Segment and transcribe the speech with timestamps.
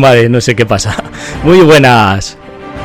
[0.00, 0.96] Madre, no sé qué pasa.
[1.44, 2.38] Muy buenas.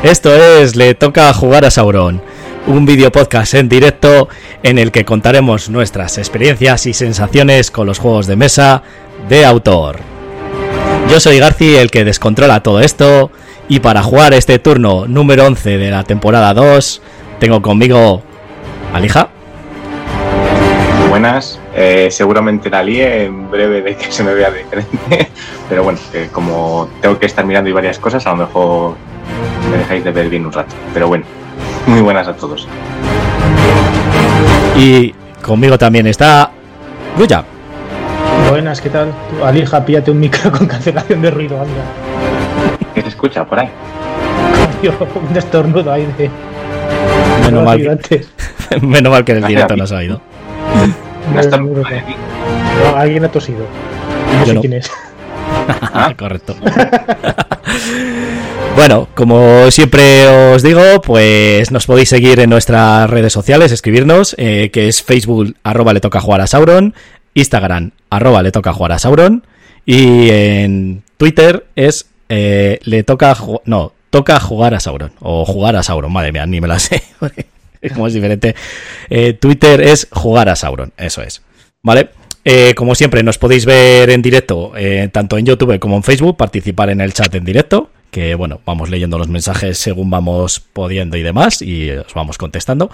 [0.04, 2.22] Esto es Le toca jugar a Sauron,
[2.68, 4.28] un video podcast en directo
[4.64, 8.84] en el que contaremos nuestras experiencias y sensaciones con los juegos de mesa
[9.30, 10.00] de autor.
[11.10, 13.32] Yo soy Garci, el que descontrola todo esto,
[13.70, 17.02] y para jugar este turno número 11 de la temporada 2,
[17.40, 18.22] tengo conmigo
[18.94, 19.30] a Lija.
[21.10, 25.30] Buenas, eh, seguramente la lié en breve de que se me vea diferente,
[25.70, 26.00] pero bueno,
[26.32, 28.96] como tengo que estar mirando y varias cosas, a lo mejor
[29.72, 30.76] me dejáis de ver bien un rato.
[30.94, 31.26] Pero bueno,
[31.88, 32.68] muy buenas a todos.
[34.78, 36.52] Y conmigo también está
[37.18, 37.44] Guya.
[38.50, 39.12] Buenas, ¿qué tal?
[39.44, 41.84] Alija, píate un micro con cancelación de ruido, anda.
[42.94, 43.70] ¿Qué se escucha por ahí?
[45.30, 46.30] un estornudo ahí de.
[47.46, 48.26] Menos mal, que,
[48.82, 50.22] menos mal que en el directo no has oído.
[51.32, 53.66] No, alguien ha tosido.
[54.40, 54.92] No sé quién es.
[56.18, 56.56] Correcto.
[58.76, 64.70] bueno, como siempre os digo, pues nos podéis seguir en nuestras redes sociales, escribirnos, eh,
[64.72, 66.94] que es Facebook arroba le toca jugar a Sauron,
[67.34, 69.44] Instagram arroba le toca jugar a Sauron
[69.86, 75.84] y en Twitter es eh, le toca no toca jugar a Sauron o jugar a
[75.84, 77.04] Sauron, madre mía, ni me la sé.
[77.94, 78.56] como es diferente.
[79.10, 81.42] Eh, Twitter es jugar a Sauron, eso es.
[81.84, 82.10] ¿Vale?
[82.48, 86.38] Eh, como siempre, nos podéis ver en directo, eh, tanto en YouTube como en Facebook,
[86.38, 91.18] participar en el chat en directo, que bueno, vamos leyendo los mensajes según vamos pudiendo
[91.18, 92.92] y demás, y os vamos contestando.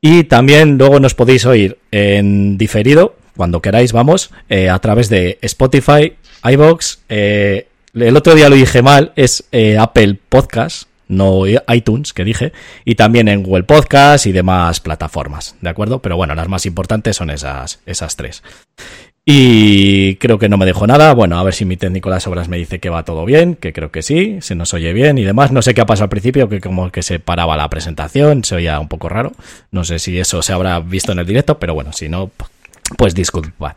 [0.00, 5.38] Y también luego nos podéis oír en diferido, cuando queráis, vamos, eh, a través de
[5.42, 9.44] Spotify, iBox, el otro día lo dije mal, es
[9.78, 12.52] Apple Podcast, no iTunes, que dije,
[12.84, 16.00] y también en Google Podcast y demás plataformas, ¿de acuerdo?
[16.00, 18.42] Pero bueno, las más importantes son esas, esas tres.
[19.24, 21.14] Y creo que no me dejo nada.
[21.14, 23.54] Bueno, a ver si mi técnico de las obras me dice que va todo bien,
[23.54, 25.52] que creo que sí, se nos oye bien y demás.
[25.52, 28.56] No sé qué ha pasado al principio, que como que se paraba la presentación, se
[28.56, 29.32] oía un poco raro.
[29.70, 32.32] No sé si eso se habrá visto en el directo, pero bueno, si no,
[32.98, 33.74] pues disculpad.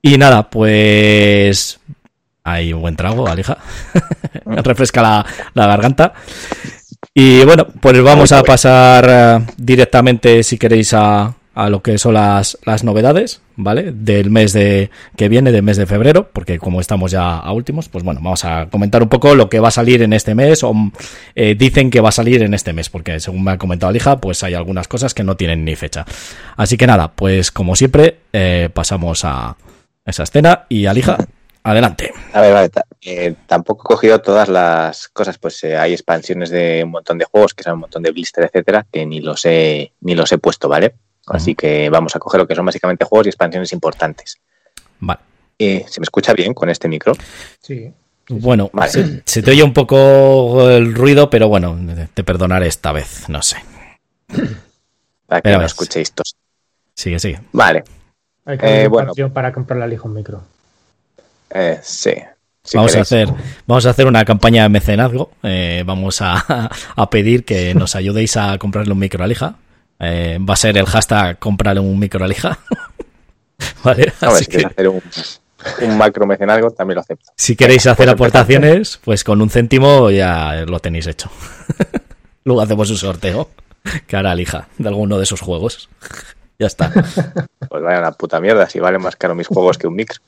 [0.00, 1.80] Y nada, pues
[2.52, 3.58] hay un buen trago, Alija.
[4.46, 6.12] Refresca la, la, garganta.
[7.14, 12.14] Y bueno, pues vamos a pasar eh, directamente, si queréis, a, a lo que son
[12.14, 13.90] las, las, novedades, ¿vale?
[13.90, 17.88] Del mes de que viene, del mes de febrero, porque como estamos ya a últimos,
[17.88, 20.62] pues bueno, vamos a comentar un poco lo que va a salir en este mes,
[20.62, 20.72] o
[21.34, 24.20] eh, dicen que va a salir en este mes, porque según me ha comentado Alija,
[24.20, 26.04] pues hay algunas cosas que no tienen ni fecha.
[26.56, 29.56] Así que nada, pues como siempre, eh, pasamos a
[30.06, 31.18] esa escena y Alija,
[31.68, 32.14] Adelante.
[32.32, 32.70] A ver, vale,
[33.02, 37.26] eh, tampoco he cogido todas las cosas, pues eh, hay expansiones de un montón de
[37.26, 40.38] juegos, que son un montón de blister, etcétera, que ni los he, ni los he
[40.38, 40.94] puesto, ¿vale?
[41.26, 44.38] Así que vamos a coger lo que son básicamente juegos y expansiones importantes.
[45.00, 45.20] Vale.
[45.58, 47.12] Eh, ¿Se me escucha bien con este micro?
[47.60, 47.92] Sí.
[48.30, 48.70] Bueno,
[49.26, 51.78] se, te oye un poco el ruido, pero bueno,
[52.14, 53.58] te perdonaré esta vez, no sé.
[55.26, 56.34] Para que no escuchéis todos.
[56.94, 57.42] Sigue, sigue.
[57.52, 57.84] Vale.
[58.46, 59.12] Hay que bueno.
[59.34, 60.42] para comprarle al hijo un micro.
[61.50, 62.12] Eh, sí.
[62.74, 63.28] vamos a hacer
[63.66, 65.30] vamos a hacer una campaña de mecenazgo.
[65.42, 66.68] Eh, vamos a,
[67.10, 69.56] pedir que nos ayudéis a comprarle un micro alija
[70.00, 72.58] eh, va a ser el hashtag comprarle un micro alija
[73.82, 75.02] vale si hacer un,
[75.96, 77.32] macro mecenazgo también lo acepto.
[77.34, 81.30] si queréis hacer pues aportaciones pues con un céntimo ya lo tenéis hecho.
[82.44, 83.50] Luego hacemos un sorteo.
[84.06, 85.88] Que hará alija de alguno de esos juegos.
[86.60, 86.90] Ya está.
[86.90, 90.20] Pues vaya una puta mierda si vale más caro mis juegos que un micro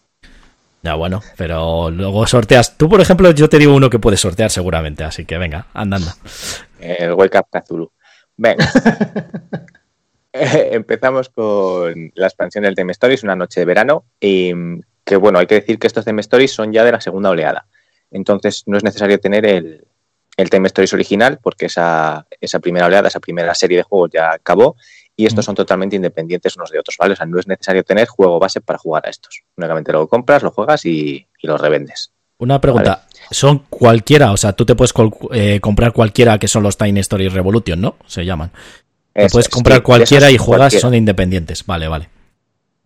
[0.83, 2.77] ya, bueno, pero luego sorteas.
[2.77, 6.11] Tú, por ejemplo, yo te digo uno que puedes sortear seguramente, así que venga, andando.
[6.79, 7.93] El Wake Up Cthulhu.
[8.37, 8.67] Venga.
[10.33, 14.53] Empezamos con la expansión del Theme Stories, una noche de verano, y
[15.05, 17.67] que bueno, hay que decir que estos Theme Stories son ya de la segunda oleada.
[18.11, 19.87] Entonces no es necesario tener el,
[20.37, 24.33] el Theme Stories original, porque esa, esa primera oleada, esa primera serie de juegos ya
[24.33, 24.77] acabó,
[25.21, 27.13] y estos son totalmente independientes unos de otros, ¿vale?
[27.13, 29.43] O sea, no es necesario tener juego base para jugar a estos.
[29.55, 32.15] Únicamente lo compras, lo juegas y, los revendes.
[32.39, 34.33] Una pregunta, ¿son cualquiera?
[34.33, 34.95] O sea, tú te puedes
[35.33, 37.97] eh, comprar cualquiera que son los Tiny Story Revolution, ¿no?
[38.07, 38.51] Se llaman.
[39.13, 41.67] Te puedes comprar cualquiera y juegas, son independientes.
[41.67, 42.09] Vale, vale.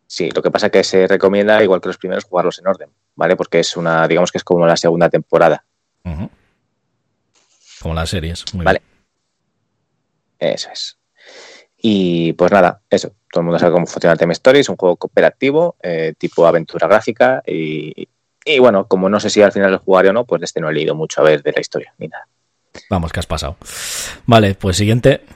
[0.08, 2.88] Sí, lo que pasa es que se recomienda, igual que los primeros, jugarlos en orden,
[3.14, 3.36] ¿vale?
[3.36, 5.64] Porque es una, digamos que es como la segunda temporada.
[7.80, 8.44] Como las series.
[8.54, 8.82] vale.
[10.40, 10.98] Eso es.
[11.86, 13.12] Y pues nada, eso.
[13.30, 14.60] Todo el mundo sabe cómo funciona el Theme Story.
[14.60, 17.42] Es un juego cooperativo, eh, tipo aventura gráfica.
[17.46, 18.08] Y,
[18.58, 20.72] bueno, como no sé si al final lo jugaré o no, pues este no he
[20.72, 22.26] leído mucho a ver de la historia ni nada.
[22.88, 23.58] Vamos, que has pasado.
[24.24, 25.26] Vale, pues siguiente.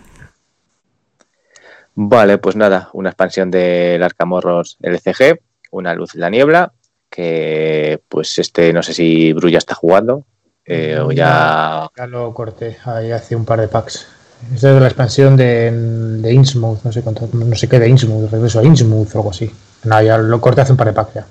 [1.94, 5.40] Vale, pues nada, una expansión del Arcamorros LCG,
[5.72, 6.72] una luz en la niebla.
[7.10, 10.24] que pues este no sé si Bru ya está jugando
[10.64, 11.90] eh, o ya...
[11.94, 14.17] Ya lo corté ahí hace un par de packs.
[14.54, 18.30] Es de la expansión de, de Innsmouth, no sé cuánto, no sé qué de Innsmouth,
[18.30, 19.50] regreso a Innsmouth o algo así.
[19.84, 21.26] No, ya lo corté hace un par de packs ya.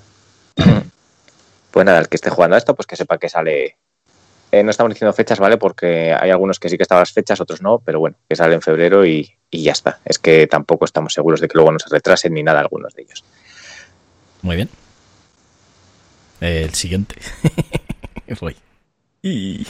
[1.72, 3.78] Pues nada, el que esté jugando a esto, pues que sepa que sale.
[4.52, 5.58] Eh, no estamos diciendo fechas, ¿vale?
[5.58, 8.56] Porque hay algunos que sí que estaban las fechas, otros no, pero bueno, que sale
[8.56, 10.00] en febrero y, y ya está.
[10.04, 13.04] Es que tampoco estamos seguros de que luego no se retrasen ni nada algunos de
[13.04, 13.24] ellos.
[14.42, 14.70] Muy bien.
[16.42, 17.16] El siguiente.
[18.40, 18.56] Voy.
[19.22, 19.68] Y...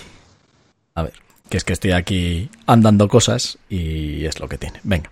[0.96, 1.14] A ver,
[1.50, 4.80] que es que estoy aquí andando cosas y es lo que tiene.
[4.84, 5.12] Venga.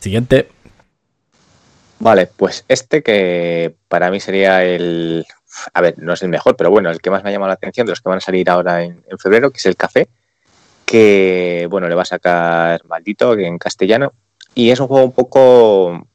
[0.00, 0.48] Siguiente.
[1.98, 5.26] Vale, pues este que para mí sería el...
[5.74, 7.54] A ver, no es el mejor, pero bueno, el que más me ha llamado la
[7.54, 10.08] atención de los que van a salir ahora en, en febrero, que es el café,
[10.84, 14.12] que bueno, le va a sacar maldito en castellano.
[14.54, 16.06] Y es un juego un poco,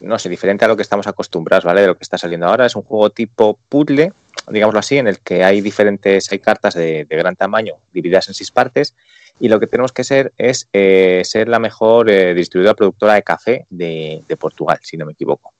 [0.00, 1.82] no sé, diferente a lo que estamos acostumbrados, ¿vale?
[1.82, 2.66] De lo que está saliendo ahora.
[2.66, 4.12] Es un juego tipo puzzle,
[4.48, 8.34] digámoslo así, en el que hay diferentes, hay cartas de, de gran tamaño divididas en
[8.34, 8.94] seis partes
[9.40, 13.22] y lo que tenemos que ser es eh, ser la mejor eh, distribuidora productora de
[13.22, 15.54] café de, Portugal, si no me equivoco.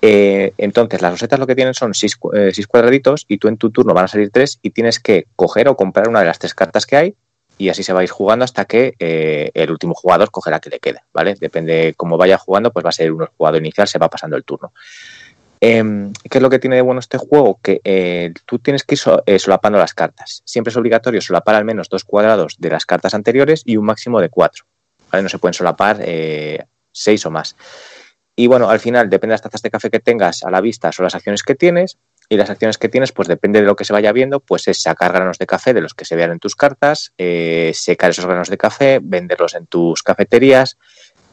[0.00, 2.18] Eh, entonces, las rosetas lo que tienen son seis,
[2.52, 5.68] seis, cuadraditos y tú en tu turno van a salir tres y tienes que coger
[5.68, 7.14] o comprar una de las tres cartas que hay
[7.58, 10.70] y así se va a ir jugando hasta que el último jugador coge la que
[10.70, 11.34] le queda, ¿vale?
[11.38, 14.36] Depende cómo vaya jugando, pues va a ser uno el jugador inicial, se va pasando
[14.36, 14.72] el turno.
[15.64, 17.60] Eh, ¿Qué es lo que tiene de bueno este juego?
[17.62, 20.42] Que eh, tú tienes que ir eh, solapando las cartas.
[20.44, 24.20] Siempre es obligatorio solapar al menos dos cuadrados de las cartas anteriores y un máximo
[24.20, 24.64] de cuatro.
[25.12, 27.54] No se pueden solapar eh, seis o más.
[28.34, 30.90] Y bueno, al final, depende de las tazas de café que tengas a la vista,
[30.90, 31.96] son las acciones que tienes.
[32.28, 34.80] Y las acciones que tienes, pues depende de lo que se vaya viendo, pues es
[34.80, 37.12] sacar granos de café de los que se vean en tus cartas,
[37.74, 40.78] secar esos granos de café, venderlos en tus cafeterías,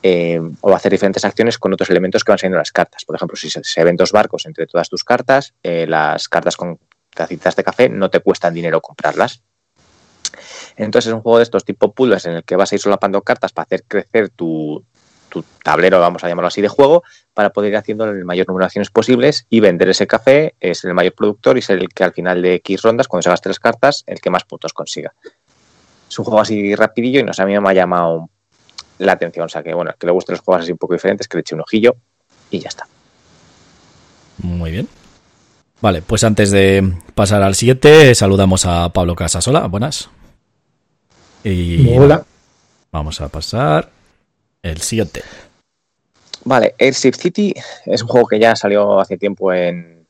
[0.01, 3.03] eh, o hacer diferentes acciones con otros elementos que van saliendo en las cartas.
[3.05, 6.79] Por ejemplo, si se, ven dos barcos entre todas tus cartas, eh, las cartas con
[7.13, 9.41] tacitas de café no te cuestan dinero comprarlas.
[10.77, 13.21] Entonces es un juego de estos tipo puzzles en el que vas a ir solapando
[13.21, 14.85] cartas para hacer crecer tu,
[15.63, 17.03] tablero, vamos a llamarlo así, de juego,
[17.33, 20.83] para poder ir haciendo el mayor número de acciones posibles y vender ese café, es
[20.85, 23.49] el mayor productor y ser el que al final de X rondas, cuando se gaste
[23.49, 25.13] las cartas, el que más puntos consiga.
[26.09, 28.29] Es un juego así rapidillo y no sé, a mí me ha llamado
[28.99, 29.45] la atención.
[29.45, 31.41] O sea que, bueno, que le gusten los juegos así un poco diferentes, que le
[31.41, 31.95] eche un ojillo
[32.51, 32.87] y ya está.
[34.37, 34.87] Muy bien.
[35.81, 39.67] Vale, pues antes de pasar al siguiente, saludamos a Pablo Casasola.
[39.67, 40.09] Buenas.
[41.43, 42.23] Y Hola.
[42.91, 43.89] Vamos a pasar
[44.61, 45.23] el siguiente.
[46.43, 47.53] Vale, Airship City
[47.85, 50.07] es un juego que ya salió hace tiempo en,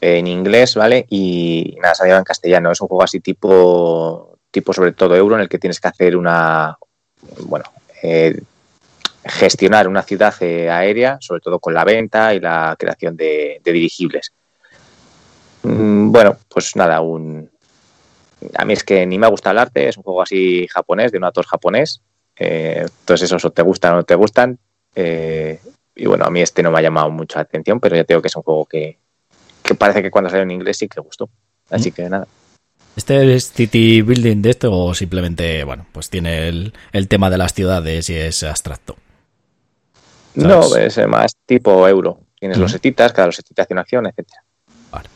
[0.00, 1.06] en inglés, ¿vale?
[1.08, 2.70] Y nada, salió en castellano.
[2.70, 6.16] Es un juego así tipo, tipo sobre todo euro, en el que tienes que hacer
[6.16, 6.76] una,
[7.46, 7.64] bueno,
[8.04, 8.38] eh,
[9.24, 13.72] gestionar una ciudad eh, aérea, sobre todo con la venta y la creación de, de
[13.72, 14.32] dirigibles.
[15.62, 17.50] Mm, bueno, pues nada, un...
[18.54, 21.18] a mí es que ni me gusta el arte, es un juego así japonés, de
[21.18, 22.02] un autor japonés.
[22.36, 24.58] Eh, entonces, esos o te gustan o no te gustan.
[24.94, 25.58] Eh,
[25.96, 28.20] y bueno, a mí este no me ha llamado mucho la atención, pero ya tengo
[28.20, 28.98] que es un juego que,
[29.62, 31.30] que parece que cuando salió en inglés sí que gustó.
[31.70, 32.26] Así que nada.
[32.96, 37.38] ¿Este es City Building de esto o simplemente, bueno, pues tiene el, el tema de
[37.38, 38.96] las ciudades y es abstracto?
[40.36, 40.70] ¿Sabes?
[40.70, 42.20] No, es más tipo euro.
[42.38, 44.28] Tienes los setitas, cada los setitas tiene acción, etc.
[44.90, 45.08] Vale.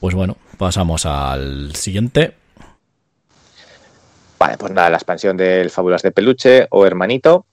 [0.00, 2.34] Pues bueno, pasamos al siguiente.
[4.38, 7.46] Vale, pues nada, la expansión del Fábulas de Peluche o Hermanito,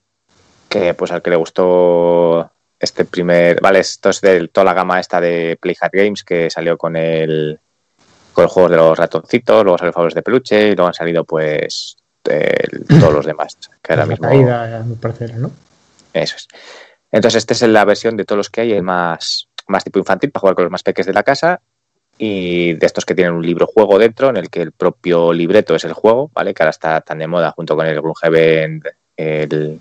[0.68, 5.00] que pues al que le gustó este primer, vale, esto es de toda la gama
[5.00, 7.60] esta de Playhard Games que salió con el
[8.36, 11.24] con el juego de los ratoncitos, luego salió Fábulas de Peluche y luego han salido
[11.24, 13.56] pues el, todos los demás.
[13.82, 14.28] Que ahora mismo...
[14.28, 15.50] caída, me parece, ¿no?
[16.12, 16.46] Eso es.
[17.10, 20.30] Entonces, esta es la versión de todos los que hay, el más, más tipo infantil,
[20.30, 21.62] para jugar con los más peques de la casa.
[22.18, 25.74] Y de estos que tienen un libro juego dentro, en el que el propio libreto
[25.74, 26.52] es el juego, ¿vale?
[26.52, 28.82] Que ahora está tan de moda junto con el Gloomhaven,
[29.16, 29.80] el,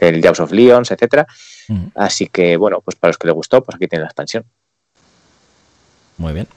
[0.00, 1.28] el Jaws of Leons, etcétera.
[1.68, 1.86] Mm.
[1.94, 4.44] Así que, bueno, pues para los que les gustó, pues aquí tienen la expansión.
[6.16, 6.48] Muy bien.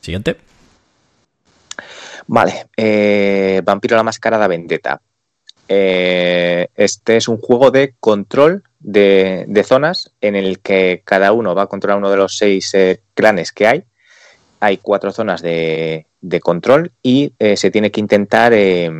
[0.00, 0.38] Siguiente.
[2.26, 5.00] Vale, eh, Vampiro la Mascarada Vendetta.
[5.68, 11.54] Eh, este es un juego de control de, de, zonas en el que cada uno
[11.54, 13.84] va a controlar uno de los seis eh, clanes que hay.
[14.60, 16.06] Hay cuatro zonas de,
[16.42, 18.90] control y eh, se tiene que intentar eh,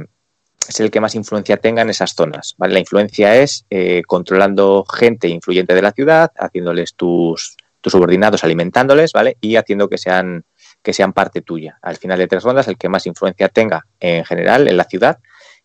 [0.68, 2.54] ser el que más influencia tenga en esas zonas.
[2.56, 2.74] ¿vale?
[2.74, 9.12] La influencia es eh, controlando gente influyente de la ciudad, haciéndoles tus, tus subordinados, alimentándoles,
[9.12, 9.36] ¿vale?
[9.40, 10.44] Y haciendo que sean
[10.84, 11.78] que sean parte tuya.
[11.82, 15.18] Al final de tres rondas, el que más influencia tenga en general en la ciudad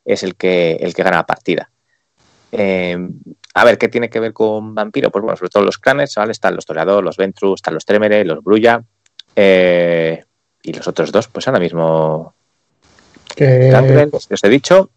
[0.06, 1.70] es el que, el que gana la partida.
[2.52, 2.98] Eh,
[3.54, 5.12] a ver, ¿qué tiene que ver con vampiro?
[5.12, 6.32] Pues bueno, sobre todo los clanes, ¿vale?
[6.32, 8.82] Están los Toreador, los Ventru, están los Tremere, los Brulla.
[9.36, 10.24] Eh,
[10.64, 12.34] y los otros dos, pues ahora mismo.
[13.36, 13.74] Que,
[14.12, 14.90] os he dicho.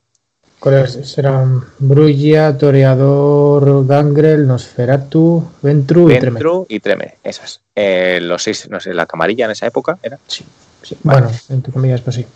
[0.63, 1.65] ¿Cuáles serán?
[1.81, 6.31] Brulla, Toreador, Gangrel, Nosferatu, Ventru y Tremere.
[6.45, 7.61] Ventru y Tremere, esas.
[7.75, 10.21] Eh, los seis, no sé, la camarilla en esa época era.
[10.29, 10.45] Sí,
[10.83, 10.97] sí.
[11.03, 12.27] Bueno, entre comillas, pues sí.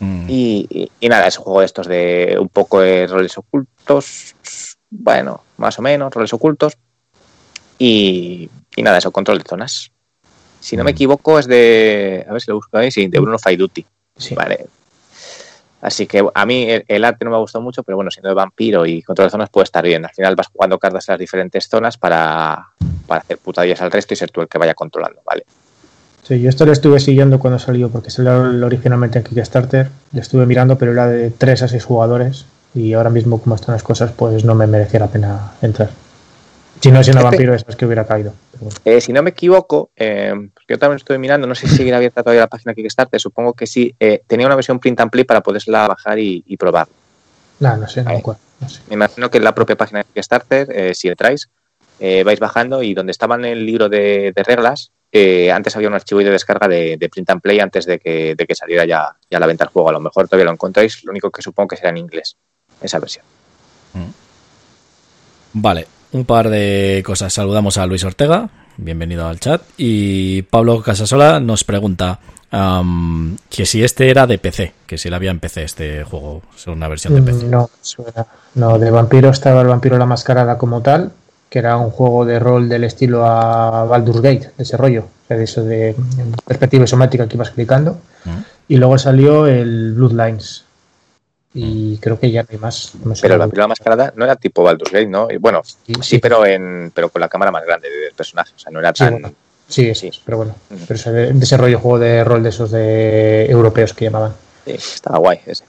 [0.00, 0.24] Mm.
[0.28, 4.34] Y, y- y nada, es un juego de estos de un poco de roles ocultos.
[4.90, 6.76] Bueno, más o menos, roles ocultos.
[7.78, 9.92] Y, y nada, eso, control de zonas.
[10.60, 10.94] Si no me Mm.
[10.94, 12.26] equivoco, es de.
[12.28, 13.86] A ver si lo busco ahí, sí, de Bruno Faiduti.
[14.16, 14.34] sí.
[14.34, 14.66] Vale.
[15.82, 18.28] Así que a mí el, el arte no me ha gustado mucho, pero bueno, siendo
[18.28, 20.04] de vampiro y control de zonas puede estar bien.
[20.04, 22.68] Al final vas jugando cartas en las diferentes zonas para,
[23.06, 25.44] para hacer putadillas al resto y ser tú el que vaya controlando, ¿vale?
[26.22, 28.32] Sí, yo esto lo estuve siguiendo cuando salió, porque salió
[28.66, 29.88] originalmente en Kickstarter.
[30.12, 32.44] Lo estuve mirando, pero era de 3 a 6 jugadores.
[32.74, 35.90] Y ahora mismo, como están las cosas, pues no me merecía la pena entrar.
[36.80, 38.32] Si no, siendo Este- vampiro, es que hubiera caído.
[38.84, 41.94] Eh, si no me equivoco, eh, porque yo también estuve mirando, no sé si sigue
[41.94, 45.24] abierta todavía la página Kickstarter, supongo que sí, eh, tenía una versión print and play
[45.24, 46.88] para poderla bajar y, y probar.
[47.60, 48.18] Nah, no sé, no me Vale.
[48.20, 48.40] acuerdo.
[48.60, 48.80] No sé.
[48.88, 51.48] Me imagino que en la propia página de Kickstarter, eh, si entráis,
[51.98, 55.88] eh, vais bajando y donde estaba en el libro de, de reglas, eh, antes había
[55.88, 58.84] un archivo de descarga de, de print and play antes de que, de que saliera
[58.84, 59.88] ya, ya a la venta el juego.
[59.88, 62.36] A lo mejor todavía lo encontráis, lo único que supongo que será en inglés,
[62.80, 63.24] esa versión.
[65.52, 67.32] Vale, un par de cosas.
[67.32, 69.62] Saludamos a Luis Ortega, bienvenido al chat.
[69.76, 72.18] Y Pablo Casasola nos pregunta
[73.48, 76.88] que si este era de PC, que si la había en PC este juego, una
[76.88, 77.46] versión de PC.
[77.46, 78.26] Mm, No, suena.
[78.56, 81.12] no, de vampiro estaba el vampiro la mascarada como tal,
[81.48, 85.26] que era un juego de rol del estilo a Baldur's Gate, de ese rollo, o
[85.28, 87.98] sea, de eso de en perspectiva isométrica que ibas explicando.
[88.24, 88.30] Mm.
[88.68, 90.64] Y luego salió el Bloodlines.
[91.52, 92.92] Y creo que ya no hay más.
[93.04, 95.28] No Pero la mascarada no era tipo Baldur's Gate, ¿no?
[95.30, 96.18] Y Bueno, Sí, sí, sí.
[96.18, 98.52] pero en pero con la cámara más grande del personaje.
[98.54, 99.12] O sea, no era Sí, tan.
[99.14, 99.32] bueno.
[99.68, 100.10] Sí, Sí.
[100.24, 100.54] pero bueno.
[100.70, 100.80] Ujú.
[100.86, 104.32] Pero ese de, de ese rollo juego de rol de esos de europeos que llamaban.
[104.64, 105.64] Sí, estaba guay ese.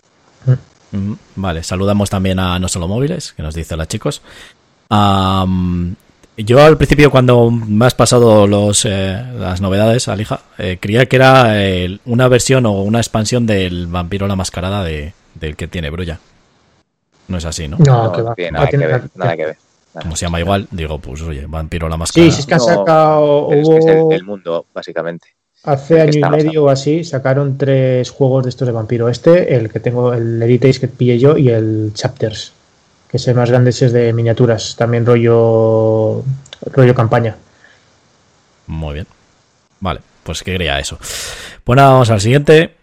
[0.92, 4.22] Mm, Vale, saludamos también a No Solo Móviles, que nos dice hola chicos.
[6.38, 11.16] Yo al principio cuando me has pasado los, eh, las novedades, Alija, eh, creía que
[11.18, 15.90] era eh, una versión o una expansión del Vampiro la Mascarada de, del que tiene
[15.90, 16.20] Brulla.
[17.28, 17.78] No es así, ¿no?
[17.78, 19.58] No, No, que nada que ver, nada que ver.
[19.94, 20.04] Nada.
[20.04, 22.32] Como se llama igual, digo, pues oye, Vampiro la Mascarada.
[22.32, 23.48] Sí, sí, es que han No, sacado.
[23.50, 25.28] Pero es que es hubo- el, el mundo, básicamente.
[25.64, 29.10] Hace ¿En año y medio o así sacaron tres juegos de estos de vampiro.
[29.10, 32.54] Este, el que tengo, el Heritage que pillé yo y el Chapters,
[33.10, 36.24] que es el más grande, ese es de miniaturas, también rollo
[36.74, 37.36] rollo campaña.
[38.68, 39.08] Muy bien.
[39.82, 40.98] Vale, pues que quería eso.
[41.64, 42.76] Pues nada, vamos al siguiente.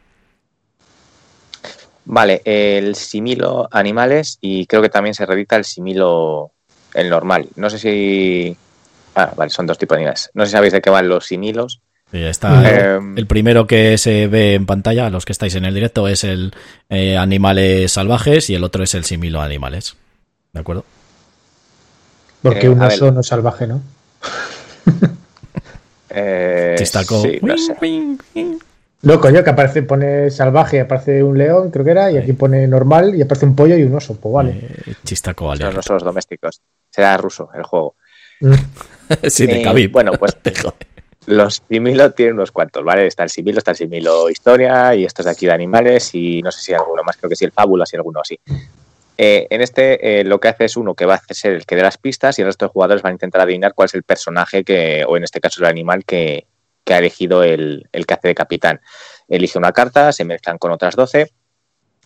[2.10, 6.52] Vale, el similo animales y creo que también se reedita el similo
[6.94, 7.48] el normal.
[7.56, 8.56] No sé si.
[9.14, 10.30] Ah, vale, son dos tipos de animales.
[10.32, 11.80] No sé si sabéis de qué van los similos.
[12.10, 15.74] Y está Eh, el primero que se ve en pantalla, los que estáis en el
[15.74, 16.54] directo, es el
[16.88, 19.94] eh, animales salvajes y el otro es el similo animales.
[20.54, 20.86] ¿De acuerdo?
[22.40, 23.82] Porque Eh, un oso no es salvaje, ¿no?
[26.08, 27.20] eh, Chistaco.
[27.20, 27.76] sí, no sé.
[29.02, 32.66] Loco, yo que aparece, pone salvaje, aparece un león, creo que era, y aquí pone
[32.66, 34.16] normal y aparece un pollo y un oso.
[34.20, 34.50] Pues vale.
[34.86, 35.72] Eh, chistaco Son aliado.
[35.72, 36.60] los osos domésticos.
[36.90, 37.94] Será ruso el juego.
[38.40, 38.52] Mm.
[39.28, 40.36] sí, de Eh, bueno, pues.
[41.26, 43.06] Los similo tienen unos cuantos, ¿vale?
[43.06, 46.50] Está el similo, está el similo historia y estos de aquí de animales y no
[46.50, 48.40] sé si alguno más, creo que sí, el fábula, si alguno así.
[49.18, 51.76] Eh, en este eh, lo que hace es uno que va a ser el que
[51.76, 54.04] dé las pistas y el resto de jugadores van a intentar adivinar cuál es el
[54.04, 56.46] personaje que, o en este caso el animal que,
[56.88, 58.80] que ha elegido el, el que hace de capitán.
[59.28, 61.30] Elige una carta, se mezclan con otras 12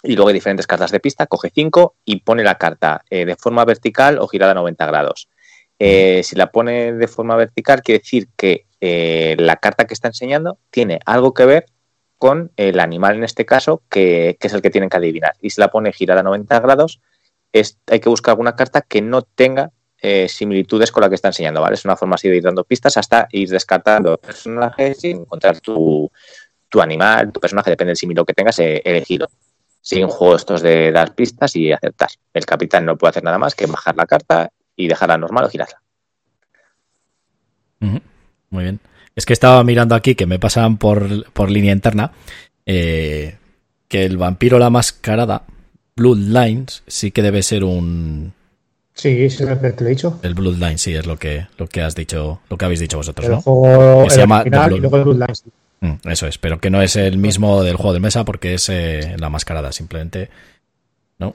[0.03, 3.37] y luego hay diferentes cartas de pista, coge 5 y pone la carta eh, de
[3.37, 5.29] forma vertical o girada a 90 grados.
[5.79, 10.09] Eh, si la pone de forma vertical, quiere decir que eh, la carta que está
[10.09, 11.67] enseñando tiene algo que ver
[12.19, 15.35] con el animal en este caso, que, que es el que tienen que adivinar.
[15.41, 17.01] Y si la pone girada a 90 grados,
[17.53, 19.71] es, hay que buscar alguna carta que no tenga
[20.03, 21.75] eh, similitudes con la que está enseñando, ¿vale?
[21.75, 26.11] Es una forma así de ir dando pistas hasta ir descartando personajes y encontrar tu,
[26.69, 29.29] tu animal, tu personaje, depende del similo que tengas eh, elegido.
[29.81, 32.11] Siguen juegos estos de dar pistas y acertar.
[32.35, 35.49] El capitán no puede hacer nada más que bajar la carta y dejarla normal o
[35.49, 35.81] girarla.
[38.51, 38.81] Muy bien.
[39.17, 42.13] Es que estaba mirando aquí que me pasan por, por línea interna
[42.67, 43.37] eh,
[43.89, 45.45] que el vampiro la mascarada,
[45.97, 48.33] Bloodlines, sí que debe ser un.
[48.95, 50.19] Sí, es lo que te lo he dicho.
[50.23, 53.27] El Bloodline, sí, es lo que, lo que has dicho, lo que habéis dicho vosotros,
[53.27, 53.41] El ¿no?
[53.41, 55.45] juego Que se el llama original The y luego el Bloodlines.
[55.81, 58.69] Mm, Eso es, pero que no es el mismo del juego de mesa porque es
[58.69, 60.29] eh, la mascarada, simplemente.
[61.19, 61.35] ¿No?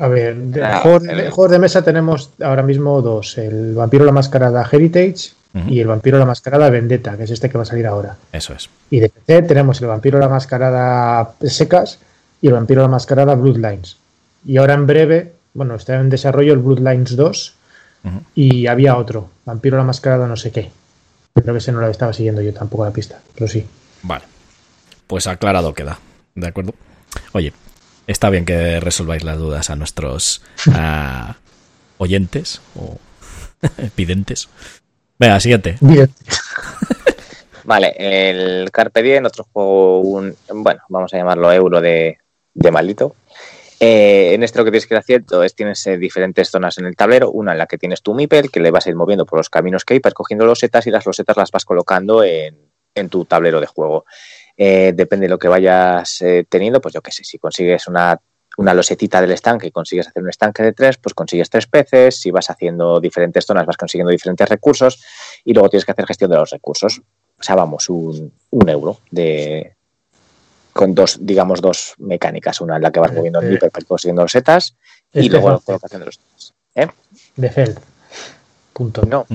[0.00, 4.04] A ver, de, Ah, juegos, el- juegos de mesa tenemos ahora mismo dos: el Vampiro
[4.04, 5.30] la Mascarada Heritage
[5.66, 8.16] y el Vampiro la Mascarada Vendetta, que es este que va a salir ahora.
[8.32, 8.68] Eso es.
[8.90, 11.98] Y de PC tenemos el Vampiro la Mascarada Secas
[12.40, 13.96] y el Vampiro la Mascarada Bloodlines.
[14.46, 17.54] Y ahora en breve, bueno, está en desarrollo el Bloodlines 2
[18.04, 18.22] Ujú.
[18.34, 20.70] y había otro, Vampiro la Mascarada no sé qué.
[21.34, 23.66] Creo que ese no lo estaba siguiendo yo tampoco la pista, pero sí.
[24.02, 24.24] Vale.
[25.06, 25.98] Pues aclarado queda.
[26.34, 26.74] ¿De acuerdo?
[27.32, 27.52] Oye,
[28.06, 30.42] está bien que resolváis las dudas a nuestros
[31.98, 32.98] oyentes o
[33.96, 34.48] videntes.
[35.18, 35.76] Venga, siguiente.
[35.80, 36.12] Bien.
[37.64, 42.18] Vale, el Carpe Diem, otro juego, un, bueno, vamos a llamarlo euro de,
[42.54, 43.14] de maldito.
[43.80, 46.86] Eh, en este lo que tienes que ir haciendo es tienes eh, diferentes zonas en
[46.86, 49.24] el tablero, una en la que tienes tu Mipel, que le vas a ir moviendo
[49.24, 52.56] por los caminos que hay, vas cogiendo losetas y las losetas las vas colocando en,
[52.94, 54.04] en tu tablero de juego.
[54.56, 58.20] Eh, depende de lo que vayas teniendo, pues yo qué sé, si consigues una,
[58.58, 62.20] una losetita del estanque y consigues hacer un estanque de tres, pues consigues tres peces,
[62.20, 65.00] si vas haciendo diferentes zonas vas consiguiendo diferentes recursos
[65.44, 67.00] y luego tienes que hacer gestión de los recursos.
[67.38, 69.76] O sea, vamos, un, un euro de
[70.78, 72.60] con dos, digamos, dos mecánicas.
[72.60, 74.76] Una en la que vas moviendo el Eh, Viper consiguiendo losetas
[75.12, 76.20] y este luego la colocación de los
[76.76, 76.86] ¿Eh?
[77.34, 77.78] de Feld.
[78.72, 79.02] Punto.
[79.04, 79.26] No.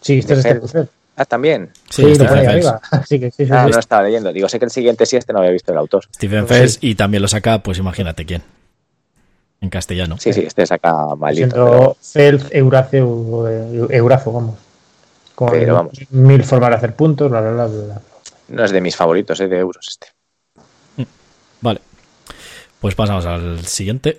[0.00, 0.88] Sí, este es de este.
[1.14, 1.70] Ah, también.
[1.88, 2.48] Sí, Stephen lo Fels.
[2.48, 2.80] arriba.
[2.90, 3.70] Así que sí, sí, Ah, sí.
[3.72, 4.32] no estaba leyendo.
[4.32, 6.04] Digo, sé que el siguiente sí, este no había visto el autor.
[6.16, 6.78] Stephen Pues Fels sí.
[6.90, 8.42] y también lo saca, pues imagínate quién.
[9.60, 10.16] En castellano.
[10.18, 11.54] Sí, sí, este saca malito.
[11.54, 14.56] Siendo Feld, Eurace o eh, Eurazo, vamos.
[15.36, 15.92] Con Pero vamos.
[16.10, 18.00] mil formas de hacer puntos, bla, bla, bla, bla,
[18.48, 20.08] no es de mis favoritos, es de euros este.
[22.82, 24.18] Pues pasamos al siguiente.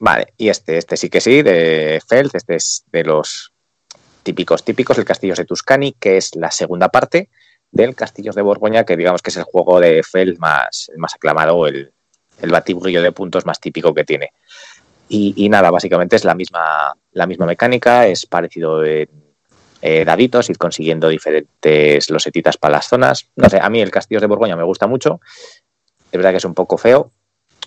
[0.00, 3.52] Vale, y este, este sí que sí, de Feld, este es de los
[4.24, 7.30] típicos, típicos, el Castillos de Tuscany, que es la segunda parte
[7.70, 11.68] del Castillos de Borgoña, que digamos que es el juego de Feld más, más aclamado,
[11.68, 11.92] el,
[12.42, 14.32] el batibrillo de puntos más típico que tiene.
[15.08, 19.08] Y, nada, básicamente es la misma, la misma mecánica, es parecido en
[19.80, 23.30] eh, daditos, ir consiguiendo diferentes losetitas para las zonas.
[23.36, 25.20] No sé, a mí el Castillos de Borgoña me gusta mucho.
[26.14, 27.10] Es verdad que es un poco feo,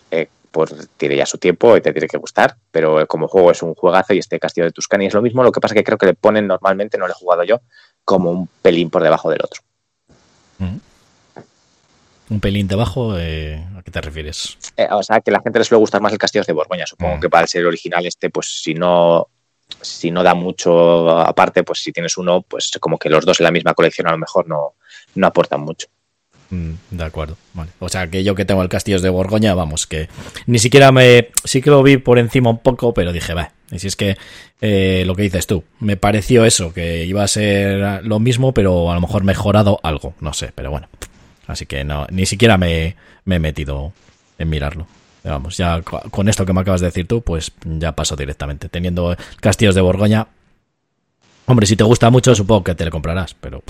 [0.10, 3.62] eh, pues tiene ya su tiempo y te tiene que gustar, pero como juego es
[3.62, 5.98] un juegazo y este Castillo de Tuscany es lo mismo, lo que pasa que creo
[5.98, 7.60] que le ponen normalmente, no lo he jugado yo,
[8.06, 9.62] como un pelín por debajo del otro.
[10.60, 10.78] Mm.
[12.30, 14.58] Un pelín debajo, eh, ¿a qué te refieres?
[14.78, 16.88] Eh, o sea, que a la gente les suele gustar más el Castillo de Borgoña,
[16.88, 17.20] supongo Mm.
[17.20, 19.28] que para el ser original este, pues si no
[19.82, 23.44] si no da mucho aparte, pues si tienes uno, pues como que los dos en
[23.44, 24.76] la misma colección a lo mejor no,
[25.16, 25.90] no aportan mucho.
[26.50, 27.72] Mm, de acuerdo, vale.
[27.80, 30.08] O sea, que yo que tengo el Castillos de Borgoña, vamos, que
[30.46, 31.30] ni siquiera me...
[31.44, 34.18] Sí que lo vi por encima un poco, pero dije, va, y si es que
[34.62, 38.90] eh, lo que dices tú, me pareció eso, que iba a ser lo mismo, pero
[38.92, 40.88] a lo mejor mejorado algo, no sé, pero bueno.
[41.48, 43.92] Así que no, ni siquiera me, me he metido
[44.40, 44.88] en mirarlo.
[45.24, 48.70] Vamos, ya co- con esto que me acabas de decir tú, pues ya paso directamente.
[48.70, 50.28] Teniendo Castillos de Borgoña,
[51.46, 53.62] hombre, si te gusta mucho, supongo que te lo comprarás, pero...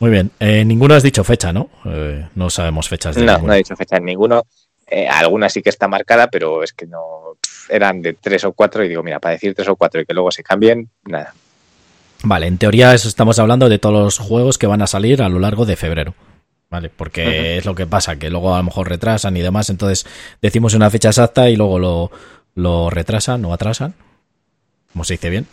[0.00, 1.68] Muy bien, eh, ninguno has dicho fecha, ¿no?
[1.84, 3.46] Eh, no sabemos fechas de No, ninguno.
[3.48, 4.42] no he dicho fecha en ninguno.
[4.86, 7.36] Eh, alguna sí que está marcada, pero es que no
[7.68, 10.14] eran de tres o cuatro y digo, mira, para decir tres o cuatro y que
[10.14, 11.34] luego se cambien, nada.
[12.22, 15.28] Vale, en teoría eso estamos hablando de todos los juegos que van a salir a
[15.28, 16.14] lo largo de febrero.
[16.70, 20.06] Vale, porque es lo que pasa, que luego a lo mejor retrasan y demás, entonces
[20.40, 22.10] decimos una fecha exacta y luego lo,
[22.54, 23.94] lo retrasan o atrasan.
[24.92, 25.46] Como se dice bien,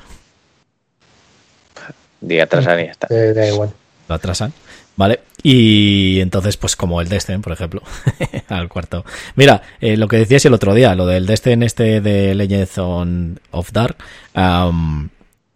[2.22, 3.08] Día tras año y ya está.
[3.12, 3.72] Eh, da igual.
[4.08, 4.54] Lo atrasan.
[4.96, 7.84] Vale, y entonces, pues como el Destin, por ejemplo,
[8.50, 9.06] al cuarto.
[9.36, 13.40] Mira, eh, lo que decías el otro día, lo del Destin este de Legends on-
[13.52, 13.98] of Dark,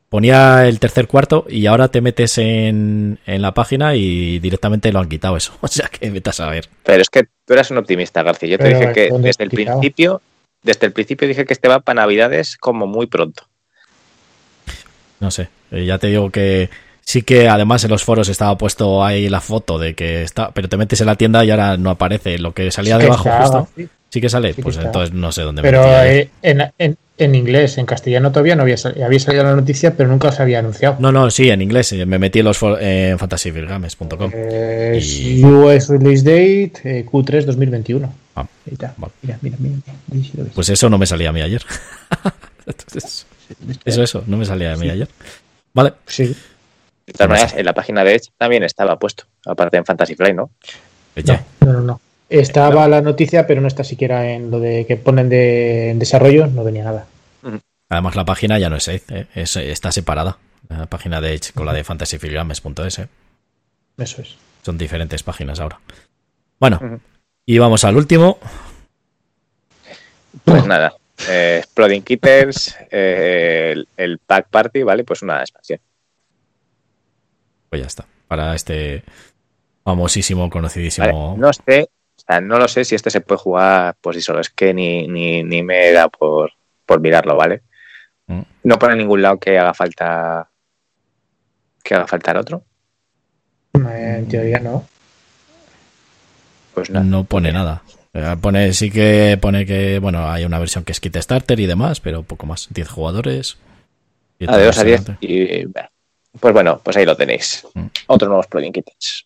[0.09, 4.99] ponía el tercer cuarto y ahora te metes en, en la página y directamente lo
[4.99, 5.53] han quitado eso.
[5.61, 6.67] O sea que vete a saber.
[6.83, 8.49] Pero es que tú eras un optimista, García.
[8.49, 9.79] Yo te Pero, dije que ¿dónde desde el quitado?
[9.79, 10.21] principio,
[10.61, 13.47] desde el principio dije que este va para Navidades como muy pronto.
[15.19, 16.69] No sé, eh, ya te digo que
[17.03, 20.69] sí que además en los foros estaba puesto ahí la foto de que está, pero
[20.69, 23.29] te metes en la tienda y ahora no aparece lo que salía Sí que debajo
[23.29, 23.67] estaba, justo.
[23.75, 23.87] sí.
[24.09, 27.33] Sí que sale, Sí pues entonces no sé dónde me Pero eh, en, en, en
[27.35, 30.59] inglés, en castellano todavía no había, sal- había salido la noticia, pero nunca se había
[30.59, 30.97] anunciado.
[30.99, 31.93] No, no, sí, en inglés.
[31.93, 34.31] eh, Me metí en los en fantasyfilgames.com.
[34.33, 38.13] Eh, Y- US Release Date eh, Q3 2021.
[38.35, 38.93] Ah, Ahí está.
[38.97, 39.13] vale.
[39.21, 39.75] Mira, mira, mira.
[40.11, 40.49] mira.
[40.53, 41.61] Pues eso no me salía a mí ayer.
[42.65, 43.25] Entonces,
[43.85, 45.07] eso, eso, no me salía a mí ayer.
[45.73, 46.35] Vale, Sí.
[47.12, 47.41] De todas No sé.
[47.41, 50.50] maneras, en la página de Edge también estaba puesto, aparte en Fantasy Flight, ¿no?
[51.26, 52.02] No, no, no, no.
[52.30, 56.47] Estaba la noticia, pero no está siquiera en lo de que ponen de en desarrollo,
[56.47, 57.06] no venía nada.
[57.89, 60.38] Además, la página ya no es Edge, eh, es- está separada.
[60.69, 63.00] La página de Edge con la de fantasyfilgames.es.
[63.00, 63.08] eh.
[63.97, 64.38] Eso es.
[64.63, 65.82] Son diferentes páginas ahora.
[66.60, 67.02] Bueno,
[67.45, 68.38] y vamos al último.
[70.45, 70.93] Pues nada,
[71.30, 75.04] eh, Exploding Kittens, eh, el, el Pack Party, ¿vale?
[75.04, 75.80] Pues una expansión.
[77.71, 78.05] Pues ya está.
[78.27, 79.01] Para este
[79.86, 81.29] famosísimo, conocidísimo.
[81.29, 81.84] Vale, No sé,
[82.17, 84.41] o sea, no lo sé si este se puede jugar por sí solo.
[84.41, 86.51] Es que ni, ni, ni me da por,
[86.86, 87.62] por mirarlo, ¿vale?
[88.27, 88.41] Mm.
[88.65, 90.49] No pone en ningún lado que haga falta
[91.81, 92.63] que haga falta el otro.
[93.75, 94.86] Eh, En teoría no.
[96.73, 97.05] Pues nada.
[97.05, 97.84] No pone nada.
[98.41, 102.01] Pone, sí que pone que, bueno, hay una versión que es kit starter y demás,
[102.01, 102.67] pero poco más.
[102.71, 103.57] 10 jugadores.
[104.39, 104.99] Y Ah, de 2 a 10.
[104.99, 105.25] adelante.
[105.25, 105.65] Y,
[106.39, 107.65] pues bueno, pues ahí lo tenéis.
[107.73, 107.85] Mm.
[108.07, 109.25] Otros nuevos Exploding Kittens.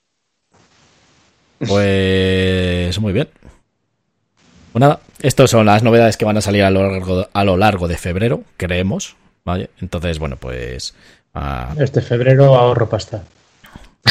[1.67, 3.29] Pues muy bien.
[4.71, 7.57] Pues nada, estas son las novedades que van a salir a lo largo, a lo
[7.57, 9.15] largo de febrero, creemos.
[9.45, 9.69] ¿Vale?
[9.79, 10.95] Entonces, bueno, pues.
[11.33, 13.23] ah, Este febrero ahorro pasta.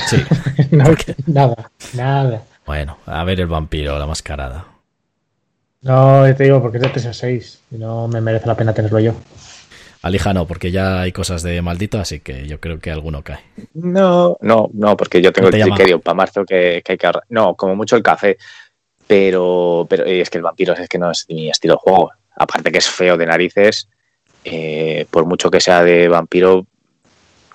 [0.06, 0.16] sí,
[0.70, 0.84] No,
[1.26, 2.42] nada, nada.
[2.64, 4.64] bueno, a ver el vampiro, la mascarada.
[5.82, 8.72] No, te digo porque es de 3 a 6 y no me merece la pena
[8.72, 9.14] tenerlo yo.
[10.04, 13.40] Alija no, porque ya hay cosas de maldito, así que yo creo que alguno cae.
[13.72, 16.98] No, no, no, porque yo tengo ¿Cómo te el criterio para marzo que, que hay
[16.98, 17.24] que ahorrar.
[17.30, 18.36] No, como mucho el café.
[19.06, 22.12] Pero, pero y es que el vampiro es que no es mi estilo de juego.
[22.36, 23.88] Aparte que es feo de narices,
[24.44, 26.66] eh, por mucho que sea de vampiro,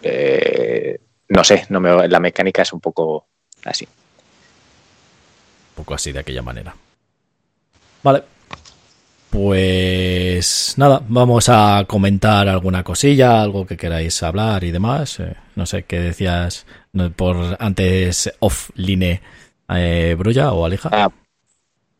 [0.01, 3.27] eh, no sé, no me, la mecánica es un poco
[3.63, 3.85] así.
[3.85, 6.75] Un poco así de aquella manera.
[8.01, 8.38] Vale.
[9.31, 15.19] Pues nada, vamos a comentar alguna cosilla, algo que queráis hablar y demás.
[15.19, 16.65] Eh, no sé qué decías
[17.15, 19.21] por antes offline
[19.69, 20.89] eh, Brulla o Alija.
[20.91, 21.09] Ah,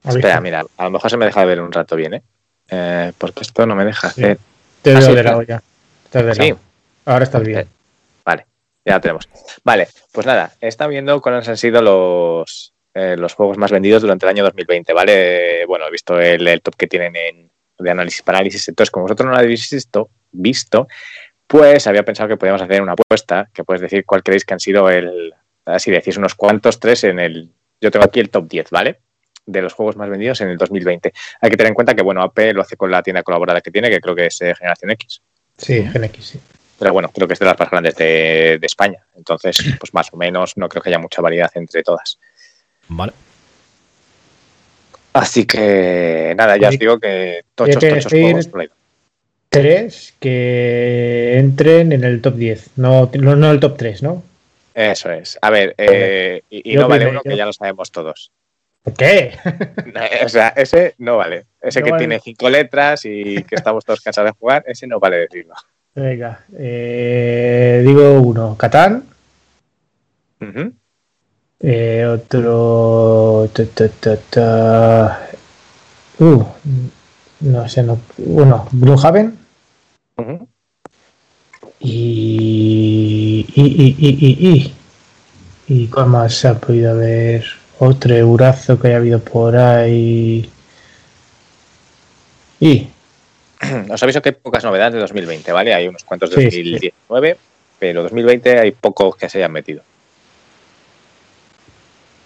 [0.06, 2.24] espera, mira, a lo mejor se me deja de ver un rato bien, ¿eh?
[2.72, 4.22] Eh, porque esto no me deja Sí.
[4.22, 4.40] hacer.
[4.82, 5.62] Te Ah, veo sí, de lado ya.
[6.06, 6.42] Estás de Sí.
[6.50, 6.60] lado.
[7.06, 7.68] Ahora estás bien.
[8.26, 8.46] Vale,
[8.86, 9.30] ya lo tenemos.
[9.64, 14.26] Vale, pues nada, está viendo cuáles han sido los, eh, los juegos más vendidos durante
[14.26, 15.66] el año 2020, ¿vale?
[15.66, 19.26] Bueno, he visto el, el top que tienen en, de análisis parálisis, entonces como vosotros
[19.26, 20.88] no lo habéis visto, visto,
[21.48, 24.60] pues había pensado que podíamos hacer una apuesta, que puedes decir cuál creéis que han
[24.60, 25.34] sido el,
[25.66, 29.00] así decís unos cuantos, tres en el, yo tengo aquí el top 10, ¿vale?
[29.46, 31.12] De los juegos más vendidos en el 2020.
[31.42, 33.72] Hay que tener en cuenta que, bueno, AP lo hace con la tienda colaborada que
[33.72, 35.22] tiene, que creo que es eh, Generación X.
[35.58, 36.40] Sí, Gen X, sí.
[36.78, 39.04] Pero bueno, creo que es de las más grandes de, de España.
[39.16, 42.20] Entonces, pues más o menos, no creo que haya mucha variedad entre todas.
[42.90, 43.14] Vale.
[45.14, 48.70] Así que nada, ya os digo que tochos, tochos juegos por ahí.
[49.50, 52.78] Tres que entren en el top 10.
[52.78, 54.24] No, no, no el top 3, ¿no?
[54.76, 55.38] Eso es.
[55.42, 58.32] A ver, eh, y, no vale uno que ya lo sabemos todos.
[58.84, 59.38] ¿Por qué?
[60.24, 61.46] O sea, ese no vale.
[61.62, 62.02] Ese No que vale.
[62.02, 65.56] tiene cinco letras y que estamos todos cansados de jugar, ese no vale decirlo.
[65.96, 68.56] Venga, eh, digo uno.
[68.56, 69.04] Catán.
[71.62, 73.50] Eh, otro.
[73.54, 75.30] ta, ta, ta, ta.
[76.20, 76.44] Uh,
[77.42, 78.00] no sé, no.
[78.18, 79.38] Uno, Gloomhaven.
[80.18, 80.48] Ujú.
[81.80, 83.46] Y.
[83.56, 83.62] Y.
[83.62, 83.96] Y.
[83.98, 84.28] Y.
[84.28, 84.48] Y.
[84.50, 84.74] Y.
[85.72, 87.46] ¿Y cuál más se ha podido ver?
[87.80, 90.50] Otro eurazo que haya habido por ahí.
[92.60, 92.88] Y.
[93.90, 95.74] Os aviso que hay pocas novedades de 2020, ¿vale?
[95.74, 96.64] Hay unos cuantos de Sí, sí.
[96.72, 97.38] 2019,
[97.78, 99.82] pero 2020 hay pocos que se hayan metido.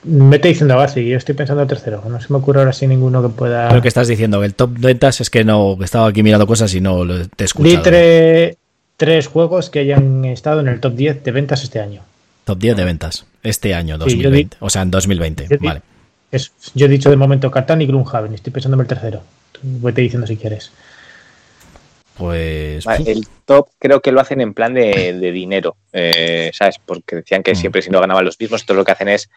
[0.05, 2.03] Vete diciendo base, yo estoy pensando en tercero.
[2.09, 3.69] No se me ocurre ahora sí ninguno que pueda.
[3.69, 6.45] Creo que estás diciendo que el top ventas es que no, que estaba aquí mirando
[6.45, 7.83] cosas y no lo- te he Di escuchado.
[7.83, 8.57] tre-
[8.97, 12.01] tres juegos que hayan estado en el top 10 de ventas este año.
[12.43, 13.25] Top 10 de ventas.
[13.43, 14.57] Este año, Sí, yo 2020.
[14.59, 15.47] O sea, en 2020.
[15.49, 15.81] Yo di- Vale.
[16.31, 18.33] Es- yo he dicho de momento Catán y Gloomhaven.
[18.33, 19.21] Estoy pensando en el tercero.
[19.61, 20.71] Vete diciendo si quieres.
[22.17, 22.83] Pues.
[22.85, 26.75] Vale, el top creo que lo hacen en plan de, de dinero, eh, ¿sabes?
[26.85, 27.55] Porque decían que Mm.
[27.55, 29.29] siempre si no ganaban los mismos, entonces lo que hacen es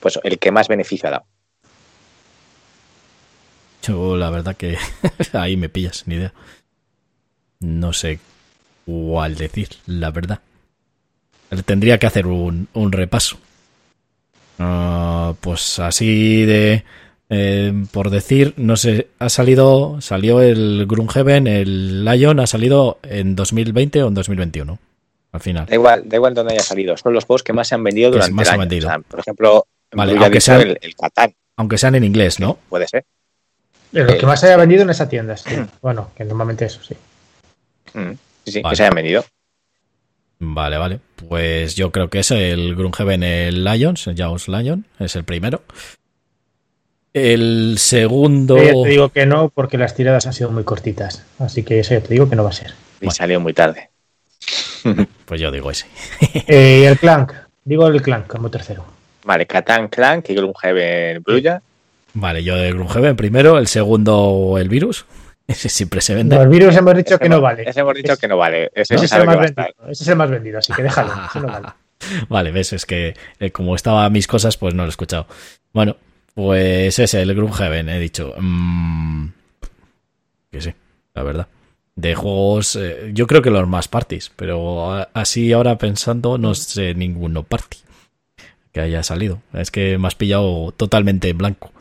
[0.00, 1.26] pues el que más beneficio ha dado.
[3.82, 4.76] Yo la verdad que
[5.32, 6.32] ahí me pillas, ni idea.
[7.60, 8.20] No sé
[8.86, 10.40] cuál decir, la verdad.
[11.64, 13.38] Tendría que hacer un, un repaso.
[14.58, 16.84] Ah, pues así de...
[17.30, 23.36] eh, por decir, no sé, ha salido, salió el Gloomhaven, el Lion ha salido en
[23.36, 24.78] 2020 o en 2021,
[25.32, 25.66] al final.
[25.66, 28.10] Da igual, da igual dónde haya salido, son los juegos que más se han vendido
[28.10, 28.68] Que durante el año.
[28.72, 32.38] O sea, por ejemplo, Vale, aunque dicho sean- el, el Catán, Aunque sean en inglés,
[32.40, 32.58] ¿no?
[32.68, 33.04] puede ser.
[33.92, 35.48] De los que más haya vendido en esa tienda, sí.
[35.80, 36.94] Bueno, que normalmente eso sí.
[37.94, 38.12] Mm,
[38.44, 38.72] Sí, sí, Vale.
[38.72, 39.24] que se hayan vendido.
[40.40, 41.00] Vale, vale.
[41.28, 45.62] Pues yo creo que es el Gloomhaven, el Lions, el Jaws Lion, es el primero.
[47.12, 48.56] El segundo.
[48.58, 51.24] Yo ya te digo que no, porque las tiradas han sido muy cortitas.
[51.38, 52.70] Así que eso ya te digo que no va a ser.
[53.00, 53.12] Y Bueno.
[53.12, 53.90] salió muy tarde.
[55.24, 55.86] Pues yo digo ese.
[56.46, 57.32] Eh, y el Clank.
[57.64, 58.84] Digo el Clank como tercero.
[59.28, 61.60] Vale, Catán, Clank y Gloomhaven Brulla.
[62.14, 65.04] Vale, yo de Gloomhaven primero, el segundo el virus.
[65.46, 66.34] Ese siempre se vende.
[66.34, 67.68] No, el virus hemos dicho Ese que no vale.
[67.68, 68.70] Ese hemos dicho que no vale.
[68.74, 70.82] Ese, Ese se es, el que más vendido, ese es el más vendido, así que
[70.82, 71.12] déjalo.
[71.28, 71.68] ese no vale.
[72.28, 75.26] Vale, ves, es que eh, como estaba mis cosas, pues no lo he escuchado.
[75.72, 75.96] Bueno,
[76.32, 78.34] pues ese, el Gloomhaven, he dicho.
[78.38, 79.26] Mm,
[80.50, 80.72] que sí,
[81.12, 81.48] la verdad.
[81.96, 86.94] De juegos, eh, yo creo que los más parties, pero así ahora pensando, no sé
[86.94, 87.78] ninguno party
[88.72, 89.40] que haya salido.
[89.52, 91.72] Es que me has pillado totalmente en blanco.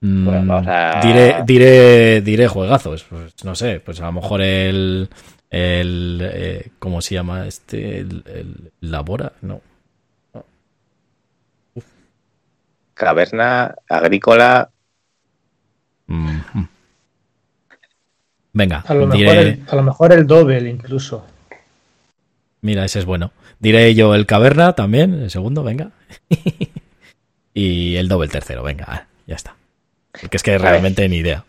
[0.00, 4.42] Mm, Bueno, vamos a- diré, diré, diré juegazos, pues no sé, pues a lo mejor
[4.42, 5.08] el,
[5.50, 8.00] el eh, ¿cómo se llama este?
[8.00, 9.60] El, el Labora, no.
[12.94, 14.70] Caverna, agrícola.
[16.06, 16.68] Mm, mm.
[18.52, 21.26] Venga, A lo, mejor el, a lo mejor el incluso.
[22.64, 23.30] Mira, ese es bueno.
[23.60, 25.90] Diré yo el Caverna también, el segundo, venga.
[27.54, 29.54] y el Double tercero, venga, ya está.
[30.20, 31.44] Porque es que realmente ni idea.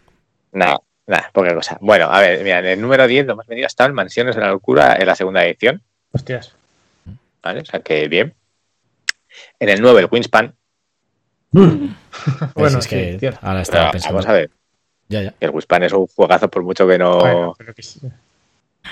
[0.51, 1.78] Nada, nada, poca cosa.
[1.82, 4.41] Bueno, a ver, mira, en el número 10 lo más vendido está en Mansiones de
[4.41, 5.82] la Locura en la segunda edición.
[6.12, 6.54] Hostias.
[7.43, 7.62] ¿Vale?
[7.62, 8.34] O sea que bien.
[9.60, 10.54] En el 9, el Wingspan.
[11.51, 11.95] bueno,
[12.54, 13.39] Pues es sí, que cierto.
[13.41, 14.15] ahora estaba Pero, pensando.
[14.15, 14.49] vamos a ver,
[15.10, 15.34] Ya, ya.
[15.39, 17.19] el Wingspan es un juegazo por mucho que no.
[17.19, 17.99] Bueno, pero que sí.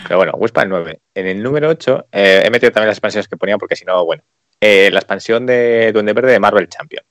[0.07, 0.99] Pero bueno, Wingspan 9.
[1.13, 4.03] En el número 8 eh, he metido también las expansiones que ponía porque si no,
[4.05, 4.23] bueno.
[4.59, 7.03] Eh, la expansión de Duende Verde de Marvel Champion,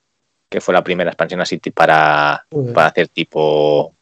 [0.49, 3.95] que fue la primera expansión así para, para hacer tipo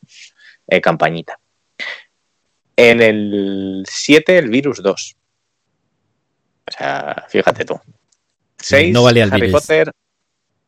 [0.68, 1.38] eh, campañita.
[2.78, 5.18] En el 7, el Virus 2.
[6.68, 7.80] O sea, fíjate tú.
[8.58, 9.62] 6, No valía el Harry virus.
[9.62, 9.92] Potter.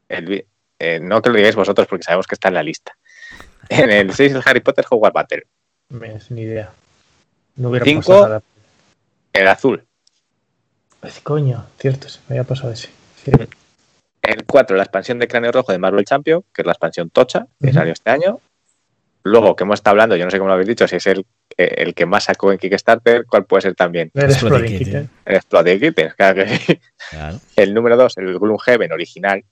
[0.10, 0.46] el
[0.80, 2.98] eh, no que lo digáis vosotros porque sabemos que está en la lista.
[3.70, 5.44] En el 6, el Harry Potter Hogwarts Battle.
[5.90, 6.74] Me- Ni idea.
[7.56, 8.02] No hubiera Cinco.
[8.02, 8.42] pasado nada.
[9.34, 9.84] El azul.
[11.02, 12.90] Ay, Coño, cierto, se me había pasado ese.
[13.24, 13.32] Sí.
[14.22, 17.46] El 4, la expansión de Cráneo Rojo de Marvel Champion, que es la expansión Tocha,
[17.62, 18.40] que salió este año.
[19.24, 21.26] Luego, que hemos estado hablando, yo no sé cómo lo habéis dicho, si es el,
[21.58, 24.12] eh, el que más sacó en Kickstarter, ¿cuál puede ser también?
[24.14, 24.86] El Exploding Kitten.
[24.86, 25.10] Kitten.
[25.26, 26.80] El Exploding Kittens, claro que sí.
[27.10, 27.40] Claro.
[27.56, 29.44] El número 2, el Gloomhaven original,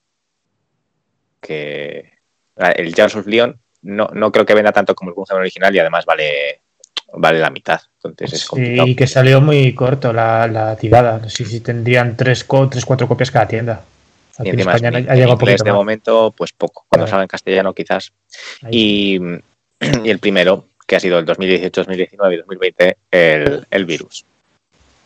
[1.40, 2.12] que
[2.56, 5.74] ah, el Jars of Leon no, no creo que venda tanto como el Gloomhaven original
[5.74, 6.61] y además vale,
[7.14, 7.80] vale la mitad.
[8.04, 8.86] Entonces es complicado.
[8.86, 11.18] Sí, que salió muy corto la, la tirada.
[11.18, 13.82] No sé si tendrían tres, tres, cuatro copias cada tienda.
[14.38, 16.84] Aquí Y en España ha llegado inglés de momento, pues poco.
[16.88, 17.10] Cuando Claro.
[17.10, 18.12] salga en castellano quizás.
[18.70, 19.20] Y,
[20.04, 24.24] y el primero, que ha sido el 2018, 2019 y 2020, el, el virus.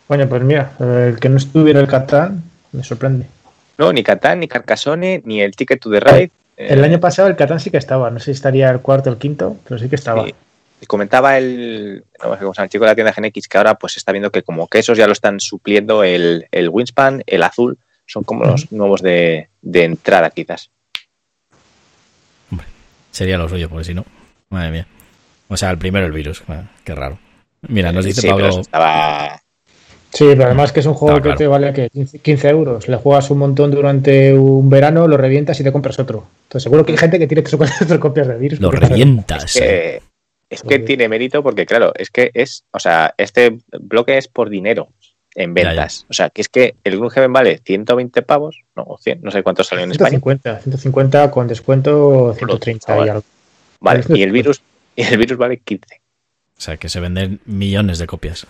[0.09, 3.27] Coño, pues mira, el que no estuviera el Catán me sorprende.
[3.79, 6.31] No, ni Catán, ni Carcassonne, ni el Ticket to the Ride.
[6.57, 8.11] eh, El año pasado el Catán sí que estaba.
[8.11, 10.25] No sé si estaría el cuarto o el quinto, pero sí que estaba.
[10.25, 10.35] Sí.
[10.87, 14.69] Comentaba el, no chico de la tienda GenX que ahora pues está viendo que como
[14.69, 19.03] que esos ya lo están supliendo el, el Wingspan, el azul, son como los nuevos
[19.03, 20.71] de, de entrada quizás.
[23.11, 24.05] Sería lo suyo, porque si no,
[24.51, 24.87] madre mía.
[25.49, 26.43] O sea, el primero el virus.
[26.49, 27.19] Ah, qué raro.
[27.63, 28.49] Mira, nos dice Sí, pero Pablo.
[28.51, 29.43] eso estaba...
[30.13, 31.37] Sí, pero además que es un juego claro.
[31.37, 32.89] que te vale que 15, 15 euros.
[32.89, 36.27] Le juegas un montón durante un verano, lo revientas y te compras otro.
[36.45, 38.61] Entonces seguro que hay gente que tiene tres o cuatro copias de virus.
[38.61, 39.55] Lo revientas.
[39.55, 40.03] que,
[40.49, 44.49] es que tiene mérito porque, claro, es que es, o sea, este bloque es por
[44.49, 44.89] dinero
[45.35, 45.69] en Ya, ya.
[45.71, 46.07] ventas.
[46.09, 49.43] O sea, que es que el Gloomhaven vale 120 pavos, no, o 100, no sé
[49.43, 50.11] cuántos salió en España.
[50.11, 53.25] 150, 150 con descuento 130 y algo.
[53.81, 54.63] Vale, y el virus,
[54.95, 55.85] y el virus vale 15.
[56.57, 58.47] O sea, que se venden millones de copias.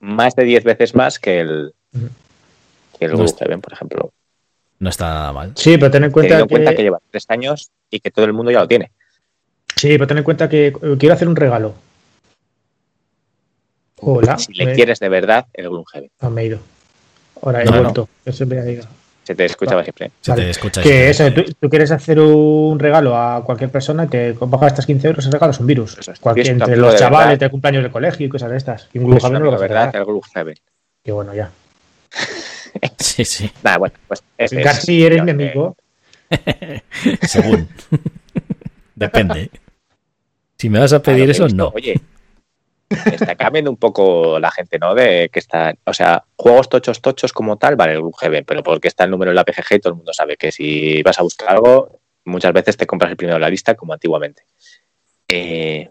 [0.00, 1.74] Más de 10 veces más que el,
[2.98, 4.12] que el No Gloomhaven, por ejemplo.
[4.78, 5.52] No está nada mal.
[5.54, 8.10] Sí, pero ten en cuenta, Teniendo en que, cuenta que lleva tres años y que
[8.10, 8.90] todo el mundo ya lo tiene.
[9.76, 11.74] Sí, pero ten en cuenta que eh, quiero hacer un regalo.
[14.00, 14.38] Hola.
[14.38, 16.10] Si le me- quieres de verdad, el Gloomhaven.
[16.20, 16.58] ah, me he ido.
[17.42, 17.82] Ahora he No, no.
[17.82, 18.08] vuelto.
[18.24, 18.84] Eso me ha ido.
[19.24, 20.06] Se te escuchaba siempre.
[20.06, 20.10] ¿eh?
[20.20, 20.44] Se Vale.
[20.44, 21.24] te escucha Que eso.
[21.26, 25.24] eso, tú, tú quieres hacer un regalo a cualquier persona que baja estas 15 euros,
[25.26, 25.96] el regalo es un virus.
[25.98, 26.18] Es.
[26.18, 27.46] Cualquier- entre los de chavales verdad.
[27.46, 28.88] de cumpleaños de colegio y cosas de estas.
[28.92, 30.56] Y un Gloomhaven no lo vas a verdad, el Gloomhaven.
[31.04, 31.50] Que bueno, ya.
[32.98, 33.50] Sí, sí.
[33.62, 35.76] Nada, bueno, pues ese es- Casi eres mi amigo.
[37.22, 37.68] Según.
[38.94, 39.50] Depende.
[40.62, 41.72] Si me vas a A pedir he eso, visto, no.
[41.74, 42.00] Oye,
[42.88, 44.94] está cambiando un poco la gente, ¿no?
[44.94, 48.86] De que está, o sea, juegos tochos tochos como tal, vale, el UGB, pero porque
[48.86, 51.24] está el número en la PGG y todo el mundo sabe que si vas a
[51.24, 54.44] buscar algo, muchas veces te compras el primero de la lista como antiguamente.
[55.26, 55.90] Eh,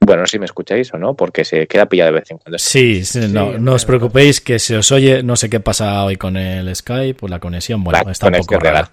[0.00, 2.36] bueno, no sé si me escucháis o no, porque se queda pillado de vez en
[2.36, 2.58] cuando.
[2.58, 6.04] Sí, sí, no, Sí, no os preocupéis que se os oye, no sé qué pasa
[6.04, 8.90] hoy con el Skype, pues la conexión, bueno, La está un poco rara.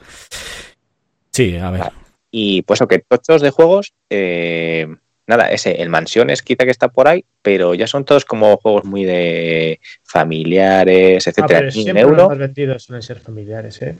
[1.34, 1.82] Sí, a ver.
[1.82, 2.03] Vale.
[2.36, 4.88] Y pues o que tochos de juegos, eh,
[5.28, 8.86] nada, ese, el Mansiones quizá que está por ahí, pero ya son todos como juegos
[8.86, 11.60] muy de familiares, Ah, etcétera.
[11.60, 13.96] pero siempre euro, los vendidos suelen ser familiares, ¿eh?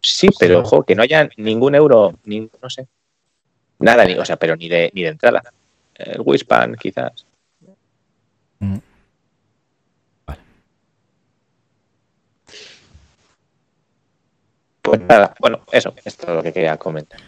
[0.00, 2.86] Sí, pero ojo, que no haya ningún euro, ni, no sé.
[3.80, 5.42] Nada, ni, o sea, pero ni de, ni de entrada.
[5.96, 7.26] El Wispan, quizás.
[8.60, 8.78] Mm.
[10.26, 10.40] Vale.
[14.80, 17.18] Pues nada, bueno, eso, esto es lo que quería comentar.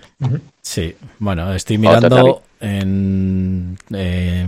[0.60, 3.78] Sí, bueno, estoy mirando en,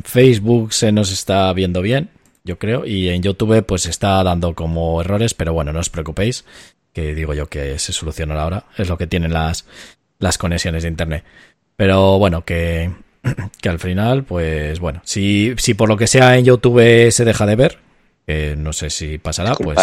[0.05, 2.11] Facebook se nos está viendo bien,
[2.45, 6.45] yo creo, y en YouTube pues está dando como errores, pero bueno, no os preocupéis,
[6.93, 9.67] que digo yo que se solucionará ahora, es lo que tienen las,
[10.19, 11.25] las conexiones de internet.
[11.77, 12.93] Pero bueno, que,
[13.61, 17.47] que al final, pues bueno, si, si por lo que sea en YouTube se deja
[17.47, 17.79] de ver,
[18.27, 19.79] que no sé si pasará, pues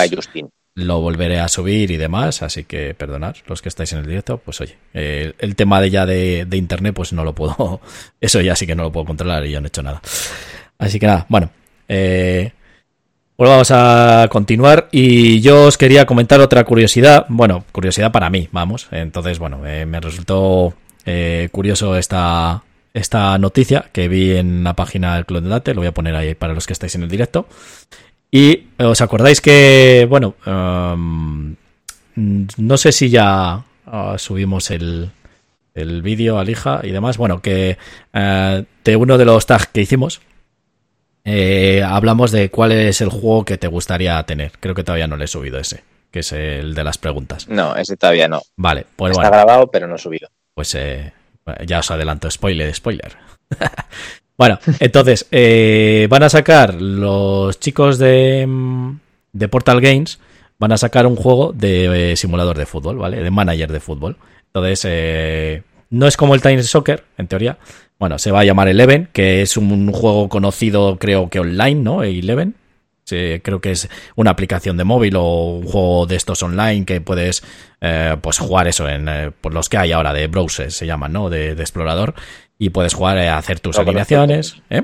[0.79, 4.37] lo volveré a subir y demás, así que perdonad los que estáis en el directo,
[4.37, 7.81] pues oye, el tema de ya de, internet, pues no lo puedo,
[8.21, 10.01] eso ya sí que no lo puedo controlar y ya no he hecho nada.
[10.77, 11.49] Así que nada, bueno,
[11.87, 12.51] eh,
[13.39, 18.49] pues vamos a continuar y yo os quería comentar otra curiosidad, bueno, curiosidad para mí,
[18.51, 20.73] vamos, entonces bueno, eh, me resultó
[21.05, 22.63] eh, curioso esta,
[22.93, 26.15] esta noticia que vi en la página del Club de Date, lo voy a poner
[26.15, 27.47] ahí para los que estáis en el directo.
[28.31, 31.55] Y os acordáis que, bueno, um,
[32.15, 35.09] no sé si ya uh, subimos el,
[35.73, 37.17] el vídeo al hija y demás.
[37.17, 37.77] Bueno, que
[38.13, 40.21] uh, de uno de los tags que hicimos,
[41.25, 44.53] eh, hablamos de cuál es el juego que te gustaría tener.
[44.59, 47.47] Creo que todavía no le he subido ese, que es el de las preguntas.
[47.47, 48.41] No, ese todavía no.
[48.55, 50.29] Vale, pues Está grabado, pero no subido.
[50.53, 51.13] Pues eh,
[51.65, 53.17] ya os adelanto, spoiler, spoiler.
[54.39, 58.47] Bueno, entonces, eh, van a sacar los chicos de,
[59.33, 60.17] de, Portal Games,
[60.57, 63.21] van a sacar un juego de eh, simulador de fútbol, ¿vale?
[63.21, 64.15] De manager de fútbol.
[64.45, 67.57] Entonces, eh, no es como el Time Soccer, en teoría.
[67.99, 72.03] Bueno, se va a llamar Eleven, que es un juego conocido, creo que online, ¿no?
[72.03, 72.55] Eleven.
[73.03, 77.01] Sí, creo que es una aplicación de móvil o un juego de estos online que
[77.01, 77.43] puedes
[78.21, 81.27] pues jugar eso en por los que hay ahora de browser se llaman, ¿no?
[81.29, 82.13] de explorador
[82.61, 84.61] y puedes jugar a hacer tus alineaciones.
[84.69, 84.83] ¿eh?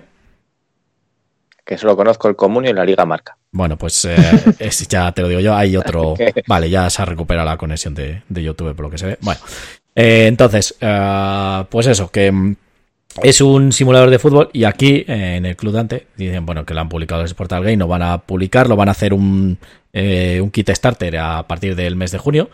[1.66, 3.38] Que solo conozco el común y la Liga Marca.
[3.52, 4.16] Bueno, pues eh,
[4.90, 6.16] ya te lo digo yo, hay otro...
[6.48, 9.18] Vale, ya se ha recuperado la conexión de, YouTube por lo que se ve.
[9.22, 9.42] Bueno,
[9.94, 10.76] eh, entonces,
[11.70, 12.56] pues eso, que mm,
[13.22, 16.80] es un simulador de fútbol y aquí en el Club Dante dicen, bueno, que lo
[16.80, 19.58] han publicado el Portal Game, no van a publicarlo, van a hacer un,
[19.94, 22.50] un kit starter a partir del mes de junio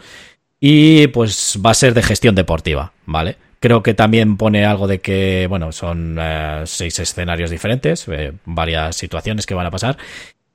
[0.59, 3.37] y pues va a ser de gestión deportiva, ¿vale?
[3.61, 8.95] Creo que también pone algo de que, bueno, son eh, seis escenarios diferentes, eh, varias
[8.95, 9.97] situaciones que van a pasar.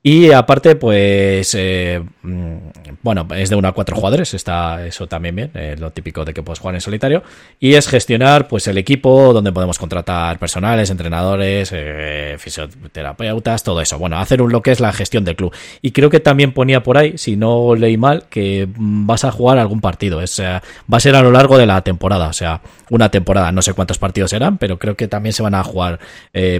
[0.09, 2.55] Y aparte, pues, eh, mm,
[3.03, 6.33] bueno, es de una a cuatro jugadores, está eso también bien, eh, lo típico de
[6.33, 7.25] que puedes jugar en solitario.
[7.59, 13.99] Y es gestionar, pues, el equipo, donde podemos contratar personales, entrenadores, eh, fisioterapeutas, todo eso.
[13.99, 15.53] Bueno, hacer un, lo que es la gestión del club.
[15.83, 19.59] Y creo que también ponía por ahí, si no leí mal, que vas a jugar
[19.59, 20.23] algún partido.
[20.23, 23.61] Es, va a ser a lo largo de la temporada, o sea, una temporada, no
[23.61, 25.99] sé cuántos partidos serán, pero creo que también se van a jugar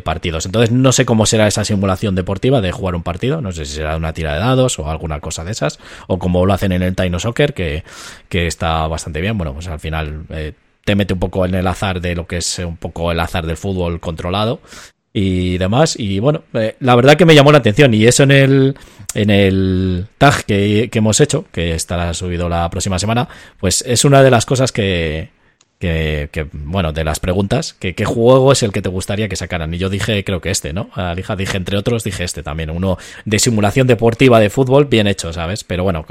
[0.03, 0.47] partidos.
[0.47, 3.77] Entonces, no sé cómo será esa simulación deportiva de jugar un partido no sé si
[3.77, 6.83] será una tira de dados o alguna cosa de esas, o como lo hacen en
[6.83, 7.83] el Taino Soccer, que,
[8.31, 9.37] está bastante bien.
[9.39, 10.53] Bueno, pues al final eh,
[10.85, 13.47] te mete un poco en el azar de lo que es un poco el azar
[13.47, 14.61] del fútbol controlado
[15.13, 15.99] y demás.
[15.99, 17.93] Y bueno, eh, la verdad que me llamó la atención.
[17.95, 18.77] Y eso en el,
[19.15, 24.05] en el tag que, que, hemos hecho, que estará subido la próxima semana, pues es
[24.05, 25.31] una de las cosas que,
[25.79, 29.73] que, bueno, de las preguntas, que qué juego es el que te gustaría que sacaran.
[29.75, 30.91] Y yo dije, creo que este, ¿no?
[30.95, 35.33] Alija, dije, entre otros, dije este también, uno de simulación deportiva de fútbol, bien hecho,
[35.33, 35.65] ¿sabes?
[35.65, 36.05] Pero bueno,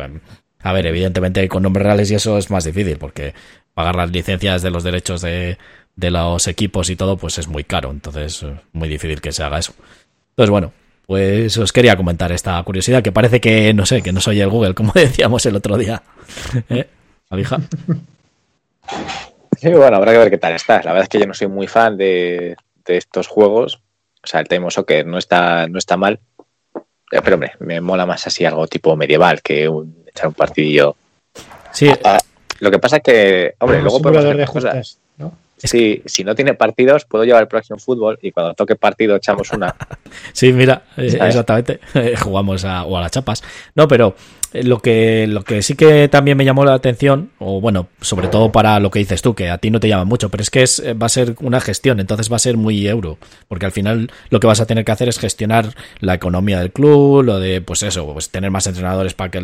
[0.61, 3.33] a ver, evidentemente con nombres reales y eso es más difícil, porque
[3.73, 5.57] pagar las licencias de los derechos de,
[5.95, 9.43] de los equipos y todo, pues es muy caro, entonces es muy difícil que se
[9.43, 9.73] haga eso.
[10.31, 10.73] Entonces, bueno,
[11.05, 14.49] pues os quería comentar esta curiosidad, que parece que, no sé, que no soy el
[14.49, 16.01] Google, como decíamos el otro día.
[16.69, 16.87] ¿Eh?
[17.29, 17.59] Alija.
[19.59, 20.81] Sí, bueno, habrá que ver qué tal está.
[20.83, 23.81] La verdad es que yo no soy muy fan de, estos juegos.
[24.23, 26.19] O sea, el Time Soccer no está, no está mal.
[27.11, 29.69] Eh, pero hombre, me mola más así algo tipo medieval que
[30.07, 30.95] echar un partidillo.
[31.71, 31.91] Sí.
[32.03, 32.19] Ah,
[32.59, 34.99] lo que pasa es que, hombre, luego podemos hacer cosas.
[35.57, 39.51] Si, si no tiene partidos, puedo llevar el próximo fútbol y cuando toque partido echamos
[39.51, 39.75] una.
[40.33, 41.79] sí, mira, eh, exactamente.
[42.21, 43.43] Jugamos a, o a las chapas.
[43.73, 44.15] No, pero
[44.55, 48.29] eh, lo que, lo que sí que también me llamó la atención, o bueno, sobre
[48.29, 50.49] todo para lo que dices tú, que a ti no te llama mucho, pero es
[50.49, 53.17] que es, eh, va a ser una gestión, entonces va a ser muy euro,
[53.49, 56.71] porque al final lo que vas a tener que hacer es gestionar la economía del
[56.71, 59.43] club, lo de, pues eso, pues tener más entrenadores para que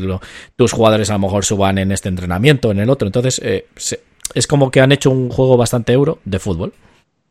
[0.55, 3.65] tus jugadores a lo mejor suban en este entrenamiento, en el otro, entonces eh,
[4.33, 6.73] es como que han hecho un juego bastante euro de fútbol.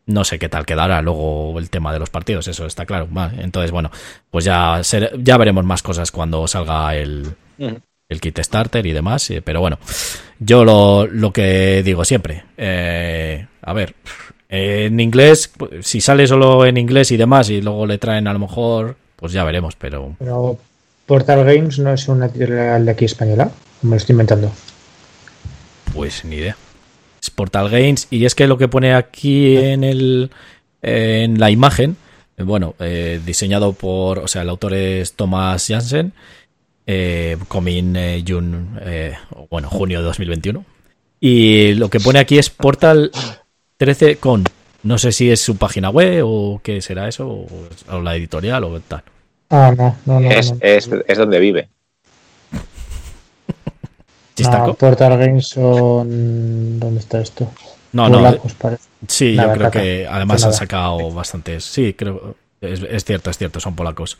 [0.07, 3.09] No sé qué tal quedará luego el tema de los partidos, eso está claro.
[3.39, 3.91] entonces, bueno,
[4.31, 4.81] pues ya,
[5.19, 7.35] ya veremos más cosas cuando salga el,
[8.09, 9.79] el kit starter y demás, eh, pero bueno,
[10.41, 13.95] yo lo, lo que digo siempre, eh, a ver,
[14.49, 18.41] en inglés, si sale solo en inglés y demás y luego le traen a lo
[18.41, 20.17] mejor, pues ya veremos, pero...
[20.19, 20.59] Pero
[21.07, 23.51] Portal Games no es una editorial de aquí española,
[23.83, 24.51] me lo estoy inventando.
[25.95, 26.57] Pues ni idea.
[27.21, 30.31] Es Portal Games y es que lo que pone aquí en el
[30.83, 31.97] en la imagen,
[32.37, 36.13] eh, bueno, eh, diseñado por, o sea, el autor es Thomas Jansen,
[36.87, 39.15] eh, coming eh, June, eh,
[39.51, 40.65] bueno, junio de 2021.
[41.21, 43.11] Y lo que pone aquí es Portal
[43.77, 44.45] 13 con,
[44.83, 47.47] no sé si es su página web o qué será eso, o,
[47.91, 49.03] o la editorial o tal.
[49.51, 50.31] Ah, no, no, no.
[50.31, 50.59] Es, no.
[50.63, 51.69] es, es donde vive.
[54.43, 54.67] Chistaco.
[54.69, 56.79] No, Portal Games son...
[56.81, 57.51] ¿Dónde está esto?
[57.93, 58.85] No, no, Polacos, parece.
[59.09, 59.81] Sí, Nada, yo creo caca.
[59.83, 61.65] que además Pues han sacado bastantes.
[61.65, 62.37] Sí, creo.
[62.61, 64.19] Es, es cierto, es cierto, son polacos.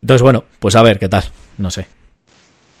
[0.00, 1.24] Entonces, bueno, pues a ver qué tal.
[1.58, 1.86] No sé.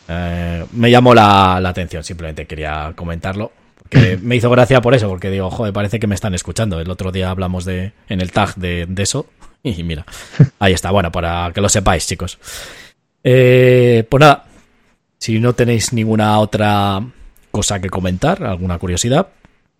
[0.08, 3.52] Eh, me llamó la, la atención, simplemente quería comentarlo.
[3.82, 6.80] Porque me hizo gracia por eso, porque digo, joder, parece que me están escuchando.
[6.80, 9.26] El otro día hablamos de en el tag de, de eso.
[9.64, 10.04] Y mira,
[10.58, 10.90] ahí está.
[10.90, 12.36] Bueno, para que lo sepáis, chicos.
[13.22, 14.44] Eh, pues nada,
[15.22, 17.00] si no tenéis ninguna otra
[17.52, 19.28] cosa que comentar, alguna curiosidad,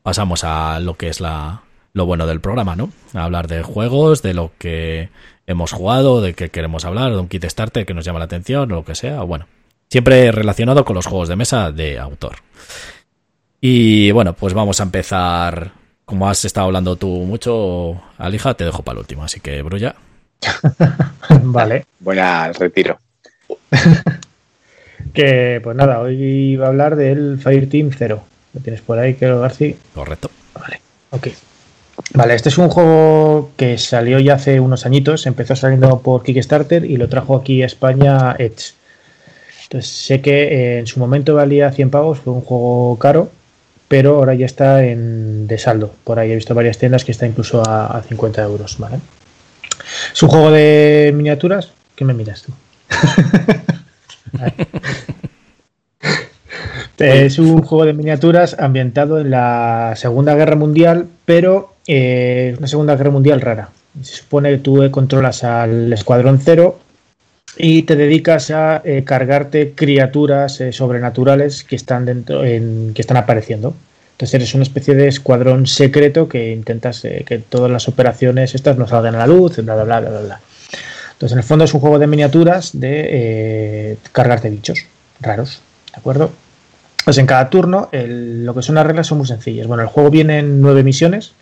[0.05, 1.62] pasamos a lo que es la,
[1.95, 2.93] lo bueno del programa, ¿no?
[3.12, 5.09] A hablar de juegos, de lo que
[5.49, 8.70] hemos jugado, de qué queremos hablar, de un kit starter que nos llama la atención
[8.70, 9.22] o lo que sea.
[9.22, 9.49] Bueno,
[9.90, 12.36] siempre relacionado con los juegos de mesa de autor.
[13.61, 15.72] Y bueno, pues vamos a empezar.
[16.05, 19.24] Como has estado hablando tú mucho, Alija, te dejo para el último.
[19.24, 19.97] Así que, Brulla.
[21.43, 21.86] vale.
[21.99, 22.97] Voy al retiro.
[25.13, 28.23] Que, pues nada, hoy iba a hablar del Fireteam 0.
[28.55, 29.77] Lo tienes por ahí, creo, Garci.
[29.95, 30.31] Correcto.
[30.55, 31.29] Vale, ok.
[32.15, 36.85] Vale, este es un juego que salió ya hace unos añitos, empezó saliendo por Kickstarter
[36.85, 38.75] y lo trajo aquí a España Edge.
[39.65, 43.31] Entonces sé que eh, en su momento valía 100 pavos, fue un juego caro,
[43.89, 45.95] pero ahora ya está en, de saldo.
[46.05, 48.99] Por ahí he visto varias tiendas que está incluso a, a 50 euros, ¿vale?
[50.13, 51.73] Es un juego de miniaturas.
[51.95, 52.53] ¿Qué me miras tú?
[56.99, 62.68] Es un juego de miniaturas ambientado en la Segunda Guerra Mundial, pero eh, es una
[62.68, 63.70] Segunda Guerra Mundial rara.
[64.03, 66.78] Se supone que tú eh, controlas al Escuadrón Cero
[67.57, 73.16] y te dedicas a eh, cargarte criaturas eh, sobrenaturales que están dentro, en, que están
[73.16, 73.74] apareciendo.
[74.12, 78.78] Entonces eres una especie de escuadrón secreto que intentas eh, que todas las operaciones estas
[78.78, 80.41] no salgan a la luz, bla bla bla bla bla.
[81.23, 83.07] Entonces en el fondo es un juego de miniaturas de
[83.93, 84.87] eh, cargarte bichos
[85.20, 85.62] raros,
[85.93, 86.33] ¿de acuerdo?
[87.05, 89.68] Pues en cada turno lo que son las reglas son muy sencillas.
[89.68, 91.35] Bueno, el juego viene en nueve misiones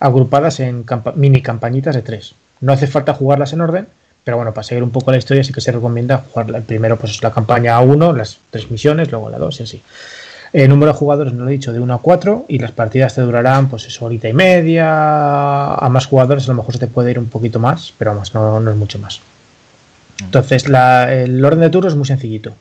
[0.00, 0.84] agrupadas en
[1.14, 2.34] mini campañitas de tres.
[2.60, 3.86] No hace falta jugarlas en orden,
[4.24, 7.22] pero bueno, para seguir un poco la historia sí que se recomienda jugar primero pues
[7.22, 9.82] la campaña 1, las tres misiones, luego la 2 y así.
[10.52, 13.14] El número de jugadores, no lo he dicho, de 1 a 4 y las partidas
[13.14, 15.74] te durarán pues eso, horita y media.
[15.74, 18.34] A más jugadores a lo mejor se te puede ir un poquito más, pero vamos,
[18.34, 19.20] no, no es mucho más.
[20.22, 22.54] Entonces, el orden de turno es muy sencillito.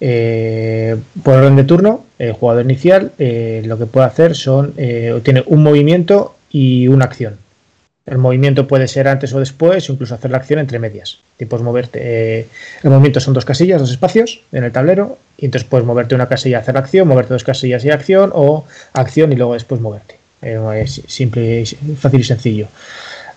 [0.00, 5.18] Eh, por orden de turno, el jugador inicial eh, lo que puede hacer son, eh,
[5.22, 7.38] tiene un movimiento y una acción.
[8.06, 11.18] El movimiento puede ser antes o después, incluso hacer la acción entre medias.
[11.36, 12.00] Tipo, moverte.
[12.02, 12.48] eh,
[12.82, 16.28] el movimiento son dos casillas, dos espacios en el tablero, y entonces puedes moverte una
[16.28, 20.16] casilla y hacer acción, moverte dos casillas y acción, o acción y luego después moverte.
[20.40, 21.64] Eh, es simple,
[21.98, 22.68] fácil y sencillo.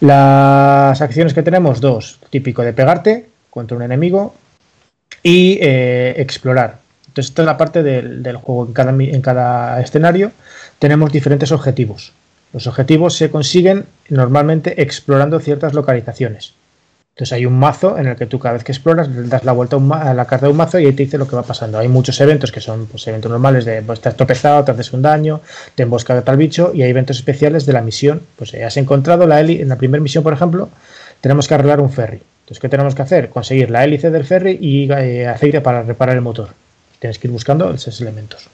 [0.02, 4.36] Las acciones que tenemos, dos, típico de pegarte contra un enemigo
[5.24, 6.78] y eh, explorar.
[7.08, 8.72] Entonces, esta es la parte del, juego.
[8.76, 10.32] En cada escenario
[10.78, 12.14] tenemos diferentes objetivos.
[12.54, 16.54] Los objetivos se consiguen normalmente explorando ciertas localizaciones.
[17.20, 19.76] Entonces hay un mazo en el que tú cada vez que exploras das la vuelta
[19.76, 21.78] a, la carta de un mazo y ahí te dice lo que va pasando.
[21.78, 25.42] Hay muchos eventos que son pues, eventos normales de pues, tropezado, te haces un daño,
[25.76, 28.22] te embosca tal bicho y hay eventos especiales de la misión.
[28.38, 30.70] Pues eh, has encontrado la hélice, en la primera misión, por ejemplo,
[31.20, 32.22] tenemos que arreglar un ferry.
[32.44, 33.30] Entonces, ¿qué tenemos que hacer?
[33.30, 36.52] Conseguir la hélice del ferry y eh, aceite para reparar el motor.
[37.00, 38.48] Tienes que ir buscando esos elementos.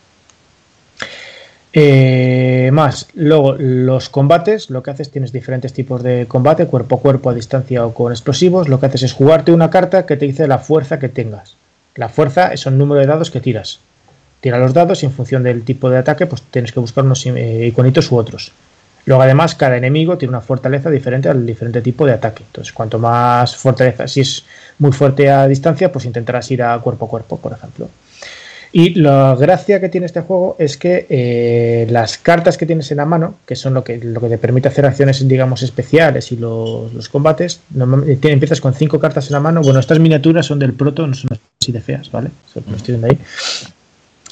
[1.78, 7.00] Eh, más, luego los combates, lo que haces, tienes diferentes tipos de combate, cuerpo a
[7.02, 8.70] cuerpo, a distancia o con explosivos.
[8.70, 11.58] Lo que haces es jugarte una carta que te dice la fuerza que tengas.
[11.96, 13.80] La fuerza es el número de dados que tiras.
[14.40, 17.26] Tira los dados y en función del tipo de ataque, pues tienes que buscar unos
[17.26, 18.54] eh, iconitos u otros.
[19.06, 22.44] Luego, además, cada enemigo tiene una fortaleza diferente al diferente tipo de ataque.
[22.48, 24.46] Entonces, cuanto más fortaleza, si es
[24.80, 27.90] muy fuerte a distancia, pues intentarás ir a cuerpo a cuerpo, por ejemplo.
[28.78, 32.98] Y la gracia que tiene este juego es que eh, las cartas que tienes en
[32.98, 36.36] la mano, que son lo que, lo que te permite hacer acciones, digamos, especiales y
[36.36, 37.62] los, combates,
[38.22, 39.62] empiezas con cinco cartas en la mano.
[39.62, 41.30] Bueno, estas miniaturas son del proto, no son
[41.62, 42.32] así de feas, ¿vale?
[42.54, 43.18] estoy viendo ahí.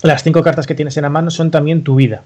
[0.01, 2.23] Las cinco cartas que tienes en la mano son también tu vida.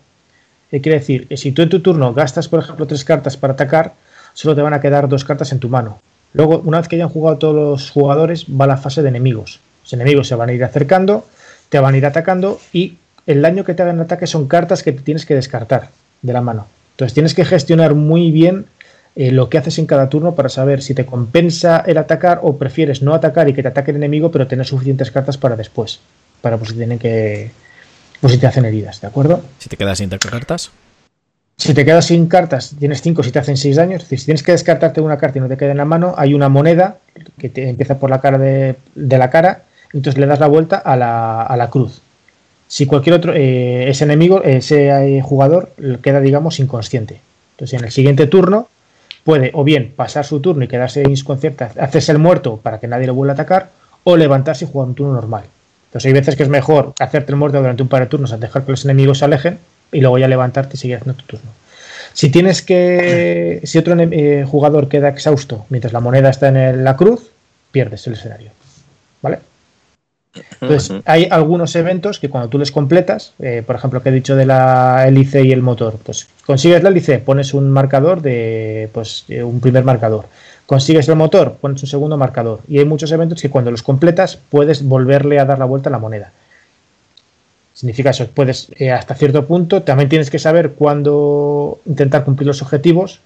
[0.71, 1.27] ¿Qué quiere decir?
[1.37, 3.93] Si tú en tu turno gastas, por ejemplo, tres cartas para atacar,
[4.33, 5.99] solo te van a quedar dos cartas en tu mano.
[6.33, 9.59] Luego, una vez que hayan jugado todos los jugadores, va la fase de enemigos.
[9.83, 11.23] Los enemigos se van a ir acercando
[11.69, 14.93] te van a ir atacando y el daño que te hagan ataque son cartas que
[14.93, 15.89] tienes que descartar
[16.21, 16.67] de la mano.
[16.91, 18.65] Entonces tienes que gestionar muy bien
[19.15, 22.57] eh, lo que haces en cada turno para saber si te compensa el atacar o
[22.57, 25.99] prefieres no atacar y que te ataque el enemigo, pero tener suficientes cartas para después,
[26.41, 27.51] para pues si tienen que,
[28.21, 29.41] pues si te hacen heridas, ¿de acuerdo?
[29.59, 30.71] Si te quedas sin cartas.
[31.57, 34.03] Si te quedas sin cartas, tienes 5 si te hacen 6 daños.
[34.03, 36.13] Es decir, si tienes que descartarte una carta y no te queda en la mano,
[36.15, 36.99] hay una moneda
[37.39, 39.63] que te empieza por la cara de, de la cara
[39.93, 42.01] entonces le das la vuelta a la, a la cruz.
[42.67, 45.71] Si cualquier otro, eh, ese enemigo, ese eh, jugador
[46.01, 47.21] queda, digamos, inconsciente.
[47.51, 48.67] Entonces en el siguiente turno
[49.23, 53.05] puede o bien pasar su turno y quedarse inconsciente, hacerse el muerto para que nadie
[53.05, 53.69] le vuelva a atacar,
[54.03, 55.43] o levantarse y jugar un turno normal.
[55.87, 58.37] Entonces hay veces que es mejor hacerte el muerto durante un par de turnos a
[58.37, 59.59] dejar que los enemigos se alejen
[59.91, 61.49] y luego ya levantarte y seguir haciendo tu turno.
[62.13, 63.61] Si tienes que.
[63.63, 67.31] Si otro eh, jugador queda exhausto mientras la moneda está en la cruz,
[67.71, 68.51] pierdes el escenario.
[69.21, 69.39] ¿Vale?
[70.61, 74.35] Entonces, hay algunos eventos que cuando tú les completas, eh, por ejemplo, que he dicho
[74.35, 79.25] de la hélice y el motor, pues consigues la hélice, pones un marcador de, pues,
[79.29, 80.25] un primer marcador.
[80.65, 82.59] Consigues el motor, pones un segundo marcador.
[82.67, 85.91] Y hay muchos eventos que cuando los completas puedes volverle a dar la vuelta a
[85.91, 86.31] la moneda.
[87.73, 92.63] Significa eso, puedes eh, hasta cierto punto, también tienes que saber cuándo intentar cumplir los
[92.63, 93.21] objetivos,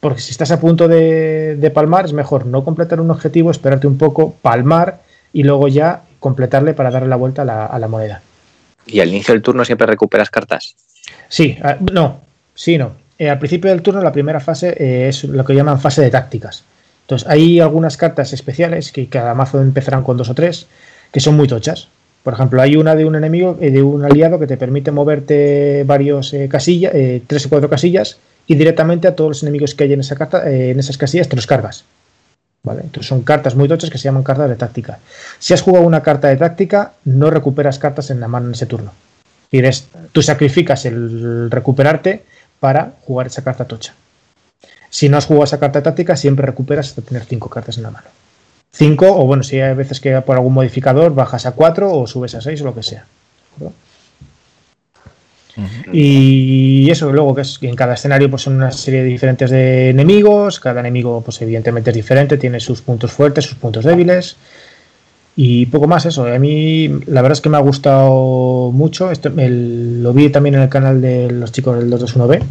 [0.00, 3.86] porque si estás a punto de, de palmar, es mejor no completar un objetivo, esperarte
[3.86, 5.00] un poco, palmar
[5.32, 8.22] y luego ya completarle para darle la vuelta a la, moneda.
[8.86, 10.76] ¿Y al inicio del turno siempre recuperas cartas?
[11.28, 12.20] Sí, ah, no,
[12.54, 12.92] sí, no.
[13.18, 16.10] Eh, al principio del turno la primera fase eh, es lo que llaman fase de
[16.10, 16.64] tácticas.
[17.02, 20.66] Entonces hay algunas cartas especiales que cada mazo empezarán con dos o tres
[21.12, 21.88] que son muy tochas.
[22.22, 25.84] Por ejemplo, hay una de un enemigo, eh, de un aliado que te permite moverte
[25.84, 26.92] varios casillas,
[27.26, 30.50] tres o cuatro casillas y directamente a todos los enemigos que hay en esa carta,
[30.50, 31.84] en esas casillas te los cargas.
[32.72, 34.98] Entonces son cartas muy tochas que se llaman cartas de táctica.
[35.38, 38.66] Si has jugado una carta de táctica, no recuperas cartas en la mano en ese
[38.66, 38.92] turno.
[39.50, 39.62] Y
[40.12, 42.24] tú sacrificas el recuperarte
[42.58, 43.94] para jugar esa carta tocha.
[44.90, 47.84] Si no has jugado esa carta de táctica, siempre recuperas hasta tener cinco cartas en
[47.84, 48.08] la mano.
[48.72, 52.34] Cinco, o bueno, si hay veces que por algún modificador bajas a cuatro o subes
[52.34, 53.06] a seis o lo que sea.
[55.92, 60.60] Y eso, luego que es en cada escenario pues son una serie diferentes de enemigos,
[60.60, 64.36] cada enemigo pues evidentemente es diferente, tiene sus puntos fuertes, sus puntos débiles
[65.34, 66.26] y poco más eso.
[66.26, 70.62] A mí la verdad es que me ha gustado mucho, Esto, lo vi también en
[70.62, 72.42] el canal de los chicos del 221B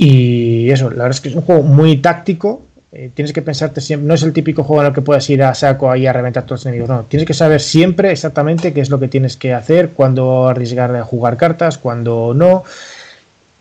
[0.00, 3.82] y eso, la verdad es que es un juego muy táctico, eh, tienes que pensarte
[3.82, 6.12] siempre, no es el típico juego en el que puedes ir a saco ahí a
[6.12, 9.36] reventar todos los enemigos, no, tienes que saber siempre exactamente qué es lo que tienes
[9.36, 12.64] que hacer, cuándo arriesgar a jugar cartas, cuándo no.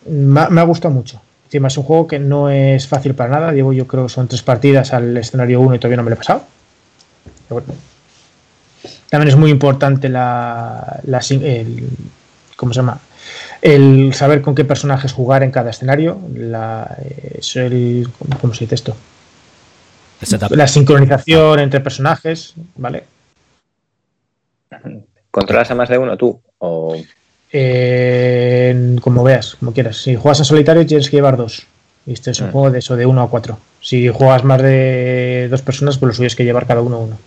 [0.10, 1.22] Me, ha gustado mucho.
[1.46, 4.30] Encima es un juego que no es fácil para nada, llevo yo creo que son
[4.30, 6.44] tres partidas al escenario 1 y todavía no me lo he pasado.
[9.10, 11.90] También es muy importante la, el,
[12.56, 13.00] ¿cómo se llama?
[13.62, 16.98] el saber con qué personajes jugar en cada escenario, la,
[17.38, 18.08] es el,
[18.40, 18.96] ¿cómo se dice esto?
[20.50, 23.04] La sincronización entre personajes, ¿vale?
[25.32, 26.42] ¿Controlas a más de uno tú?
[26.58, 26.96] O...
[29.02, 29.98] como veas, como quieras.
[29.98, 31.68] Si juegas en solitario tienes que llevar dos.
[32.06, 32.52] Y este es un mm.
[32.52, 33.60] juego de eso, de uno a cuatro.
[33.82, 37.00] Si juegas más de dos personas, pues lo suyo es que llevar cada uno a
[37.00, 37.18] uno.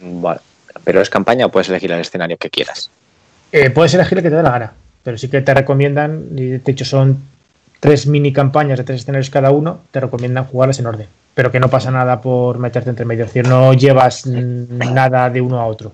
[0.00, 0.40] Vale.
[0.84, 2.90] ¿Pero es campaña o puedes elegir el escenario que quieras?
[3.52, 4.72] Eh, puedes elegir el que te dé la gana.
[5.02, 7.22] Pero sí que te recomiendan, y de hecho son
[7.80, 11.06] tres mini campañas de tres escenarios cada uno, te recomiendan jugarlas en orden
[11.36, 13.26] pero que no pasa nada por meterte entre medio.
[13.26, 15.92] Es decir, no llevas nada de uno a otro.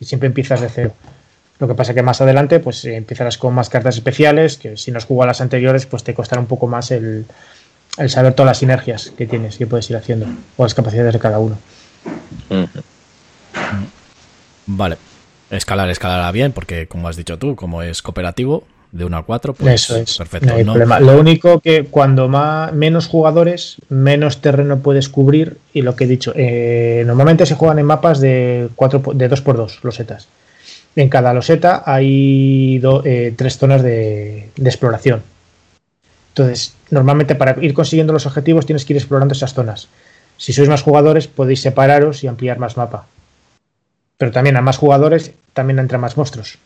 [0.00, 0.92] Y siempre empiezas de cero.
[1.60, 4.90] Lo que pasa que más adelante, pues eh, empezarás con más cartas especiales, que si
[4.90, 7.26] no has jugado las anteriores, pues te costará un poco más el,
[8.08, 11.38] saber todas las sinergias que tienes, que puedes ir haciendo, o las capacidades de cada
[11.38, 11.56] uno.
[14.66, 14.96] Vale.
[15.48, 19.54] Escalar escalará bien, porque como has dicho tú, como es cooperativo, de 1 a 4,
[19.54, 20.18] pues Eso es.
[20.18, 20.54] perfecto.
[21.00, 25.56] Lo único que cuando más, menos jugadores, menos terreno puedes cubrir.
[25.72, 29.78] Y lo que he dicho, eh, normalmente se juegan en mapas de, 4, de 2x2,
[29.82, 30.28] losetas.
[30.94, 35.22] En cada loseta hay eh, tres zonas de, exploración.
[36.28, 39.88] Entonces, normalmente para ir consiguiendo los objetivos tienes que ir explorando esas zonas.
[40.36, 43.06] Si sois más jugadores, podéis separaros y ampliar más mapa.
[44.18, 46.58] Pero también a más jugadores también entran más monstruos.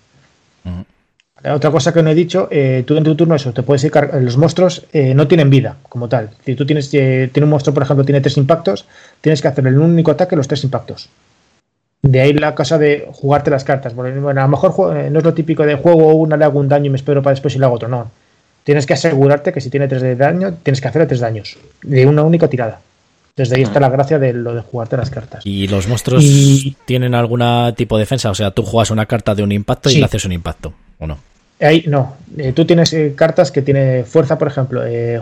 [1.44, 3.92] Otra cosa que no he dicho, eh, tú en tu turno eso, te puedes ir
[4.20, 6.30] los monstruos eh, no tienen vida como tal.
[6.44, 8.86] Si tú tienes, eh, tiene un monstruo, por ejemplo, tiene tres impactos,
[9.20, 11.10] tienes que hacer el único ataque los tres impactos.
[12.02, 13.94] De ahí la cosa de jugarte las cartas.
[13.94, 16.86] Bueno, a lo mejor no es lo típico de juego una, le hago un daño
[16.86, 17.88] y me espero para después y le hago otro.
[17.88, 18.10] No.
[18.64, 21.56] Tienes que asegurarte que si tiene tres de daño, tienes que hacerle tres daños.
[21.82, 22.80] De una única tirada.
[23.36, 25.44] Desde ahí está la gracia de lo de jugarte las cartas.
[25.44, 26.24] ¿Y los monstruos
[26.86, 27.42] tienen algún
[27.76, 28.30] tipo de defensa?
[28.30, 31.06] O sea, tú juegas una carta de un impacto y le haces un impacto, ¿o
[31.06, 31.18] no?
[31.60, 32.16] Ahí no.
[32.36, 35.20] Eh, tú tienes eh, cartas que tiene fuerza, por ejemplo, eh,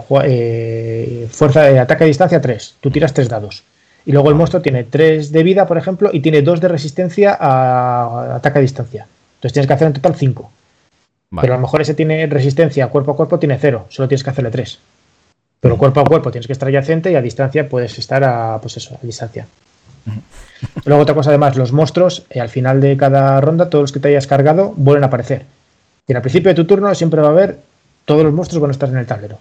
[1.30, 2.76] fuerza de ataque a distancia 3.
[2.80, 3.64] Tú tiras 3 dados.
[4.06, 7.36] Y luego el monstruo tiene 3 de vida, por ejemplo, y tiene 2 de resistencia
[7.38, 9.06] a ataque a distancia.
[9.36, 10.52] Entonces tienes que hacer en total 5.
[11.40, 13.86] Pero a lo mejor ese tiene resistencia cuerpo a cuerpo, tiene 0.
[13.88, 14.78] Solo tienes que hacerle 3.
[15.64, 18.76] Pero cuerpo a cuerpo tienes que estar adyacente y a distancia puedes estar a, pues
[18.76, 19.46] eso, a distancia.
[20.84, 23.98] Luego otra cosa además, los monstruos, eh, al final de cada ronda, todos los que
[23.98, 25.46] te hayas cargado vuelven a aparecer.
[26.06, 27.60] Y al principio de tu turno siempre va a haber
[28.04, 29.38] todos los monstruos cuando estás en el tablero.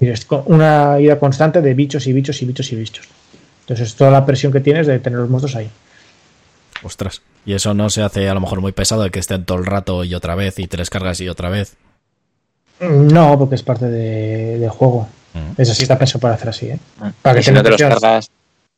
[0.00, 3.08] Y es una ida constante de bichos y bichos y bichos y bichos.
[3.60, 5.70] Entonces es toda la presión que tienes de tener los monstruos ahí.
[6.82, 7.22] Ostras.
[7.44, 9.66] Y eso no se hace a lo mejor muy pesado de que estén todo el
[9.66, 11.76] rato y otra vez y te cargas y otra vez.
[12.80, 15.06] No, porque es parte del juego.
[15.56, 16.78] Eso sí está pensado para hacer así, ¿eh?
[17.22, 18.30] Para que si no te los cargas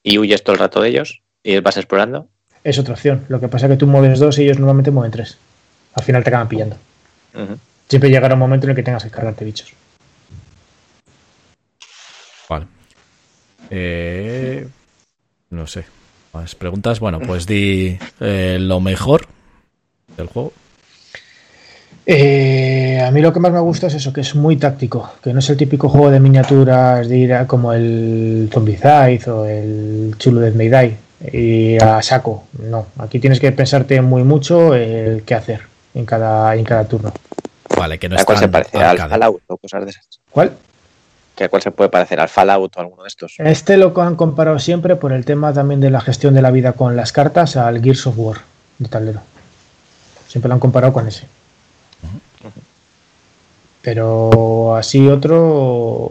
[0.02, 2.28] y huyes todo el rato de ellos y vas explorando.
[2.64, 3.24] Es otra opción.
[3.28, 5.38] Lo que pasa es que tú mueves dos y ellos normalmente mueven tres.
[5.94, 6.76] Al final te acaban pillando.
[7.88, 9.72] Siempre llegará un momento en el que tengas que cargarte bichos.
[12.48, 12.66] Vale.
[13.70, 14.66] Eh,
[15.50, 15.84] no sé.
[16.32, 17.00] Más preguntas.
[17.00, 19.26] Bueno, pues di eh, lo mejor
[20.16, 20.52] del juego.
[22.11, 25.34] Eh, a mí lo que más me gusta es eso, que es muy táctico, que
[25.34, 30.14] no es el típico juego de miniaturas de ir a, como el Zombicide o el
[30.16, 30.96] Chulo de Mayday
[31.30, 32.44] y a saco.
[32.62, 35.61] No, aquí tienes que pensarte muy mucho el qué hacer
[35.94, 37.12] en cada, en cada turno.
[37.76, 38.78] Vale, que no ¿A cuál se parece?
[38.78, 40.09] ¿Al Fallout o cosas de esas?
[40.30, 40.52] ¿Cuál?
[41.36, 42.20] ¿Que ¿A cuál se puede parecer?
[42.20, 43.34] ¿Al Fallout o alguno de estos?
[43.36, 46.72] Este lo han comparado siempre por el tema también de la gestión de la vida
[46.72, 48.38] con las cartas al Gears of War
[48.78, 49.20] de tablero.
[50.26, 51.26] Siempre lo han comparado con ese.
[53.89, 56.11] Pero así otro,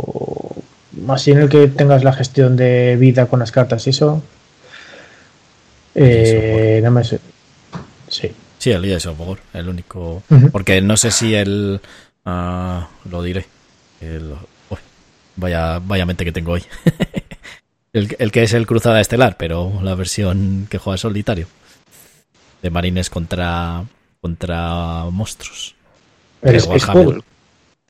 [1.09, 4.23] así en el que tengas la gestión de vida con las cartas y eso,
[5.93, 7.19] eh, no me sé.
[8.07, 8.32] Sí.
[8.57, 10.23] Sí, el of War, el único.
[10.51, 11.80] Porque no sé si el.
[12.25, 13.45] Ah, lo diré.
[14.01, 14.34] El,
[15.36, 16.63] vaya, vaya mente que tengo hoy.
[17.93, 21.45] el, el, que es el Cruzada Estelar, pero la versión que juega solitario.
[22.63, 23.86] De marines contra.
[24.19, 25.75] contra monstruos.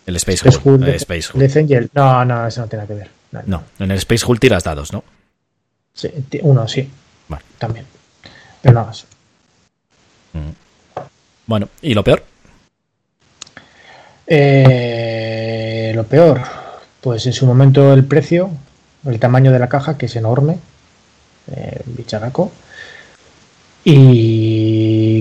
[0.07, 0.83] El Space Hulk.
[0.83, 1.69] El Space, Hulk.
[1.69, 1.91] Hulk.
[1.93, 3.09] No, no, eso no tiene que ver.
[3.45, 5.03] No, en el Space Hulk tiras dados, ¿no?
[5.93, 6.09] Sí,
[6.43, 6.89] uno, sí.
[7.27, 7.43] Vale.
[7.57, 7.85] También.
[8.61, 9.05] Pero nada más.
[10.31, 11.03] Mm.
[11.45, 12.23] Bueno, ¿y lo peor?
[14.25, 16.41] Eh, lo peor,
[17.01, 18.49] pues en su momento el precio,
[19.05, 20.57] el tamaño de la caja, que es enorme,
[21.51, 22.51] eh, bicharaco.
[23.83, 24.56] Y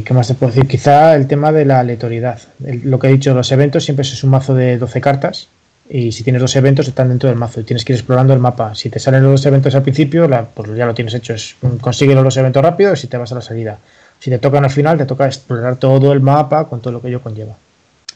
[0.07, 2.39] qué más te puedo decir, quizá el tema de la aleatoriedad.
[2.61, 5.49] lo que he dicho, los eventos siempre es un mazo de 12 cartas
[5.89, 8.39] y si tienes dos eventos están dentro del mazo y tienes que ir explorando el
[8.39, 8.75] mapa.
[8.77, 11.35] Si te salen los dos eventos al principio, pues ya lo tienes hecho.
[11.35, 13.79] Es, consigue los dos eventos rápidos y te vas a la salida.
[14.21, 17.09] Si te tocan al final, te toca explorar todo el mapa con todo lo que
[17.09, 17.57] ello conlleva.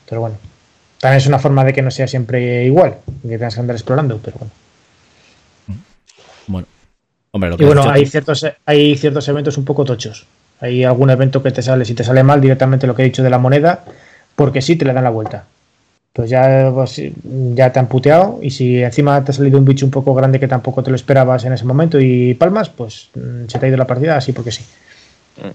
[0.09, 0.37] Pero bueno,
[1.01, 4.19] también es una forma de que no sea siempre igual, que tengas que andar explorando,
[4.19, 4.53] pero bueno.
[6.47, 6.67] Bueno,
[7.33, 10.27] Hombre, lo que y bueno, hay ciertos, hay ciertos eventos un poco tochos.
[10.61, 13.23] Hay algún evento que te sale, si te sale mal, directamente lo que he dicho
[13.23, 13.85] de la moneda,
[14.37, 15.45] porque sí te le dan la vuelta.
[16.13, 17.01] Pues ya, pues,
[17.55, 20.41] ya te han puteado y si encima te ha salido un bicho un poco grande
[20.41, 23.69] que tampoco te lo esperabas en ese momento y palmas, pues mm, se te ha
[23.69, 24.65] ido la partida así porque sí.
[25.37, 25.51] Mm.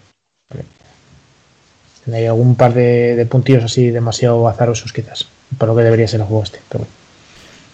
[2.13, 5.27] Hay algún par de, puntillos así demasiado azarosos quizás,
[5.57, 6.61] por lo que debería ser el juego este.
[6.69, 6.87] Pero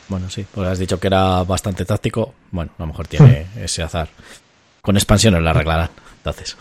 [0.08, 0.30] bueno.
[0.30, 2.34] sí, pues has dicho que era bastante táctico.
[2.50, 4.10] Bueno, a lo mejor tiene ese azar.
[4.82, 6.58] Con expansiones la arreglarán, entonces.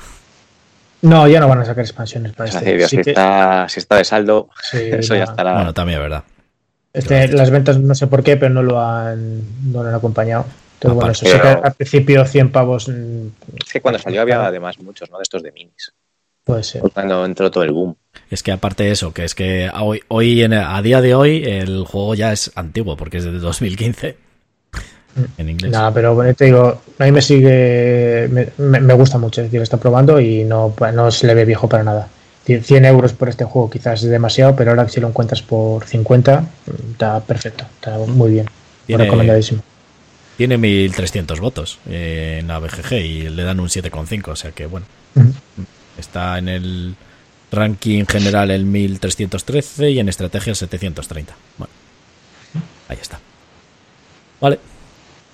[1.02, 2.88] No, ya no van a sacar expansiones para este.
[2.88, 5.54] si, está, de saldo, eso ya estará.
[5.54, 6.24] Bueno, también es verdad.
[6.92, 10.44] Este, las ventas no sé por qué, pero no lo han, no lo han acompañado.
[10.74, 12.88] Entonces, bueno, eso que al principio 100 pavos.
[12.88, 13.28] Mm,
[13.64, 15.18] es que cuando salió había además muchos, ¿no?
[15.18, 15.92] De estos de minis.
[16.42, 16.82] Puede ser.
[16.92, 17.96] Cuando entró todo el boom.
[18.30, 21.84] Es que aparte de eso, que es que hoy, hoy a día de hoy, el
[21.84, 24.16] juego ya es antiguo, porque es de 2015
[25.38, 25.72] en inglés.
[25.72, 29.76] Nada, pero bueno, te digo, a mí me sigue, me, gusta mucho, es decir, está
[29.76, 32.08] probando y no, no se le ve viejo para nada.
[32.46, 36.44] 100 euros por este juego quizás es demasiado, pero ahora si lo encuentras por 50,
[36.92, 38.46] está perfecto, está muy bien,
[38.86, 39.62] tiene, recomendadísimo.
[40.36, 44.86] Tiene 1300 votos en la BGG y le dan un 7,5, o sea que bueno,
[45.98, 46.96] está en el
[47.52, 51.34] Ranking general el 1313 y en estrategia el 730.
[51.58, 51.72] Bueno,
[52.88, 53.20] ahí está.
[54.40, 54.58] Vale.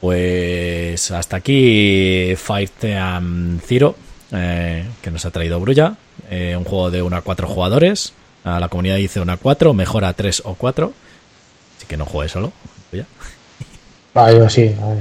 [0.07, 3.97] Pues hasta aquí Fight and Zero,
[4.31, 5.97] eh, que nos ha traído Brulla.
[6.31, 8.13] Eh, un juego de 1 a 4 jugadores.
[8.45, 10.93] A la comunidad dice 1 a 4, mejor a 3 o 4.
[11.77, 12.53] Así que no juegue solo.
[12.93, 13.07] Brulla.
[14.31, 15.01] Yo sí, vale.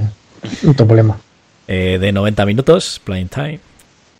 [0.59, 1.19] tengo problema.
[1.67, 3.59] Eh, de 90 minutos, playing time.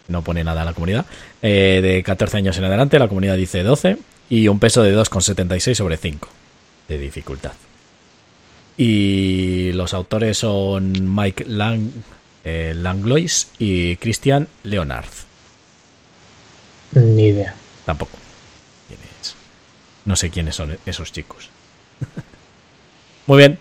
[0.07, 1.07] No pone nada en la comunidad.
[1.41, 3.97] Eh, de 14 años en adelante, la comunidad dice 12.
[4.29, 6.29] Y un peso de 2,76 sobre 5
[6.87, 7.53] de dificultad.
[8.77, 11.89] Y los autores son Mike Lang,
[12.43, 15.05] eh, Langlois y Christian Leonard.
[16.93, 17.55] Ni idea.
[17.85, 18.17] Tampoco.
[20.05, 21.49] No sé quiénes son esos chicos.
[23.25, 23.57] Muy bien.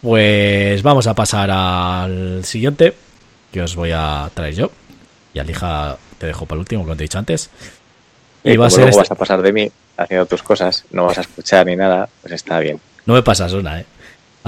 [0.00, 2.94] Pues vamos a pasar al siguiente.
[3.52, 4.70] Que os voy a traer yo.
[5.34, 7.50] Y Alija te dejo para el último, como te he dicho antes.
[8.44, 10.84] Y Y va a ser luego este- vas a pasar de mí haciendo tus cosas,
[10.92, 12.78] no vas a escuchar ni nada, pues está bien.
[13.06, 13.86] No me pasas una, ¿eh?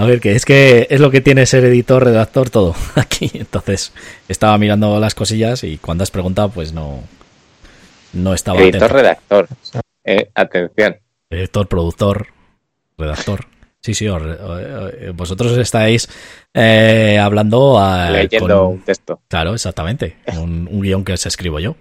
[0.00, 3.30] A ver, que es que es lo que tiene ser editor, redactor, todo aquí.
[3.34, 3.92] Entonces,
[4.28, 7.02] estaba mirando las cosillas y cuando has preguntado, pues no,
[8.12, 8.94] no estaba Editor, atento.
[8.96, 9.48] redactor.
[10.04, 10.96] Eh, atención.
[11.30, 12.26] Editor, productor,
[12.96, 13.46] redactor.
[13.80, 16.08] Sí, sí, eh, vosotros estáis
[16.54, 19.20] eh, hablando a, leyendo con- un texto.
[19.28, 20.16] Claro, exactamente.
[20.36, 21.76] Un, un guion que os escribo yo.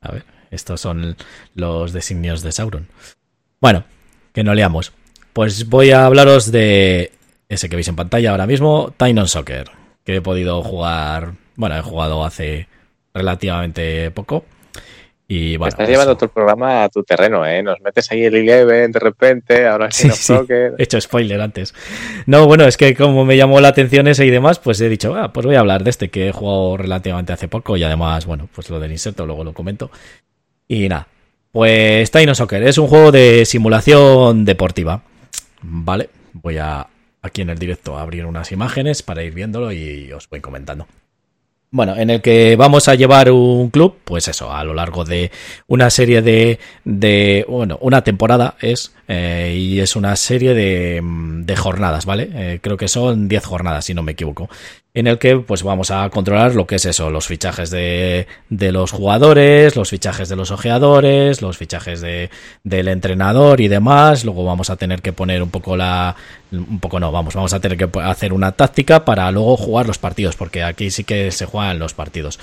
[0.00, 1.16] A ver, estos son
[1.54, 2.88] los designios de Sauron.
[3.60, 3.84] Bueno,
[4.32, 4.92] que no leamos.
[5.32, 7.12] Pues voy a hablaros de
[7.48, 9.70] ese que veis en pantalla ahora mismo, Time on Soccer,
[10.04, 12.68] que he podido jugar, bueno, he jugado hace
[13.14, 14.44] relativamente poco.
[15.30, 17.62] Y bueno, Estás pues, llevando tu programa a tu terreno, ¿eh?
[17.62, 20.22] Nos metes ahí el Eleven de repente, ahora sí, Sí, no sí.
[20.22, 20.74] soccer.
[20.78, 21.74] He hecho spoiler antes.
[22.24, 25.14] No, bueno, es que como me llamó la atención ese y demás, pues he dicho,
[25.16, 28.24] ah, pues voy a hablar de este que he jugado relativamente hace poco y además,
[28.24, 29.90] bueno, pues lo del inserto luego lo comento.
[30.66, 31.08] Y nada,
[31.52, 35.02] pues Time Soccer es un juego de simulación deportiva.
[35.62, 36.86] Vale, voy a
[37.22, 40.86] aquí en el directo a abrir unas imágenes para ir viéndolo y os voy comentando.
[41.70, 45.30] Bueno, en el que vamos a llevar un club, pues eso, a lo largo de
[45.66, 51.46] una serie de, de bueno, una temporada es, eh, y es una serie de, mm,
[51.46, 52.28] de jornadas, ¿vale?
[52.34, 54.50] Eh, creo que son 10 jornadas, si no me equivoco,
[54.92, 58.72] en el que pues vamos a controlar lo que es eso, los fichajes de, de
[58.72, 62.30] los jugadores, los fichajes de los ojeadores, los fichajes de,
[62.64, 66.14] del entrenador y demás, luego vamos a tener que poner un poco la,
[66.52, 69.98] un poco no, vamos, vamos a tener que hacer una táctica para luego jugar los
[69.98, 72.38] partidos, porque aquí sí que se juegan los partidos.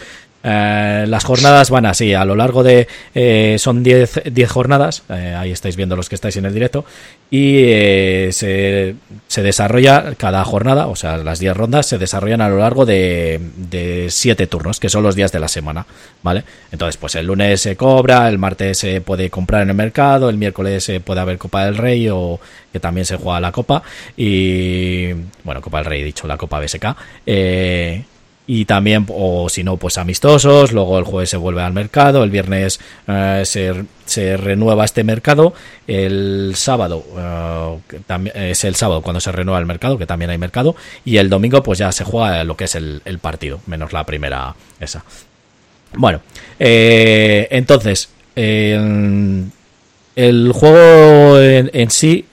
[0.47, 2.87] Eh, las jornadas van así, a lo largo de...
[3.15, 6.85] eh, son 10 10 jornadas, eh, ahí estáis viendo los que estáis en el directo,
[7.31, 8.93] y eh, se,
[9.27, 13.41] se desarrolla cada jornada, o sea, las 10 rondas se desarrollan a lo largo de,
[13.57, 15.87] de 7 turnos, que son los días de la semana,
[16.21, 16.43] ¿vale?
[16.71, 20.37] Entonces, pues el lunes se cobra, el martes se puede comprar en el mercado, el
[20.37, 22.39] miércoles eh, puede haber Copa del Rey o
[22.71, 23.81] que también se juega la Copa,
[24.15, 25.11] y
[25.43, 26.85] bueno, Copa del Rey, dicho, la Copa BSK,
[27.25, 28.03] eh,
[28.47, 32.29] y también, o si no, pues amistosos, luego el jueves se vuelve al mercado, el
[32.29, 35.53] viernes eh, se, se renueva este mercado,
[35.87, 37.03] el sábado,
[37.91, 41.29] eh, es el sábado cuando se renueva el mercado, que también hay mercado, y el
[41.29, 45.03] domingo pues ya se juega lo que es el, partido, menos la primera esa.
[45.95, 46.21] Bueno,
[46.59, 49.51] eh, entonces, el
[50.53, 52.25] juego en, en sí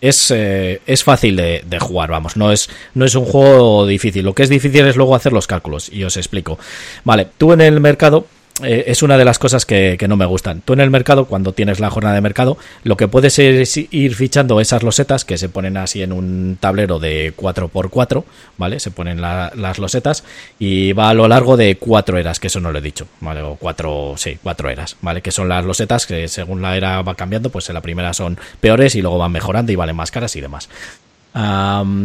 [0.00, 4.24] es, eh, es fácil de, de jugar, vamos, no es, no es un juego difícil.
[4.24, 6.58] Lo que es difícil es luego hacer los cálculos, y os explico.
[7.04, 8.26] Vale, tú en el mercado,
[8.62, 10.60] eh, es una de las cosas que, que no me gustan.
[10.62, 14.14] Tú en el mercado, cuando tienes la jornada de mercado, lo que puedes es ir
[14.14, 18.24] fichando esas losetas que se ponen así en un tablero de 4x4,
[18.58, 18.80] ¿vale?
[18.80, 20.24] Se ponen la- las losetas
[20.58, 23.42] y va a lo largo de cuatro eras, que eso no lo he dicho, ¿vale?
[23.42, 25.22] O cuatro, sí, cuatro eras, ¿vale?
[25.22, 28.38] Que son las losetas que según la era va cambiando, pues en la primera son
[28.60, 30.68] peores y luego van mejorando y valen más caras y demás.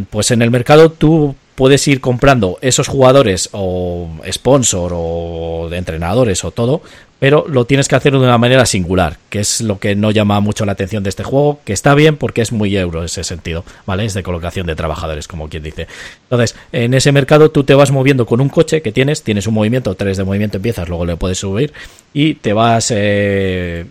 [0.09, 6.43] Pues en el mercado tú puedes ir comprando esos jugadores o sponsor o de entrenadores
[6.43, 6.81] o todo,
[7.17, 10.41] pero lo tienes que hacer de una manera singular, que es lo que no llama
[10.41, 13.23] mucho la atención de este juego, que está bien porque es muy euro en ese
[13.23, 14.03] sentido, ¿vale?
[14.03, 15.87] Es de colocación de trabajadores, como quien dice.
[16.23, 19.53] Entonces, en ese mercado tú te vas moviendo con un coche que tienes, tienes un
[19.53, 21.71] movimiento, tres de movimiento empiezas, luego le puedes subir
[22.13, 23.85] y te vas eh,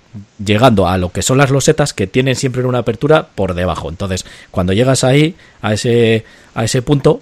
[0.45, 3.89] llegando a lo que son las losetas que tienen siempre una apertura por debajo.
[3.89, 7.21] Entonces, cuando llegas ahí, a ese, a ese punto,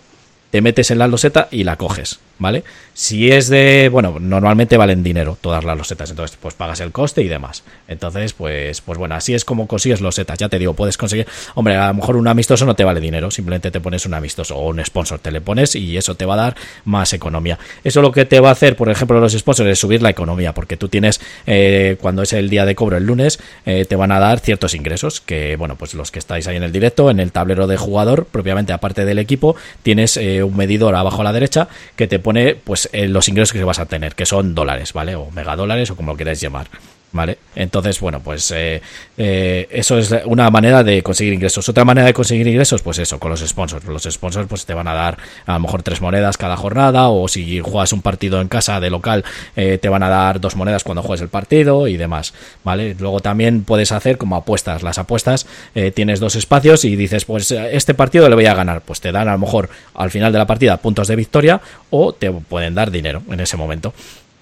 [0.53, 2.65] te metes en la loseta y la coges, ¿vale?
[2.95, 7.23] Si es de, bueno, normalmente valen dinero todas las losetas, entonces pues pagas el coste
[7.23, 7.65] y demás.
[7.89, 10.39] Entonces, pues, pues bueno, así es como consigues losetas.
[10.39, 13.31] Ya te digo, puedes conseguir, hombre, a lo mejor un amistoso no te vale dinero,
[13.31, 16.35] simplemente te pones un amistoso o un sponsor, te le pones y eso te va
[16.35, 17.59] a dar más economía.
[17.83, 20.53] Eso lo que te va a hacer, por ejemplo, los sponsors es subir la economía,
[20.53, 24.13] porque tú tienes, eh, cuando es el día de cobro el lunes, eh, te van
[24.13, 27.21] a dar ciertos ingresos, que bueno, pues los que estáis ahí en el directo, en
[27.21, 31.33] el tablero de jugador, propiamente aparte del equipo, tienes eh, un medidor abajo a la
[31.33, 32.32] derecha que te pone
[32.65, 35.15] pues los ingresos que vas a tener, que son dólares, ¿vale?
[35.15, 36.69] O megadólares o como lo queráis llamar.
[37.13, 37.37] ¿Vale?
[37.55, 38.81] Entonces, bueno, pues eh,
[39.19, 41.69] eh, eso es una manera de conseguir ingresos.
[41.69, 43.85] Otra manera de conseguir ingresos, pues eso, con los sponsors.
[43.85, 47.29] Los sponsors pues te van a dar a lo mejor tres monedas cada jornada o
[47.29, 49.25] si juegas un partido en casa de local
[49.57, 52.33] eh, te van a dar dos monedas cuando juegues el partido y demás,
[52.65, 52.97] ¿vale?
[52.99, 54.83] Luego también puedes hacer como apuestas.
[54.83, 55.47] Las apuestas
[55.95, 58.81] tienes dos espacios y dices, pues este partido le voy a ganar.
[58.81, 61.61] Pues te dan a lo mejor al final de la partida puntos de victoria
[61.91, 63.93] o te pueden dar dinero en ese momento.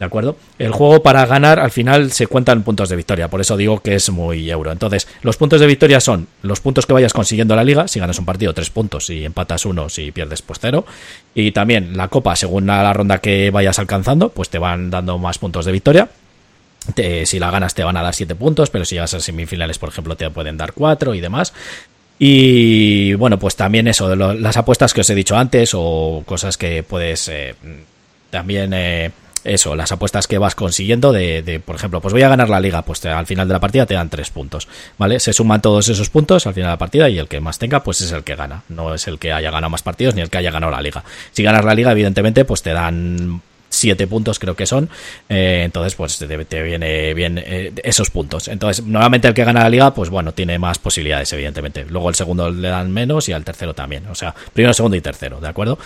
[0.01, 0.39] ¿De acuerdo?
[0.59, 3.97] El juego para ganar al final se cuentan puntos de victoria, por eso digo que
[3.97, 4.73] es muy euro.
[4.73, 8.01] Entonces, los puntos de victoria son los puntos que vayas consiguiendo en la liga, si
[8.01, 10.87] ganas un partido, tres puntos, si empatas uno, si pierdes, pues cero.
[11.35, 15.37] Y también la copa, según la ronda que vayas alcanzando, pues te van dando más
[15.37, 16.09] puntos de victoria.
[16.97, 19.91] si la ganas te van a dar siete puntos, pero si llegas a semifinales, por
[19.91, 21.53] ejemplo, te pueden dar cuatro y demás.
[22.19, 26.57] Y bueno, pues también eso, de las apuestas que os he dicho antes o cosas
[26.57, 27.55] que puedes eh,
[28.31, 28.73] también...
[28.73, 29.11] Eh,
[29.45, 32.83] eso, las apuestas que vas consiguiendo de, por ejemplo, pues voy a ganar la liga,
[32.83, 34.69] pues al final de la partida te dan tres puntos,
[34.99, 35.21] ¿vale?
[35.21, 37.83] Se suman todos esos puntos al final de la partida y el que más tenga,
[37.83, 40.31] pues es el que gana, no es el que haya ganado más partidos ni el
[40.31, 41.05] que haya ganado la liga.
[41.33, 44.91] Si ganas la liga, evidentemente, pues te dan siete puntos creo que son
[45.29, 49.69] eh, entonces pues te, viene bien eh, esos puntos entonces normalmente el que gana la
[49.69, 53.45] liga pues bueno tiene más posibilidades evidentemente luego el segundo le dan menos y al
[53.45, 55.79] tercero también o sea primero segundo y tercero de acuerdo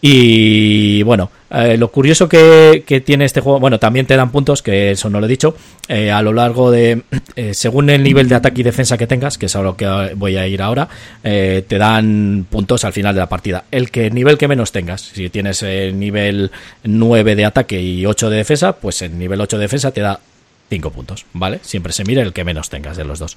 [0.00, 4.92] y bueno, eh, lo curioso que, tiene este juego, bueno, también te dan puntos, que
[4.92, 5.56] eso no lo he dicho,
[5.88, 7.02] eh, a lo largo de,
[7.36, 10.12] eh, según el nivel de ataque y defensa que tengas, que es a lo que
[10.14, 10.88] voy a ir ahora,
[11.22, 13.64] te dan puntos al final de la partida.
[13.70, 16.50] El que nivel que menos tengas, si tienes el nivel
[16.84, 20.20] 9 de ataque y 8 de defensa, pues el nivel 8 de defensa te da
[20.70, 21.60] 5 puntos, ¿vale?
[21.62, 23.36] Siempre se mira el que menos tengas de los dos.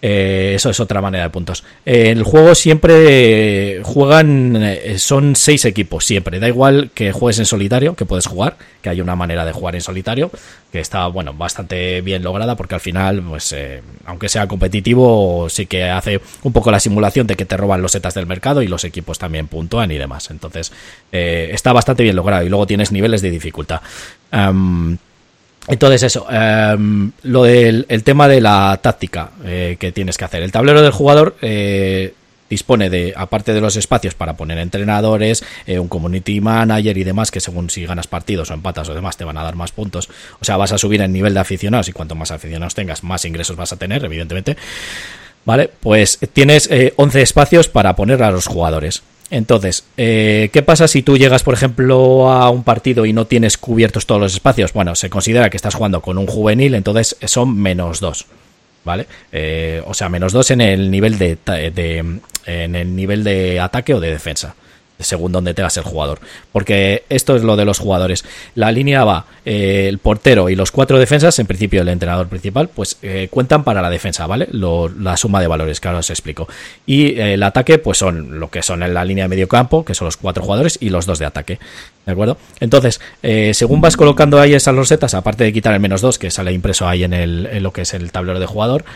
[0.00, 1.64] Eh, eso es otra manera de puntos.
[1.84, 6.38] Eh, el juego siempre juegan, eh, son seis equipos, siempre.
[6.38, 9.74] Da igual que juegues en solitario, que puedes jugar, que hay una manera de jugar
[9.74, 10.30] en solitario,
[10.70, 13.54] que está, bueno, bastante bien lograda, porque al final, pues,
[14.04, 17.92] aunque sea competitivo, sí que hace un poco la simulación de que te roban los
[17.92, 20.30] setas del mercado y los equipos también puntúan y demás.
[20.30, 20.72] Entonces,
[21.10, 22.44] está bastante bien logrado.
[22.44, 23.80] Y luego tienes niveles de dificultad.
[25.68, 30.42] Entonces eso, em, lo del el tema de la táctica eh, que tienes que hacer.
[30.42, 32.14] El tablero del jugador eh,
[32.48, 37.30] dispone de, aparte de los espacios para poner entrenadores, eh, un community manager y demás,
[37.30, 40.08] que según si ganas partidos o empatas o demás te van a dar más puntos.
[40.40, 43.24] O sea, vas a subir el nivel de aficionados y cuanto más aficionados tengas, más
[43.26, 44.56] ingresos vas a tener, evidentemente.
[45.44, 45.70] ¿Vale?
[45.80, 49.02] Pues tienes 11 espacios para poner a los jugadores.
[49.30, 53.58] Entonces, eh, ¿qué pasa si tú llegas, por ejemplo, a un partido y no tienes
[53.58, 54.72] cubiertos todos los espacios?
[54.72, 58.26] Bueno, se considera que estás jugando con un juvenil, entonces son menos dos,
[58.84, 59.06] ¿vale?
[59.30, 63.92] Eh, o sea, menos dos en el nivel de, de, en el nivel de ataque
[63.92, 64.54] o de defensa
[65.00, 66.20] según donde tengas el jugador.
[66.52, 68.24] Porque esto es lo de los jugadores.
[68.54, 72.68] La línea va, eh, el portero y los cuatro defensas, en principio el entrenador principal,
[72.68, 74.48] pues eh, cuentan para la defensa, ¿vale?
[74.50, 76.48] la suma de valores, que ahora os explico.
[76.86, 79.84] Y eh, el ataque, pues son lo que son en la línea de medio campo,
[79.84, 81.58] que son los cuatro jugadores, y los dos de ataque.
[82.04, 82.38] ¿De acuerdo?
[82.60, 83.02] Entonces,
[83.52, 86.88] según vas colocando ahí esas losetas, aparte de quitar el menos dos, que sale impreso
[86.88, 88.86] ahí en, el, lo que es el tablero de jugador,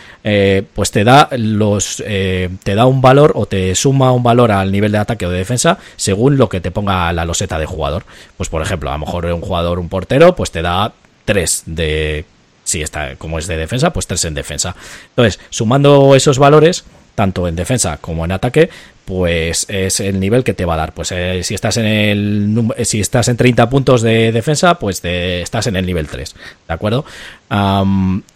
[0.73, 4.91] pues te da los te da un valor o te suma un valor al nivel
[4.91, 8.05] de ataque o de defensa según lo que te ponga la loseta de jugador.
[8.37, 10.93] Pues por ejemplo, a lo mejor un jugador, un portero, pues te da
[11.25, 12.25] 3 de...
[12.63, 14.75] Si está como es de defensa, pues 3 en defensa.
[15.09, 16.85] Entonces, sumando esos valores,
[17.15, 18.69] tanto en defensa como en ataque,
[19.05, 20.93] pues es el nivel que te va a dar.
[20.93, 25.67] Pues eh, si estás en el si estás en 30 puntos de defensa, pues estás
[25.67, 26.35] en el nivel 3,
[26.67, 27.05] ¿de acuerdo?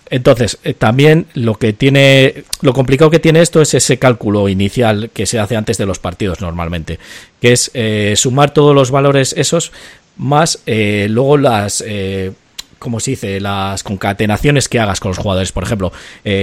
[0.10, 5.10] entonces, eh, también lo que tiene lo complicado que tiene esto es ese cálculo inicial
[5.12, 7.00] que se hace antes de los partidos normalmente,
[7.42, 9.72] que es eh, sumar todos los valores esos
[10.18, 11.84] más luego las
[12.78, 15.52] como se dice, las concatenaciones que hagas con los jugadores.
[15.52, 15.92] Por ejemplo,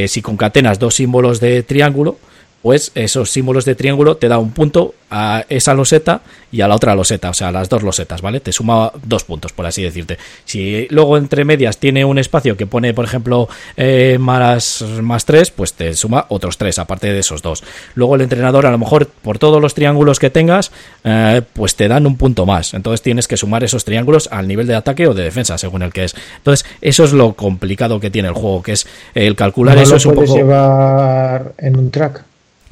[0.09, 2.19] si concatenas dos símbolos de triángulo,
[2.65, 6.77] pues esos símbolos de triángulo te da un punto a esa loseta y a la
[6.77, 8.41] otra loseta, o sea, a las dos losetas, ¿vale?
[8.41, 10.17] Te suma dos puntos, por así decirte.
[10.47, 15.51] Si luego entre medias tiene un espacio que pone, por ejemplo, eh, más, más tres,
[15.51, 17.63] pues te suma otros tres, aparte de esos dos.
[17.97, 20.73] Luego el entrenador, a lo mejor, por todos los triángulos que tengas,
[21.05, 22.73] eh, pues te dan un punto más.
[22.73, 25.93] Entonces tienes que sumar esos triángulos al nivel de ataque o de defensa, según el
[25.93, 26.17] que es.
[26.39, 30.07] Entonces, eso es lo complicado que tiene el juego, que es el calcular eso es
[30.07, 30.35] un poco.
[30.35, 32.25] llevar en un track.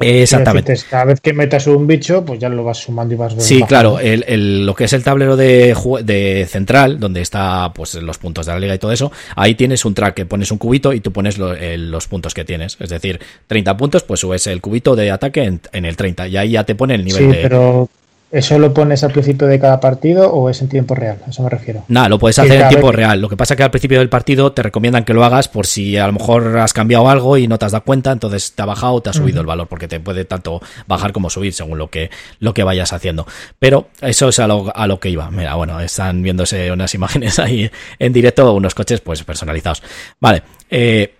[0.02, 0.76] Exactamente.
[0.88, 3.98] Cada vez que metas un bicho, pues ya lo vas sumando y vas Sí, claro,
[3.98, 5.74] el, lo que es el tablero de,
[6.04, 9.84] de, central, donde está pues los puntos de la liga y todo eso, ahí tienes
[9.84, 12.76] un track que pones un cubito y tú pones los puntos que tienes.
[12.80, 16.50] Es decir, 30 puntos, pues subes el cubito de ataque en, el 30 y ahí
[16.52, 17.88] ya te pone el nivel sí, Pero
[18.32, 21.18] ¿Eso lo pones al principio de cada partido o es en tiempo real?
[21.26, 21.84] A eso me refiero.
[21.88, 23.20] Nada, lo puedes hacer en tiempo real.
[23.20, 25.66] Lo que pasa es que al principio del partido te recomiendan que lo hagas por
[25.66, 28.62] si a lo mejor has cambiado algo y no te has dado cuenta, entonces te
[28.62, 31.52] ha bajado o te ha subido el valor, porque te puede tanto bajar como subir
[31.52, 32.10] según lo que,
[32.40, 33.26] lo que vayas haciendo.
[33.58, 35.30] Pero eso es a lo, a lo que iba.
[35.30, 39.82] Mira, bueno, están viéndose unas imágenes ahí en directo, unos coches pues personalizados.
[40.20, 40.42] Vale.
[40.70, 41.16] Eh,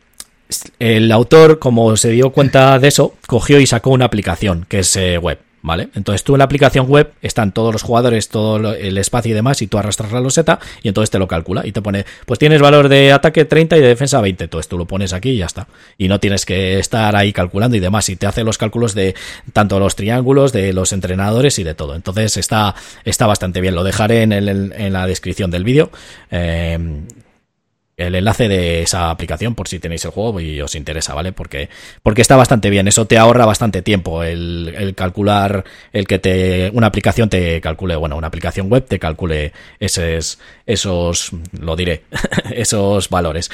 [0.79, 4.97] el autor, como se dio cuenta de eso, cogió y sacó una aplicación que es
[4.97, 5.39] eh, web.
[5.63, 5.91] ¿Vale?
[5.95, 9.63] Entonces tú en la aplicación web están todos los jugadores, todo el espacio y demás,
[9.63, 12.61] y tú arrastras la loseta y entonces te lo calcula y te pone, pues tienes
[12.61, 15.47] valor de ataque 30 y de defensa 20, entonces tú lo pones aquí y ya
[15.47, 15.69] está.
[15.99, 19.15] Y no tienes que estar ahí calculando y demás, y te hace los cálculos de
[19.53, 21.95] tanto los triángulos, de los entrenadores y de todo.
[21.95, 25.91] Entonces está, está bastante bien, lo dejaré en, el, en la descripción del vídeo.
[26.33, 26.77] Eh,
[28.07, 31.33] el enlace de esa aplicación por si tenéis el juego y os interesa, ¿vale?
[31.33, 31.69] Porque,
[32.03, 36.87] porque está bastante bien, eso te ahorra bastante tiempo el, calcular, el que te, una
[36.87, 42.03] aplicación te calcule, bueno, una aplicación web te calcule esos, esos lo diré,
[42.55, 43.51] esos valores.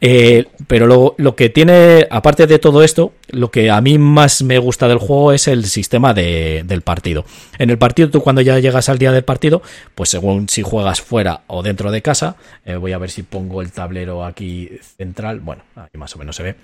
[0.00, 4.42] Eh, pero lo, lo que tiene, aparte de todo esto, lo que a mí más
[4.42, 7.24] me gusta del juego es el sistema de, del partido.
[7.58, 9.62] En el partido, tú cuando ya llegas al día del partido,
[9.94, 13.62] pues según si juegas fuera o dentro de casa, eh, voy a ver si pongo
[13.62, 13.85] el tablero
[14.24, 16.56] aquí central, bueno, aquí más o menos se ve.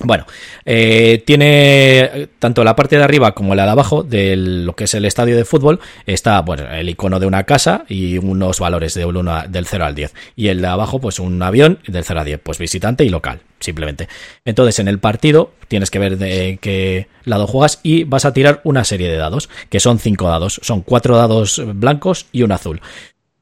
[0.00, 0.26] Bueno,
[0.64, 4.94] eh, tiene tanto la parte de arriba como la de abajo de lo que es
[4.94, 9.06] el estadio de fútbol, está bueno, el icono de una casa y unos valores de
[9.48, 10.14] del 0 al 10.
[10.34, 13.40] Y el de abajo, pues un avión del 0 al 10, pues visitante y local,
[13.60, 14.08] simplemente.
[14.44, 18.60] Entonces, en el partido tienes que ver de qué lado juegas y vas a tirar
[18.64, 20.60] una serie de dados, que son 5 dados.
[20.62, 22.80] Son 4 dados blancos y un azul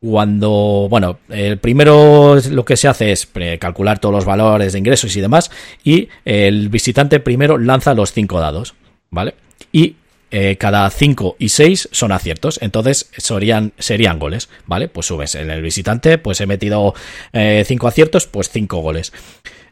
[0.05, 3.29] cuando, bueno, el primero lo que se hace es
[3.59, 5.51] calcular todos los valores de ingresos y demás,
[5.83, 8.75] y el visitante primero lanza los cinco dados,
[9.11, 9.35] ¿vale?
[9.73, 9.97] Y
[10.31, 14.89] eh, cada cinco y seis son aciertos, entonces serían, serían goles, ¿vale?
[14.89, 16.95] Pues subes en el visitante, pues he metido
[17.33, 19.13] eh, cinco aciertos, pues cinco goles.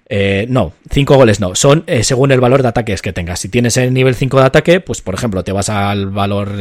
[0.09, 3.41] Eh, no, cinco goles no, son según el valor de ataques que tengas.
[3.41, 6.57] Si tienes el nivel 5 de ataque, pues por ejemplo te vas al valor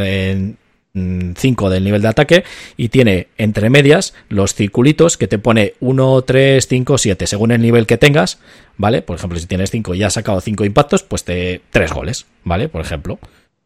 [0.94, 2.44] 5 del nivel de ataque
[2.76, 7.62] y tiene entre medias los circulitos que te pone 1, 3, 5, 7 según el
[7.62, 8.40] nivel que tengas,
[8.78, 9.02] ¿vale?
[9.02, 12.68] Por ejemplo, si tienes 5 y has sacado 5 impactos, pues te 3 goles, ¿vale?
[12.68, 13.20] Por ejemplo.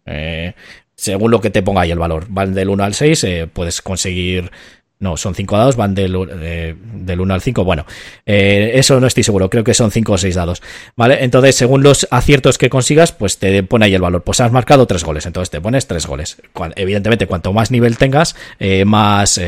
[0.06, 0.54] Eh,
[0.96, 2.28] según lo que te ponga ahí el valor.
[2.30, 4.52] Van del 1 al 6, eh, puedes conseguir
[5.06, 7.64] no, son 5 dados, van del, eh, del 1 al 5.
[7.64, 7.86] Bueno,
[8.26, 10.64] eh, eso no estoy seguro, creo que son 5 o 6 dados.
[10.96, 11.24] ¿Vale?
[11.24, 14.24] Entonces, según los aciertos que consigas, pues te pone ahí el valor.
[14.24, 16.38] Pues has marcado 3 goles, entonces te pones 3 goles.
[16.76, 19.40] Evidentemente, cuanto más nivel tengas, eh, más,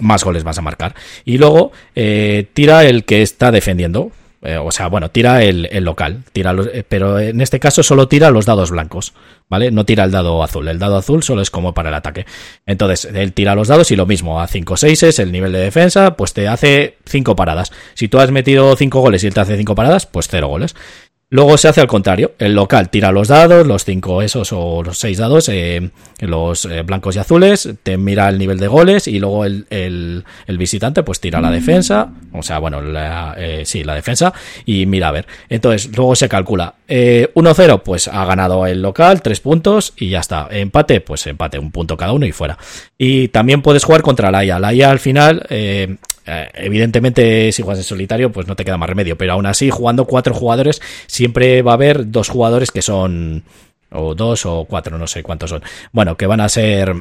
[0.00, 0.94] más goles vas a marcar.
[1.24, 4.12] Y luego, tira el que está defendiendo.
[4.62, 6.54] O sea, bueno, tira el, el local, tira
[6.88, 9.14] pero en este caso solo tira los dados blancos.
[9.48, 9.70] ¿vale?
[9.70, 12.26] No tira el dado azul, el dado azul solo es como para el ataque.
[12.66, 15.58] Entonces, él tira los dados y lo mismo, a 5 6 es el nivel de
[15.58, 17.72] defensa, pues te hace 5 paradas.
[17.94, 20.74] Si tú has metido 5 goles y él te hace 5 paradas, pues 0 goles.
[21.30, 24.98] Luego se hace al contrario, el local tira los dados, los 5 esos o los
[24.98, 29.18] 6 dados, eh, los eh, blancos y azules, te mira el nivel de goles y
[29.18, 33.94] luego el, el, visitante pues tira la defensa, o sea, bueno, la, eh, sí, la
[33.94, 34.32] defensa
[34.64, 35.26] y mira a ver.
[35.48, 40.46] Entonces, luego se calcula 1-0, pues ha ganado el local, 3 puntos y ya está.
[40.50, 42.58] Empate, pues empate, un punto cada uno y fuera.
[42.96, 44.58] Y también puedes jugar contra la IA.
[44.60, 45.46] La IA al final
[46.54, 49.16] evidentemente, si juegas en solitario, pues no te queda más remedio.
[49.16, 50.80] Pero aún así, jugando cuatro jugadores,
[51.14, 53.44] siempre va a haber dos jugadores que son.
[53.96, 55.62] O dos o cuatro, no sé cuántos son.
[55.92, 56.92] Bueno, que van a ser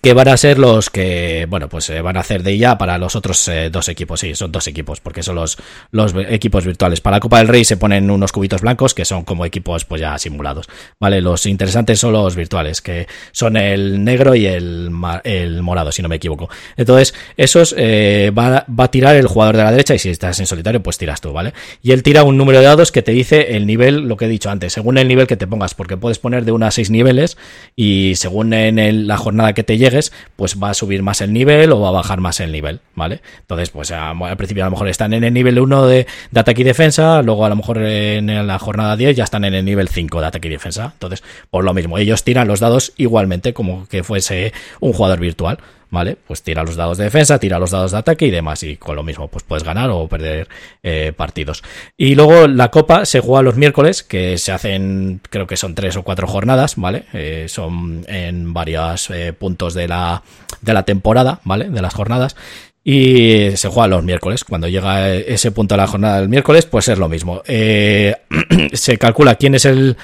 [0.00, 2.98] que van a ser los que, bueno, pues eh, van a hacer de ella para
[2.98, 4.20] los otros eh, dos equipos.
[4.20, 5.58] Sí, son dos equipos, porque son los,
[5.90, 7.00] los equipos virtuales.
[7.00, 10.00] Para la Copa del Rey se ponen unos cubitos blancos que son como equipos pues
[10.00, 10.68] ya simulados.
[10.98, 14.90] Vale, los interesantes son los virtuales, que son el negro y el
[15.24, 16.48] el morado, si no me equivoco.
[16.76, 20.38] Entonces, esos eh, va, va, a tirar el jugador de la derecha y si estás
[20.40, 21.52] en solitario, pues tiras tú, ¿vale?
[21.82, 24.28] Y él tira un número de dados que te dice el nivel, lo que he
[24.28, 26.90] dicho antes, según el nivel que te pongas, porque puedes poner de 1 a 6
[26.90, 27.36] niveles
[27.76, 31.72] y según en la jornada que te llegues, pues va a subir más el nivel
[31.72, 33.20] o va a bajar más el nivel, ¿vale?
[33.40, 36.62] Entonces, pues al principio a lo mejor están en el nivel 1 de, de ataque
[36.62, 39.88] y defensa, luego a lo mejor en la jornada 10 ya están en el nivel
[39.88, 40.90] 5 de ataque y defensa.
[40.94, 45.58] Entonces, por lo mismo, ellos tiran los dados igualmente como que fuese un jugador virtual.
[45.92, 46.16] ¿Vale?
[46.26, 48.62] Pues tira los dados de defensa, tira los dados de ataque y demás.
[48.62, 50.48] Y con lo mismo, pues puedes ganar o perder
[50.82, 51.62] eh, partidos.
[51.98, 55.96] Y luego la copa se juega los miércoles, que se hacen, creo que son tres
[55.96, 57.04] o cuatro jornadas, ¿vale?
[57.12, 60.22] Eh, son en varios eh, puntos de la,
[60.62, 61.68] de la temporada, ¿vale?
[61.68, 62.36] De las jornadas.
[62.82, 64.44] Y se juega los miércoles.
[64.44, 67.42] Cuando llega ese punto de la jornada del miércoles, pues es lo mismo.
[68.72, 69.98] se calcula quién es el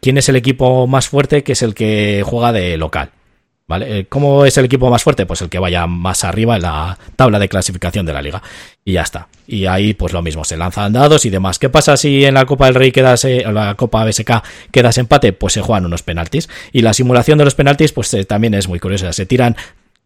[0.00, 3.12] quién es el equipo más fuerte, que es el que juega de local.
[3.68, 3.98] ¿Vale?
[3.98, 5.26] Eh, ¿Cómo es el equipo más fuerte?
[5.26, 8.42] Pues el que vaya más arriba en la tabla de clasificación de la liga.
[8.82, 9.28] Y ya está.
[9.46, 11.58] Y ahí, pues lo mismo, se lanzan dados y demás.
[11.58, 14.42] ¿Qué pasa si en la Copa del Rey quedas, en la Copa BSK
[14.72, 15.34] quedas empate?
[15.34, 16.48] Pues se juegan unos penaltis.
[16.72, 19.12] Y la simulación de los penaltis, pues eh, también es muy curiosa.
[19.12, 19.54] Se tiran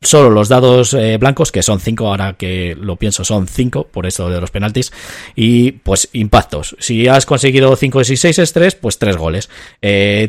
[0.01, 4.07] solo los dados eh, blancos, que son cinco, ahora que lo pienso, son cinco, por
[4.07, 4.93] eso de los penaltis,
[5.37, 6.75] y pues impactos.
[6.81, 9.49] Si has conseguido 5 y 6 es 3, pues 3 goles.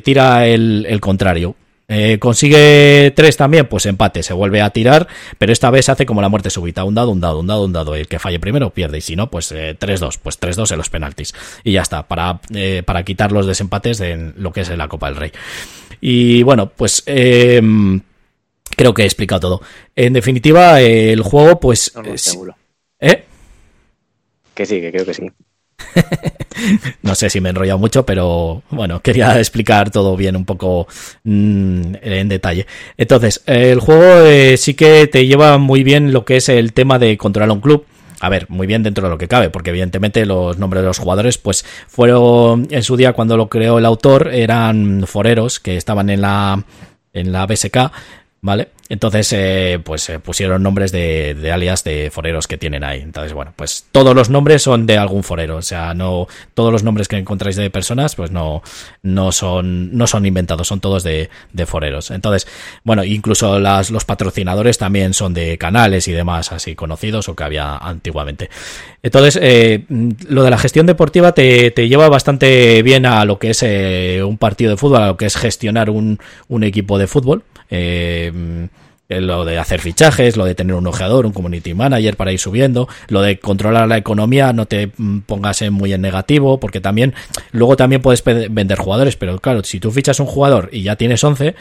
[0.03, 1.55] tira el contrario.
[1.95, 6.23] Eh, consigue tres también, pues empate, se vuelve a tirar, pero esta vez hace como
[6.23, 8.71] la muerte súbita, un dado, un dado, un dado, un dado, el que falle primero
[8.71, 12.07] pierde, y si no, pues 3-2, eh, pues 3-2 en los penaltis, y ya está,
[12.07, 15.31] para, eh, para quitar los desempates de lo que es la Copa del Rey.
[16.01, 18.01] Y bueno, pues em,
[18.75, 19.61] creo que he explicado todo.
[19.95, 21.93] En definitiva, el juego, pues...
[22.99, 23.23] ¿Eh?
[24.55, 25.31] Que sí, que creo que sí.
[27.01, 30.88] no sé si me he enrollado mucho, pero bueno, quería explicar todo bien un poco
[31.23, 32.65] mm, en detalle.
[32.97, 36.99] Entonces, el juego eh, sí que te lleva muy bien lo que es el tema
[36.99, 37.86] de controlar un club.
[38.19, 40.97] A ver, muy bien dentro de lo que cabe, porque evidentemente los nombres de los
[40.97, 46.09] jugadores, pues fueron en su día cuando lo creó el autor, eran foreros que estaban
[46.09, 46.63] en la
[47.11, 47.91] en la BSK,
[48.43, 48.67] ¿vale?
[48.89, 52.99] Entonces, eh, pues eh, pusieron nombres de, de, alias de foreros que tienen ahí.
[52.99, 55.55] Entonces, bueno, pues todos los nombres son de algún forero.
[55.55, 58.61] O sea, no todos los nombres que encontráis de personas, pues no,
[59.01, 62.11] no son, no son inventados, son todos de, de foreros.
[62.11, 62.45] Entonces,
[62.83, 67.45] bueno, incluso las, los patrocinadores también son de canales y demás así conocidos o que
[67.45, 68.49] había antiguamente.
[69.01, 69.85] Entonces, eh,
[70.27, 74.21] lo de la gestión deportiva te, te, lleva bastante bien a lo que es eh,
[74.21, 76.19] un partido de fútbol, a lo que es gestionar un,
[76.49, 77.43] un equipo de fútbol.
[77.76, 78.32] Eh,
[79.09, 82.88] lo de hacer fichajes, lo de tener un ojeador, un community manager para ir subiendo,
[83.07, 87.13] lo de controlar la economía, no te mm, pongas muy en negativo, porque también,
[87.51, 91.24] luego también puedes vender jugadores, pero claro, si tú fichas un jugador y ya tienes
[91.24, 91.55] 11,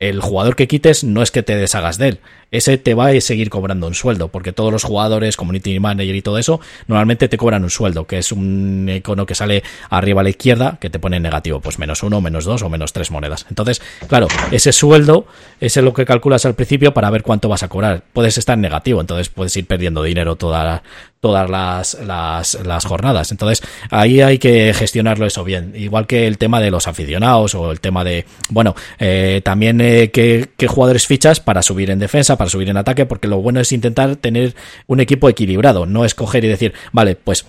[0.00, 2.20] el jugador que quites no es que te deshagas de él,
[2.50, 6.22] ese te va a seguir cobrando un sueldo, porque todos los jugadores, community manager y
[6.22, 10.24] todo eso, normalmente te cobran un sueldo, que es un icono que sale arriba a
[10.24, 13.44] la izquierda, que te pone negativo, pues menos uno, menos dos o menos tres monedas.
[13.50, 15.26] Entonces, claro, ese sueldo
[15.60, 18.02] es lo que calculas al principio para ver cuánto vas a cobrar.
[18.12, 20.82] Puedes estar negativo, entonces puedes ir perdiendo dinero toda,
[21.20, 23.30] todas las, las, las, jornadas.
[23.30, 25.72] Entonces, ahí hay que gestionarlo eso bien.
[25.74, 30.10] Igual que el tema de los aficionados o el tema de, bueno, eh, también eh,
[30.12, 33.60] qué, qué jugadores fichas para subir en defensa, para subir en ataque, porque lo bueno
[33.60, 34.54] es intentar tener
[34.86, 37.46] un equipo equilibrado, no escoger y decir, vale, pues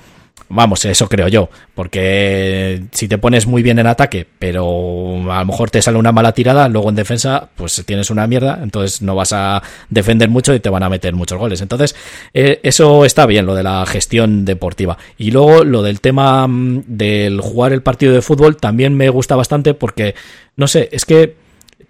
[0.48, 5.46] Vamos, eso creo yo, porque si te pones muy bien en ataque, pero a lo
[5.46, 9.14] mejor te sale una mala tirada, luego en defensa, pues tienes una mierda, entonces no
[9.14, 11.62] vas a defender mucho y te van a meter muchos goles.
[11.62, 11.96] Entonces,
[12.34, 14.98] eh, eso está bien, lo de la gestión deportiva.
[15.18, 19.36] Y luego lo del tema mm, del jugar el partido de fútbol también me gusta
[19.36, 20.16] bastante porque,
[20.56, 21.36] no sé, es que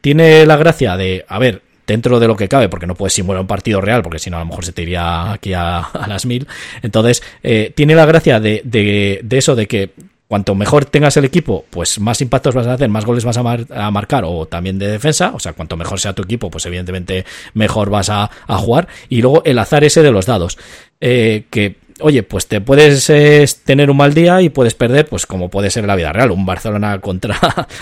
[0.02, 3.42] tiene la gracia de, a ver, dentro de lo que cabe, porque no puedes simular
[3.42, 6.26] un partido real, porque si no a lo mejor se te iría aquí a, las
[6.28, 6.48] mil.
[6.84, 9.90] Entonces, eh, tiene la gracia de, de, de, eso, de que
[10.28, 13.42] cuanto mejor tengas el equipo, pues más impactos vas a hacer, más goles vas a,
[13.42, 17.26] a, marcar o también de defensa, o sea, cuanto mejor sea tu equipo, pues evidentemente
[17.56, 18.88] mejor vas a, a jugar.
[19.10, 20.60] Y luego el azar ese de los dados,
[21.02, 25.26] eh, que oye, pues te puedes eh, tener un mal día y puedes perder, pues
[25.26, 26.32] como puede ser en la vida real.
[26.32, 27.40] Un Barcelona contra,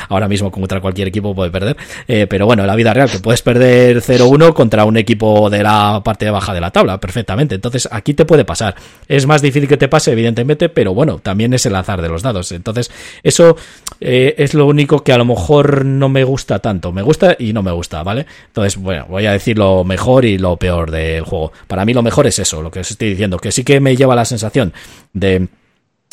[0.09, 1.77] ahora mismo contra cualquier equipo puede perder,
[2.07, 5.63] eh, pero bueno, en la vida real que puedes perder 0-1 contra un equipo de
[5.63, 7.55] la parte baja de la tabla, perfectamente.
[7.55, 8.75] Entonces aquí te puede pasar.
[9.07, 12.21] Es más difícil que te pase, evidentemente, pero bueno, también es el azar de los
[12.21, 12.51] dados.
[12.51, 12.91] Entonces,
[13.23, 13.55] eso
[13.99, 16.91] eh, es lo único que a lo mejor no me gusta tanto.
[16.91, 18.25] Me gusta y no me gusta, ¿vale?
[18.47, 21.51] Entonces, bueno, voy a decir lo mejor y lo peor del juego.
[21.67, 23.95] Para mí lo mejor es eso, lo que os estoy diciendo, que sí que me
[23.95, 24.73] lleva la sensación
[25.13, 25.47] de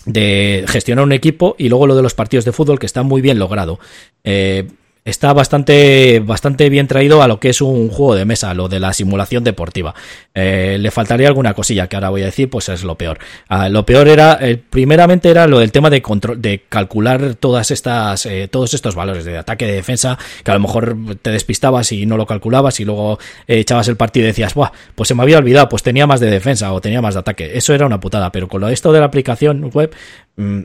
[0.06, 3.22] de gestionar un equipo y luego lo de los partidos de fútbol que está muy
[3.22, 3.78] bien logrado.
[4.22, 4.68] Eh,
[5.04, 8.80] está bastante, bastante bien traído a lo que es un juego de mesa, lo de
[8.80, 9.94] la simulación deportiva.
[10.32, 13.18] Eh, le faltaría alguna cosilla que ahora voy a decir, pues es lo peor.
[13.48, 17.70] Ah, lo peor era, eh, primeramente era lo del tema de control, de calcular todas
[17.70, 21.92] estas, eh, todos estos valores de ataque, de defensa, que a lo mejor te despistabas
[21.92, 25.22] y no lo calculabas y luego echabas el partido y decías, Buah, pues se me
[25.22, 27.50] había olvidado, pues tenía más de defensa o tenía más de ataque.
[27.54, 29.94] Eso era una putada, pero con lo esto de la aplicación web,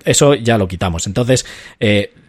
[0.06, 1.06] eso ya lo quitamos.
[1.08, 1.46] Entonces,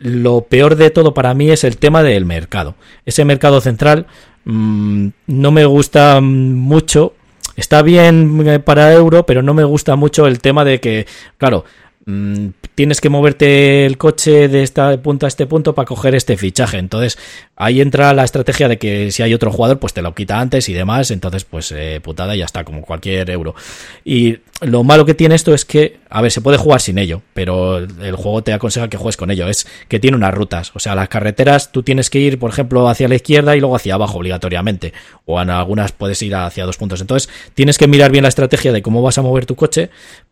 [0.00, 2.74] lo peor de todo para mí es el tema del mercado.
[3.04, 4.06] Ese mercado central
[4.44, 7.14] mm, no me gusta mucho.
[7.56, 11.06] Está bien eh, para euro, pero no me gusta mucho el tema de que,
[11.36, 11.64] claro,
[12.06, 16.38] mm, tienes que moverte el coche de este punto a este punto para coger este
[16.38, 16.78] fichaje.
[16.78, 17.18] Entonces,
[17.56, 20.68] ahí entra la estrategia de que si hay otro jugador, pues te lo quita antes
[20.70, 21.10] y demás.
[21.10, 23.54] Entonces, pues eh, putada ya está, como cualquier euro.
[24.02, 27.22] Y lo malo que tiene esto es que, a ver, se puede jugar sin ello,
[27.34, 29.48] pero el juego te aconseja que juegues con ello.
[29.48, 30.72] Es que tiene unas rutas.
[30.74, 33.76] O sea, las carreteras tú tienes que ir, por ejemplo, hacia la izquierda y luego
[33.76, 34.92] hacia abajo obligatoriamente.
[35.24, 37.00] O en algunas puedes ir hacia dos puntos.
[37.00, 39.90] Entonces, tienes que mirar bien la estrategia de cómo vas a mover tu coche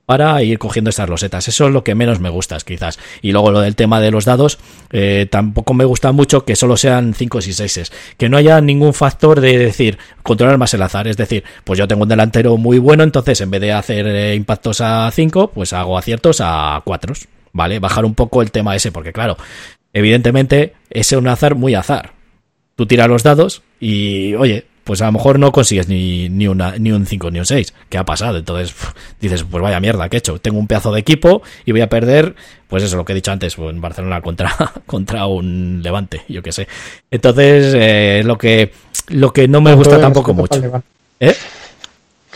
[0.09, 1.49] para ir cogiendo estas losetas.
[1.49, 2.99] Eso es lo que menos me gusta, quizás.
[3.21, 4.59] Y luego lo del tema de los dados,
[4.91, 7.93] eh, tampoco me gusta mucho que solo sean 5 y 6.
[8.17, 11.09] Que no haya ningún factor de decir, controlar más el azar.
[11.09, 14.81] Es decir, pues yo tengo un delantero muy bueno, entonces en vez de hacer impactos
[14.81, 17.15] a 5, pues hago aciertos a 4.
[17.53, 17.79] ¿Vale?
[17.79, 19.37] Bajar un poco el tema ese, porque claro,
[19.93, 22.13] evidentemente ese es un azar muy azar.
[22.77, 26.79] Tú tiras los dados y, oye, pues a lo mejor no consigues ni, ni, una,
[26.79, 27.75] ni un 5 ni un 6.
[27.91, 28.39] ¿Qué ha pasado?
[28.39, 28.75] Entonces
[29.21, 30.39] dices, pues vaya mierda, ¿qué he hecho?
[30.39, 32.35] Tengo un pedazo de equipo y voy a perder,
[32.69, 34.51] pues eso, lo que he dicho antes, en Barcelona contra,
[34.87, 36.69] contra un Levante, yo qué sé.
[37.11, 38.73] Entonces, eh, lo, que,
[39.09, 40.83] lo que no me gusta tampoco mucho.
[41.21, 41.35] ¿Eh?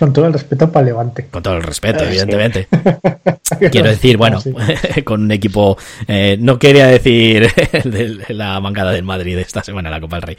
[0.03, 1.29] Con todo el respeto para Levante.
[1.31, 2.67] Con todo el respeto, evidentemente.
[3.71, 4.43] Quiero decir, bueno,
[5.05, 5.79] con un equipo.
[6.09, 7.49] Eh, no quería decir
[7.85, 10.37] de la mangada del Madrid de esta semana, la Copa del Rey,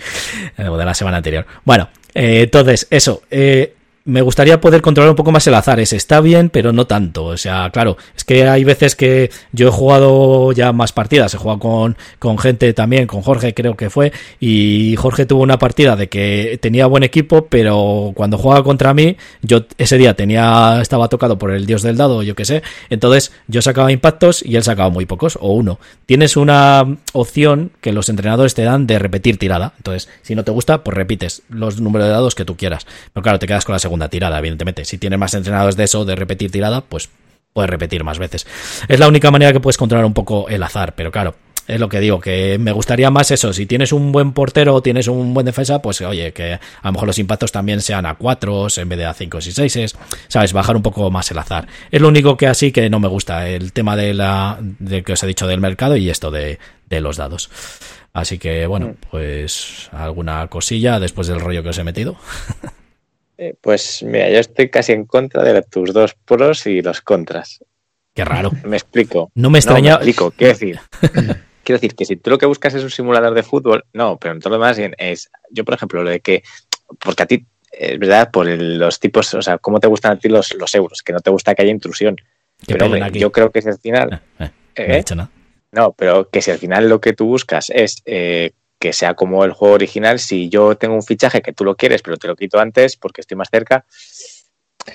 [0.57, 1.45] eh, o de la semana anterior.
[1.63, 3.21] Bueno, eh, entonces, eso.
[3.31, 3.73] Eh,
[4.05, 5.79] me gustaría poder controlar un poco más el azar.
[5.79, 7.25] Ese está bien, pero no tanto.
[7.25, 11.33] O sea, claro, es que hay veces que yo he jugado ya más partidas.
[11.33, 14.11] He jugado con, con gente también, con Jorge creo que fue.
[14.39, 19.15] Y Jorge tuvo una partida de que tenía buen equipo, pero cuando jugaba contra mí,
[19.41, 22.61] yo ese día tenía, estaba tocado por el dios del dado, yo qué sé.
[22.89, 25.79] Entonces yo sacaba impactos y él sacaba muy pocos, o uno.
[26.05, 29.73] Tienes una opción que los entrenadores te dan de repetir tirada.
[29.77, 32.85] Entonces, si no te gusta, pues repites los números de dados que tú quieras.
[33.13, 34.85] Pero claro, te quedas con la segunda segunda tirada, evidentemente.
[34.85, 37.09] Si tienes más entrenados de eso, de repetir tirada, pues
[37.53, 38.47] puedes repetir más veces.
[38.87, 41.35] Es la única manera que puedes controlar un poco el azar, pero claro,
[41.67, 43.53] es lo que digo, que me gustaría más eso.
[43.53, 46.91] Si tienes un buen portero o tienes un buen defensa, pues oye, que a lo
[46.93, 49.95] mejor los impactos también sean a 4 en vez de a 5 y 6,
[50.27, 50.53] ¿sabes?
[50.53, 51.67] Bajar un poco más el azar.
[51.91, 55.13] Es lo único que así que no me gusta, el tema de la de que
[55.13, 56.57] os he dicho del mercado y esto de,
[56.89, 57.51] de los dados.
[58.11, 58.95] Así que bueno, mm.
[59.11, 62.15] pues alguna cosilla después del rollo que os he metido.
[63.43, 67.59] Eh, pues mira, yo estoy casi en contra de tus dos pros y los contras.
[68.13, 68.51] Qué raro.
[68.63, 69.31] Me explico.
[69.35, 69.97] No me extraña.
[69.97, 70.79] me explico, quiero decir.
[71.63, 74.33] quiero decir que si tú lo que buscas es un simulador de fútbol, no, pero
[74.33, 75.29] en todo lo demás es.
[75.51, 76.43] Yo, por ejemplo, lo de que.
[77.03, 80.29] Porque a ti, es verdad, por los tipos, o sea, cómo te gustan a ti
[80.29, 82.15] los, los euros, que no te gusta que haya intrusión.
[82.65, 84.21] pero hombre, yo creo que si al final.
[84.39, 85.29] Eh, eh, no, he dicho nada.
[85.71, 88.03] no, pero que si al final lo que tú buscas es
[88.83, 92.01] que sea como el juego original, si yo tengo un fichaje que tú lo quieres,
[92.01, 93.85] pero te lo quito antes porque estoy más cerca,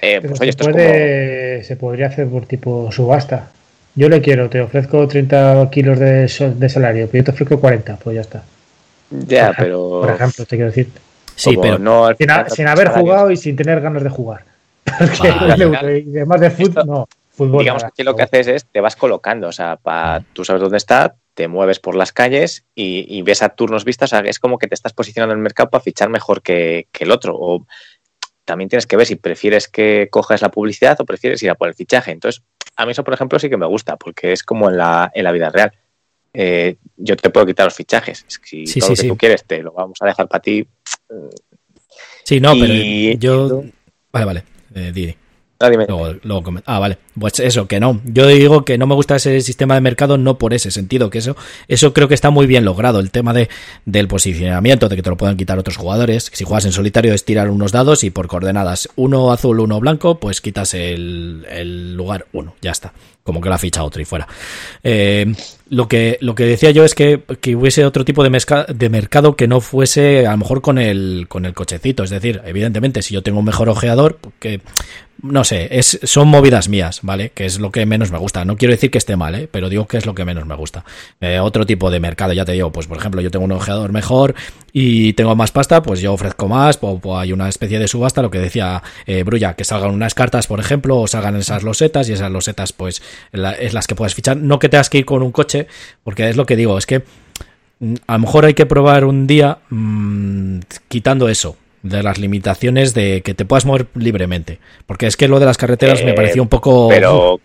[0.03, 1.65] eh, pues oye, esto es como...
[1.65, 3.51] se podría hacer por tipo subasta.
[3.95, 8.17] Yo le quiero, te ofrezco 30 kilos de, salario, pero yo te ofrezco 40, pues
[8.17, 8.43] ya está.
[9.09, 10.03] Ya, pero.
[10.03, 10.91] Por ejemplo, te quiero decir.
[11.35, 11.79] Sí, pero.
[11.79, 12.11] No
[12.51, 14.45] sin, haber jugado y sin tener ganas de jugar.
[14.99, 17.09] Porque además de fútbol, no.
[17.31, 20.61] Fútbol digamos que lo que haces es te vas colocando, o sea, para, tú sabes
[20.61, 24.67] dónde está, te mueves por las calles y, ves a turnos vistas, es como que
[24.67, 27.37] te estás posicionando en el mercado para fichar mejor que, el otro.
[27.39, 27.65] O
[28.45, 31.69] también tienes que ver si prefieres que cojas la publicidad o prefieres ir a por
[31.69, 32.11] el fichaje.
[32.11, 32.43] Entonces,
[32.75, 35.23] a mí eso, por ejemplo, sí que me gusta, porque es como en la, en
[35.23, 35.71] la vida real.
[36.35, 38.27] Eh, yo te puedo quitar los fichajes.
[38.43, 40.67] Si todo lo que tú quieres te lo vamos a dejar para ti.
[42.25, 42.75] Sí, no, pero
[43.17, 43.63] yo.
[44.11, 44.45] Vale, vale,
[44.75, 45.15] eh, Didi.
[45.61, 45.73] Ah,
[46.67, 46.99] ah, vale.
[47.19, 48.01] Pues eso, que no.
[48.05, 51.19] Yo digo que no me gusta ese sistema de mercado no por ese sentido, que
[51.19, 51.37] eso,
[51.67, 53.01] eso creo que está muy bien logrado.
[53.01, 53.49] El tema de,
[53.85, 56.31] del posicionamiento, de que te lo puedan quitar otros jugadores.
[56.33, 60.21] Si juegas en solitario es tirar unos dados y por coordenadas uno azul, uno blanco,
[60.21, 62.55] pues quitas el, el lugar uno.
[62.63, 62.93] Ya está.
[63.25, 64.29] Como que la ficha otro y fuera.
[64.85, 65.35] Eh,
[65.71, 68.31] lo que, lo que decía yo es que, que hubiese otro tipo de,
[68.75, 72.05] de mercado que no fuese a lo mejor con el, con el cochecito.
[72.05, 74.61] Es decir, evidentemente, si yo tengo un mejor ojeador, que
[75.23, 77.31] no sé, es, son movidas mías, ¿vale?
[77.31, 78.45] Que es lo que menos me gusta.
[78.45, 79.49] No quiero decir que esté mal, ¿eh?
[79.51, 80.85] Pero digo que es lo que menos me gusta.
[81.21, 83.93] Eh, otro tipo de mercado, ya te digo, pues por ejemplo, yo tengo un ojeador
[83.93, 84.35] mejor
[84.73, 88.31] y tengo más pasta, pues yo ofrezco más, pues, hay una especie de subasta, lo
[88.31, 92.13] que decía eh, Brulla, que salgan unas cartas, por ejemplo, o salgan esas losetas y
[92.13, 94.37] esas losetas, pues es las que puedes fichar.
[94.37, 95.58] No que tengas que ir con un coche,
[96.05, 97.03] porque es lo que digo, es que
[97.81, 102.95] mm, a lo mejor hay que probar un día mmm, quitando eso, de las limitaciones
[102.95, 104.59] de que te puedas mover libremente.
[104.87, 106.89] Porque es que lo de las carreteras me pareció un poco...
[106.89, 107.41] Pero,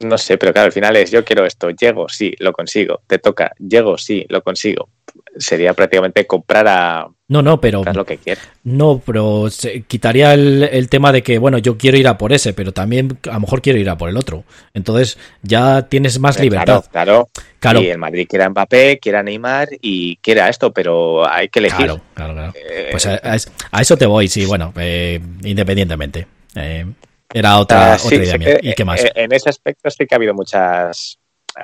[0.00, 3.18] no sé, pero claro, al final es, yo quiero esto, llego, sí, lo consigo, te
[3.18, 4.88] toca, llego, sí, lo consigo.
[5.36, 7.06] Sería prácticamente comprar a...
[7.30, 7.84] No, no, pero...
[7.94, 8.44] Lo que quieras.
[8.64, 12.32] No, pero se quitaría el, el, tema de que, bueno, yo quiero ir a por
[12.32, 14.42] ese, pero también a lo mejor quiero ir a por el otro.
[14.74, 16.84] Entonces ya tienes más libertad.
[16.90, 17.50] Claro, claro.
[17.60, 17.82] Claro.
[17.82, 21.86] Y el Madrid quiera Mbappé, quiera Neymar y quiera esto, pero hay que elegir.
[21.86, 22.52] Claro, claro, claro.
[22.56, 26.26] Eh, Pues a, eso te voy, sí, bueno, eh, independientemente.
[26.56, 26.84] Eh,
[27.32, 28.58] era otra, Ah, sí, otra idea sí mía.
[28.60, 29.04] ¿Y qué más?
[29.04, 31.16] eh, En ese aspecto sí que ha habido muchas,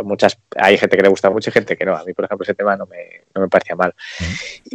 [0.03, 0.39] muchas.
[0.57, 1.97] Hay gente que le gusta mucho y gente que no.
[1.97, 3.95] A mí, por ejemplo, ese tema no me, no me parecía mal.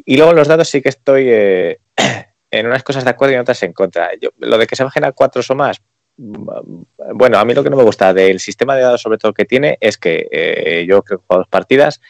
[0.06, 1.80] Y luego en los dados sí que estoy eh,
[2.52, 4.12] en unas cosas de acuerdo y en otras en contra.
[4.20, 5.82] Yo, lo de que se bajen a cuatro o más.
[6.18, 6.50] mm,
[7.16, 9.46] Bueno, a mí lo que no me gusta del sistema de dados, sobre todo que
[9.46, 12.02] tiene, es que eh, yo creo que jugado dos partidas.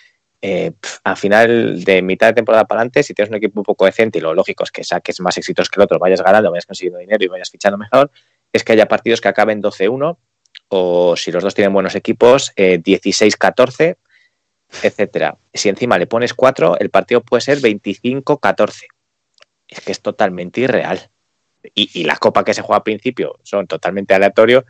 [0.44, 0.72] eh,
[1.04, 4.18] al final de mitad de temporada para adelante, si tienes un equipo un poco decente
[4.18, 7.00] y lo lógico es que saques más éxitos que el otro, vayas ganando, vayas consiguiendo
[7.00, 8.10] dinero y vayas fichando mejor,
[8.52, 10.18] es que haya partidos que acaben 12-1
[10.74, 13.98] o si los dos tienen buenos equipos, eh, 16-14,
[14.82, 15.38] etcétera.
[15.54, 18.88] Si encima le pones 4, el partido puede ser 25-14.
[19.68, 21.10] Es que es totalmente irreal.
[21.76, 24.64] Y, y la copa que se juega al principio son totalmente aleatorios.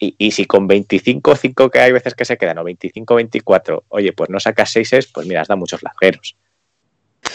[0.00, 4.30] Y, y si con 25-5 que hay veces que se quedan, o 25-24, oye, pues
[4.30, 6.38] no sacas 6 pues mira, has dado muchos largueros.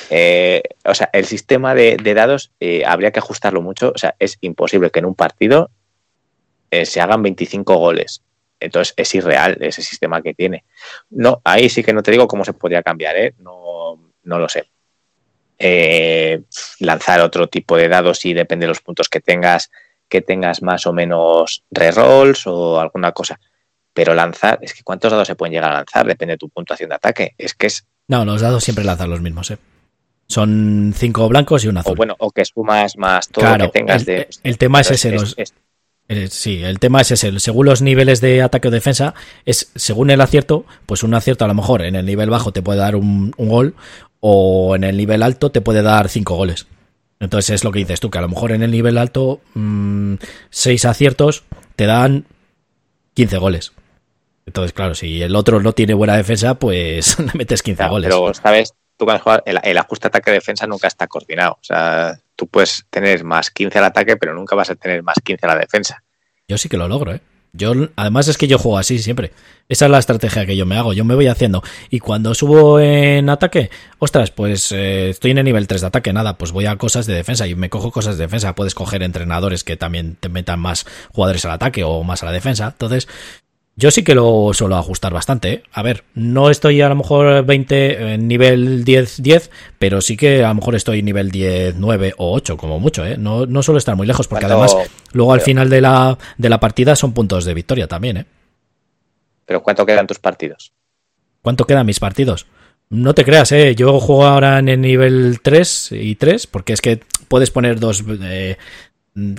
[0.09, 3.91] Eh, o sea, el sistema de, de dados eh, habría que ajustarlo mucho.
[3.93, 5.69] O sea, es imposible que en un partido
[6.81, 8.21] eh, se hagan 25 goles.
[8.59, 10.63] Entonces es irreal ese sistema que tiene.
[11.09, 13.33] No, ahí sí que no te digo cómo se podría cambiar, ¿eh?
[13.39, 14.69] No, no lo sé.
[15.59, 16.41] Eh,
[16.79, 19.71] lanzar otro tipo de dados y depende de los puntos que tengas,
[20.09, 23.39] que tengas más o menos rerolls o alguna cosa.
[23.93, 26.05] Pero lanzar, es que ¿cuántos dados se pueden llegar a lanzar?
[26.07, 27.35] Depende de tu puntuación de ataque.
[27.37, 29.57] Es que es, No, los dados siempre lanzan los mismos, ¿eh?
[30.27, 31.93] Son cinco blancos y un azul.
[31.93, 34.27] o bueno, o que sumas más todo Claro, lo que tengas el- de.
[34.43, 35.53] el tema es ese, los- es-
[36.29, 37.39] Sí, el tema es ese.
[37.39, 39.15] Según los niveles de ataque o defensa,
[39.45, 42.61] es según el acierto, pues un acierto a lo mejor en el nivel bajo te
[42.61, 43.75] puede dar un, un gol
[44.19, 46.67] o en el nivel alto te puede dar cinco goles.
[47.19, 50.15] Entonces es lo que dices tú, que a lo mejor en el nivel alto mm,
[50.49, 51.43] seis aciertos
[51.75, 52.25] te dan
[53.13, 53.71] 15 goles.
[54.45, 58.09] Entonces, claro, si el otro no tiene buena defensa, pues le metes 15 Claro, goles.
[58.09, 58.73] Pero, ¿sabes?
[58.97, 59.07] Tú
[59.45, 61.53] el, el ajuste ataque-defensa nunca está coordinado.
[61.53, 65.17] O sea, tú puedes tener más 15 al ataque, pero nunca vas a tener más
[65.23, 66.03] 15 a la defensa.
[66.47, 67.21] Yo sí que lo logro, ¿eh?
[67.55, 69.31] Yo, además es que yo juego así siempre.
[69.69, 70.93] Esa es la estrategia que yo me hago.
[70.93, 71.61] Yo me voy haciendo.
[71.91, 73.69] Y cuando subo en ataque,
[73.99, 76.11] ostras, pues eh, estoy en el nivel 3 de ataque.
[76.13, 78.55] Nada, pues voy a cosas de defensa y me cojo cosas de defensa.
[78.55, 82.31] Puedes coger entrenadores que también te metan más jugadores al ataque o más a la
[82.31, 82.69] defensa.
[82.71, 83.07] Entonces,
[83.75, 85.51] yo sí que lo suelo ajustar bastante.
[85.53, 85.63] ¿eh?
[85.71, 90.49] A ver, no estoy a lo mejor 20 en nivel 10-10, pero sí que a
[90.49, 93.05] lo mejor estoy nivel 10, 9 o 8, como mucho.
[93.05, 93.17] ¿eh?
[93.17, 96.49] No, no suelo estar muy lejos, porque ¿Cuánto- además luego al final de la, de
[96.49, 98.17] la partida son puntos de victoria también.
[98.17, 98.25] ¿eh?
[99.45, 100.73] Pero ¿cuánto quedan tus partidos?
[101.41, 102.45] ¿Cuánto quedan mis partidos?
[102.89, 103.75] No te creas, ¿eh?
[103.75, 108.03] yo juego ahora en el nivel 3 y 3, porque es que puedes poner dos,
[108.21, 108.57] eh,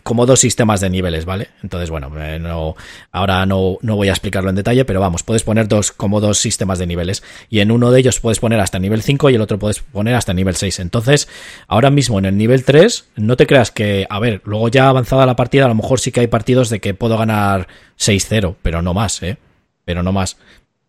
[0.03, 1.49] como dos sistemas de niveles, ¿vale?
[1.63, 2.77] Entonces, bueno, eh, no,
[3.11, 6.39] ahora no, no voy a explicarlo en detalle, pero vamos, puedes poner dos, como dos
[6.39, 9.41] sistemas de niveles, y en uno de ellos puedes poner hasta nivel 5 y el
[9.41, 10.79] otro puedes poner hasta nivel 6.
[10.79, 11.29] Entonces,
[11.67, 15.27] ahora mismo en el nivel 3, no te creas que, a ver, luego ya avanzada
[15.27, 17.67] la partida, a lo mejor sí que hay partidos de que puedo ganar
[17.99, 19.39] 6-0, pero no más, ¿eh?
[19.85, 20.37] Pero no más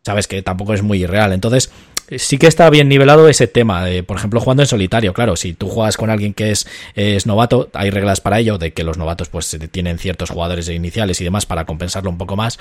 [0.05, 1.33] sabes que tampoco es muy irreal.
[1.33, 1.71] Entonces,
[2.17, 3.85] sí que está bien nivelado ese tema.
[4.05, 7.69] Por ejemplo, jugando en solitario, claro, si tú juegas con alguien que es, es novato,
[7.73, 11.45] hay reglas para ello, de que los novatos pues tienen ciertos jugadores iniciales y demás
[11.45, 12.59] para compensarlo un poco más.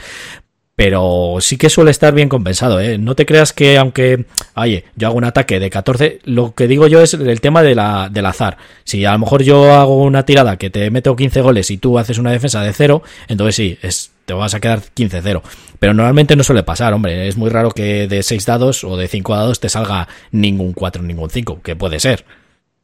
[0.77, 2.99] Pero sí que suele estar bien compensado, ¿eh?
[2.99, 4.25] No te creas que aunque,
[4.57, 7.77] oye, yo hago un ataque de 14, lo que digo yo es el tema de
[7.77, 8.59] la, del azar.
[8.83, 11.97] Si a lo mejor yo hago una tirada que te meto 15 goles y tú
[11.97, 15.43] haces una defensa de 0, entonces sí, es, te vas a quedar 15-0.
[15.79, 17.29] Pero normalmente no suele pasar, hombre.
[17.29, 21.03] Es muy raro que de 6 dados o de 5 dados te salga ningún 4,
[21.03, 22.25] ningún 5, que puede ser.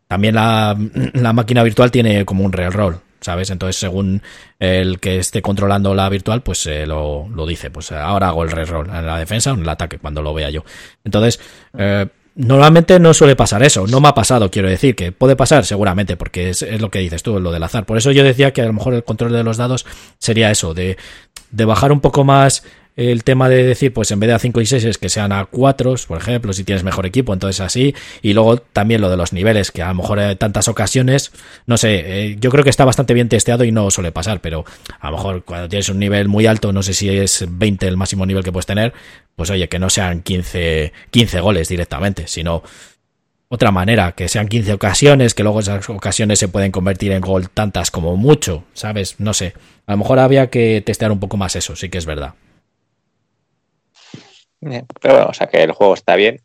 [0.08, 0.76] También la,
[1.14, 3.50] la máquina virtual tiene como un real roll, ¿sabes?
[3.50, 4.22] Entonces, según
[4.58, 7.70] el que esté controlando la virtual, pues eh, lo, lo, dice.
[7.70, 10.34] Pues ahora hago el real roll en la defensa o en el ataque, cuando lo
[10.34, 10.64] vea yo.
[11.04, 11.40] Entonces,
[11.76, 12.06] eh,
[12.36, 16.16] Normalmente no suele pasar eso, no me ha pasado, quiero decir, que puede pasar seguramente,
[16.16, 17.84] porque es, lo que dices tú, lo del azar.
[17.84, 19.84] Por eso yo decía que a lo mejor el control de los dados
[20.18, 20.96] sería eso, de
[21.50, 22.62] de bajar un poco más
[22.96, 25.32] el tema de decir, pues en vez de a 5 y 6 es que sean
[25.32, 27.94] a 4, por ejemplo, si tienes mejor equipo, entonces así.
[28.20, 31.32] Y luego también lo de los niveles, que a lo mejor en tantas ocasiones,
[31.66, 34.64] no sé, eh, yo creo que está bastante bien testeado y no suele pasar, pero
[34.98, 37.96] a lo mejor cuando tienes un nivel muy alto, no sé si es 20 el
[37.96, 38.92] máximo nivel que puedes tener,
[39.34, 42.62] pues oye, que no sean 15, 15 goles directamente, sino
[43.52, 47.50] otra manera, que sean 15 ocasiones, que luego esas ocasiones se pueden convertir en gol
[47.50, 49.18] tantas como mucho, ¿sabes?
[49.18, 49.54] No sé.
[49.86, 52.34] A lo mejor había que testear un poco más eso, sí que es verdad.
[54.60, 56.40] Pero bueno, o sea que el juego está bien.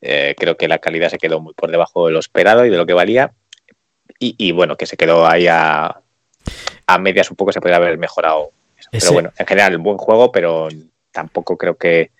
[0.00, 2.78] Eh, creo que la calidad se quedó muy por debajo de lo esperado y de
[2.78, 3.34] lo que valía.
[4.18, 6.00] Y, bueno, que se quedó ahí a,
[6.86, 8.50] a medias un poco, se podría haber mejorado.
[8.90, 10.68] Pero bueno, en general, un buen juego, pero
[11.12, 12.10] tampoco creo que.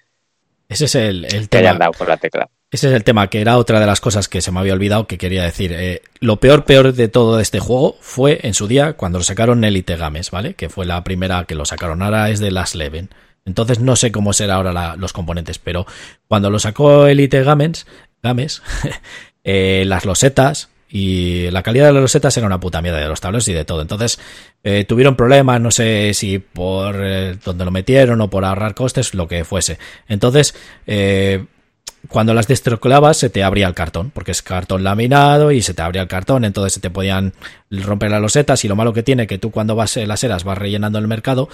[0.68, 1.72] Ese es el, el tema.
[1.72, 2.48] dado por la tecla.
[2.70, 5.06] Ese es el tema, que era otra de las cosas que se me había olvidado
[5.06, 5.72] que quería decir.
[5.72, 9.64] Eh, lo peor, peor de todo este juego fue en su día cuando lo sacaron
[9.64, 10.52] Elite Games, ¿vale?
[10.52, 12.02] Que fue la primera que lo sacaron.
[12.02, 13.08] Ahora es de Last Leven.
[13.46, 15.86] Entonces no sé cómo será ahora los componentes, pero
[16.26, 17.86] cuando lo sacó Elite Games,
[18.22, 18.60] Games
[19.44, 23.22] eh, las losetas y la calidad de las losetas era una puta mierda de los
[23.22, 23.80] tableros y de todo.
[23.80, 24.20] Entonces
[24.62, 26.96] eh, tuvieron problemas, no sé si por
[27.42, 29.78] donde lo metieron o por ahorrar costes, lo que fuese.
[30.06, 30.54] Entonces
[32.06, 35.82] cuando las destroclabas se te abría el cartón, porque es cartón laminado y se te
[35.82, 37.32] abría el cartón, entonces se te podían
[37.70, 40.44] romper las losetas y lo malo que tiene que tú cuando vas en las eras
[40.44, 41.48] vas rellenando el mercado,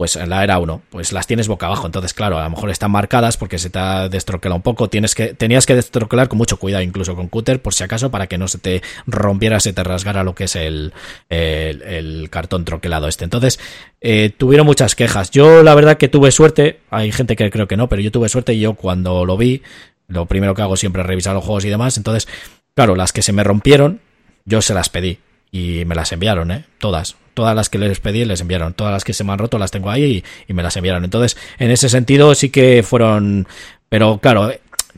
[0.00, 1.84] pues en la era 1, pues las tienes boca abajo.
[1.84, 4.88] Entonces, claro, a lo mejor están marcadas porque se te ha destroquelado un poco.
[4.88, 8.26] Tienes que, tenías que destroquelar con mucho cuidado, incluso con cúter, por si acaso, para
[8.26, 10.94] que no se te rompiera, se te rasgara lo que es el,
[11.28, 13.24] el, cartón troquelado este.
[13.24, 13.60] Entonces,
[14.00, 15.32] eh, tuvieron muchas quejas.
[15.32, 18.30] Yo, la verdad que tuve suerte, hay gente que creo que no, pero yo tuve
[18.30, 19.60] suerte y yo cuando lo vi,
[20.08, 21.98] lo primero que hago siempre es revisar los juegos y demás.
[21.98, 22.26] Entonces,
[22.74, 24.00] claro, las que se me rompieron,
[24.46, 25.18] yo se las pedí
[25.52, 26.64] y me las enviaron, ¿eh?
[26.78, 27.16] Todas.
[27.40, 28.74] Todas las que les pedí les enviaron.
[28.74, 31.04] Todas las que se me han roto las tengo ahí y, me las enviaron.
[31.04, 33.48] Entonces, en ese sentido sí que fueron...
[33.88, 34.52] Pero claro,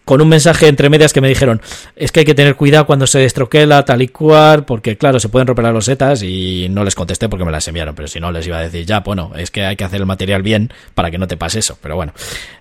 [0.05, 1.63] con un mensaje entre medias que me dijeron,
[1.95, 5.29] es que hay que tener cuidado cuando se destroquela tal y cual, porque claro, se
[5.29, 8.33] pueden romper las losetas y no les contesté porque me las enviaron, pero si no
[8.33, 11.13] les iba a decir, ya, bueno, es que hay que hacer el material bien para
[11.13, 12.13] que no te pase eso, pero bueno,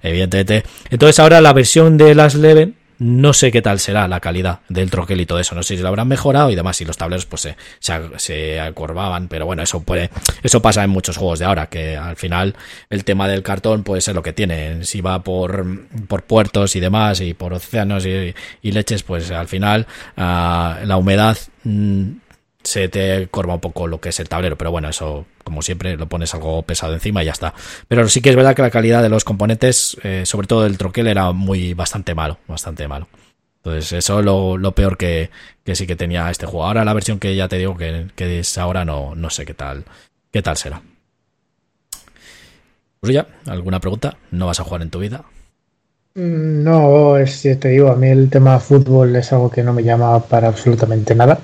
[0.04, 0.64] evidentemente.
[0.92, 4.92] Entonces ahora la versión de las Leven no sé qué tal será la calidad del
[4.92, 5.56] troquel y todo eso.
[5.56, 6.80] No sé si lo habrán mejorado y demás.
[6.82, 9.28] Y los tableros pues se, se, acorvaban.
[9.28, 10.12] Pero bueno, eso puede,
[10.44, 11.66] eso pasa en muchos juegos de ahora.
[11.66, 12.56] Que al final
[12.92, 14.84] el tema del cartón puede ser lo que tiene.
[14.86, 15.66] Si va por,
[16.08, 21.40] por puertos y demás y por océanos y, leches, pues al final ah, la humedad
[21.64, 22.12] mm,
[22.64, 25.98] se te corva un poco lo que es el tablero, pero bueno, eso como siempre
[25.98, 27.54] lo pones algo pesado encima y ya está.
[27.88, 30.78] Pero sí que es verdad que la calidad de los componentes, eh, sobre todo el
[30.78, 33.08] troquel, era muy bastante malo, bastante malo.
[33.58, 35.30] Entonces eso es lo, peor que,
[35.74, 36.66] sí que tenía este juego.
[36.66, 39.84] Ahora la versión que ya te digo que, es ahora no, no sé qué tal,
[40.32, 40.82] qué tal será.
[43.00, 44.18] Pues ya, ¿alguna pregunta?
[44.32, 45.24] ¿No vas a jugar en tu vida?
[46.16, 49.84] Mm, no, es, te digo, a mí el tema fútbol es algo que no me
[49.84, 51.40] llama para absolutamente nada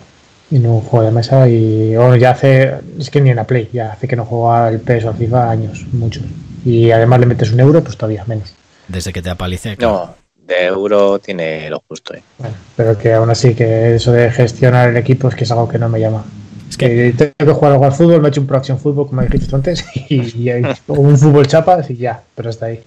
[0.52, 3.70] en un juego de mesa y bueno, ya hace, es que ni en la Play,
[3.74, 6.24] ya hace que no juega el PS o FIFA años, muchos.
[6.66, 8.54] Y además le metes un euro, pues todavía menos.
[8.88, 9.76] Desde que te apalice.
[9.80, 10.16] No,
[10.48, 12.14] de euro tiene lo justo.
[12.14, 12.24] ¿eh?
[12.38, 15.68] Bueno, pero que aún así, que eso de gestionar el equipo es que es algo
[15.68, 16.24] que no me llama.
[16.70, 19.08] Es que tengo que jugar algo al fútbol, me he hecho un Pro Action Fútbol,
[19.08, 20.50] como dijiste antes, y,
[20.88, 22.82] un fútbol chapas y ya, pero hasta ahí.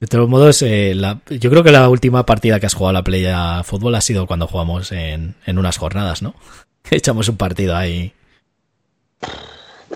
[0.00, 0.94] De todos modos, eh,
[1.30, 4.02] yo creo que la última partida que has jugado a la Play a fútbol ha
[4.02, 6.34] sido cuando jugamos en, en unas jornadas, ¿no?
[6.90, 8.12] Echamos un partido ahí.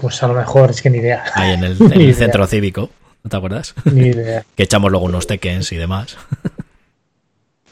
[0.00, 1.24] Pues a lo mejor, es que ni idea.
[1.34, 2.90] Ahí en el, centro cívico,
[3.22, 3.74] ¿no te acuerdas?
[3.84, 4.44] Ni idea.
[4.56, 6.16] que echamos luego unos Tekkens y demás.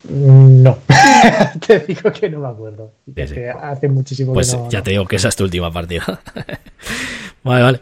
[0.05, 0.79] Mm, no,
[1.67, 2.93] te digo que no me acuerdo.
[3.63, 6.21] Hace muchísimo pues no, ya te digo que esa es tu última partida.
[7.43, 7.81] vale, vale.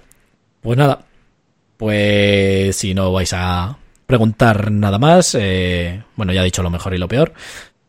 [0.60, 1.00] Pues nada.
[1.76, 3.76] Pues si no vais a
[4.06, 7.34] preguntar nada más, eh, bueno, ya he dicho lo mejor y lo peor.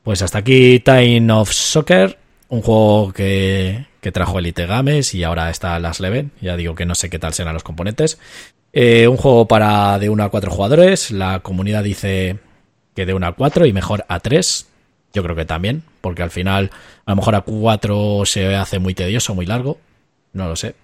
[0.03, 2.17] Pues hasta aquí Time of Soccer
[2.49, 6.31] un juego que, trajo Elite Games y ahora está Last Leven.
[6.39, 8.19] Ya digo que no sé qué tal serán los componentes.
[8.71, 11.11] Eh, un juego para de 1 a 4 jugadores.
[11.11, 12.37] La comunidad dice
[12.95, 14.67] que de 1 a 4 y mejor a 3.
[15.13, 16.71] Yo creo que también, porque al final
[17.05, 19.77] a lo mejor a 4 se hace muy tedioso, muy largo.
[20.31, 20.75] No lo sé.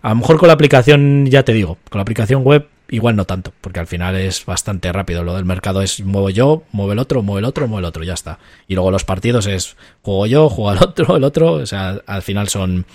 [0.00, 3.24] A lo mejor con la aplicación, ya te digo, con la aplicación web igual no
[3.24, 5.22] tanto, porque al final es bastante rápido.
[5.22, 8.04] Lo del mercado es muevo yo, mueve el otro, mueve el otro, mueve el otro,
[8.04, 8.38] ya está.
[8.68, 11.52] Y luego los partidos es juego yo, juego el otro, el otro.
[11.52, 12.86] O sea, al final son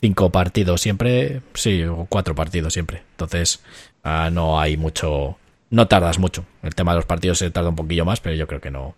[0.00, 3.02] cinco partidos siempre, sí, o cuatro partidos siempre.
[3.12, 3.62] Entonces,
[4.04, 5.36] ah, no hay mucho,
[5.70, 6.44] no tardas mucho.
[6.62, 8.94] El tema de los partidos se tarda un poquillo más, pero yo creo que no,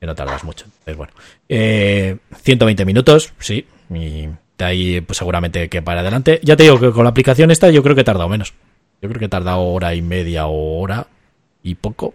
[0.00, 0.64] que no tardas mucho.
[0.64, 1.12] Entonces, bueno,
[1.48, 4.28] eh, 120 minutos, sí, y
[4.58, 6.40] de ahí pues seguramente que para adelante.
[6.42, 8.54] Ya te digo que con la aplicación esta yo creo que he tardado menos.
[9.02, 11.06] Yo creo que he tardado hora y media o hora
[11.62, 12.14] y poco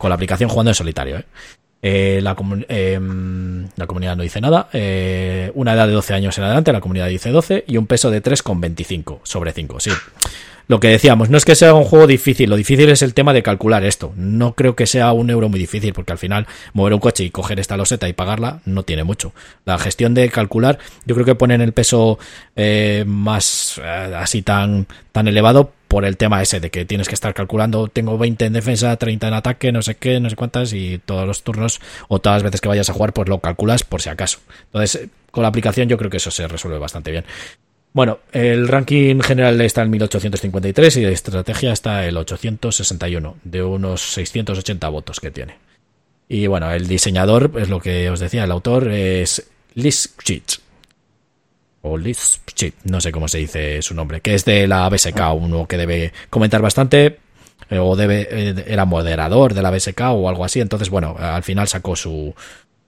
[0.00, 1.18] con la aplicación jugando en solitario.
[1.18, 1.24] ¿eh?
[1.82, 2.36] Eh, la,
[2.68, 4.68] em, la, comunidad no dice nada.
[4.72, 7.64] Eh, una edad de 12 años en adelante, la comunidad dice 12.
[7.66, 9.80] Y un peso de 3,25 sobre 5.
[9.80, 9.90] Sí.
[10.68, 13.32] Lo que decíamos, no es que sea un juego difícil, lo difícil es el tema
[13.32, 14.12] de calcular esto.
[14.14, 17.30] No creo que sea un euro muy difícil, porque al final mover un coche y
[17.30, 19.32] coger esta loseta y pagarla no tiene mucho.
[19.64, 22.20] La gestión de calcular, yo creo que ponen el peso
[23.04, 23.80] más
[24.14, 28.16] así tan, tan elevado por el tema ese de que tienes que estar calculando, tengo
[28.16, 31.42] 20 en defensa, 30 en ataque, no sé qué, no sé cuántas, y todos los
[31.42, 34.38] turnos o todas las veces que vayas a jugar, pues lo calculas por si acaso.
[34.66, 37.24] Entonces, con la aplicación yo creo que eso se resuelve bastante bien.
[37.92, 44.00] Bueno, el ranking general está en 1853 y de estrategia está el 861, de unos
[44.00, 45.56] 680 votos que tiene.
[46.28, 50.60] Y bueno, el diseñador, es lo que os decía, el autor es Liz Chich
[51.82, 52.40] o Liz,
[52.84, 56.12] no sé cómo se dice su nombre, que es de la BSK, uno que debe
[56.28, 57.18] comentar bastante,
[57.70, 61.42] eh, o debe, eh, era moderador de la BSK o algo así, entonces bueno, al
[61.42, 62.34] final sacó su,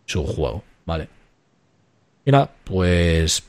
[0.04, 1.08] su juego, ¿vale?
[2.24, 3.42] Y nada, pues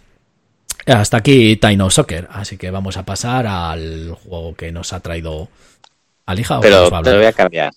[0.85, 5.49] hasta aquí Taino Soccer, así que vamos a pasar al juego que nos ha traído
[6.25, 6.61] Alija.
[6.61, 7.73] Pero te lo voy a cambiar.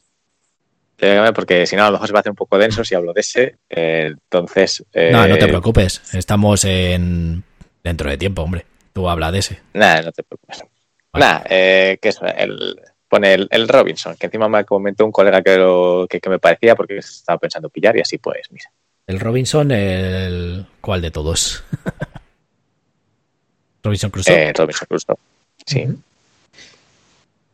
[0.96, 2.36] Te voy a cambiar porque si no, a lo mejor se va a hacer un
[2.36, 3.56] poco denso si hablo de ese.
[3.68, 4.84] Eh, entonces.
[5.10, 6.14] no, no te preocupes.
[6.14, 7.42] Estamos en
[7.86, 8.66] Dentro de tiempo, hombre.
[8.92, 9.60] Tú habla de ese.
[9.72, 10.64] Nada, no te preocupes.
[11.12, 15.56] Nada, eh, que es el, pone el, Robinson, que encima me comentó un colega que,
[15.56, 18.72] lo, que, me parecía porque estaba pensando pillar y así pues, mira.
[19.06, 21.62] El Robinson, el ¿cuál de todos?
[23.84, 24.48] Robinson Crusoe.
[24.48, 25.16] Eh, Robinson Crusoe,
[25.64, 25.86] sí.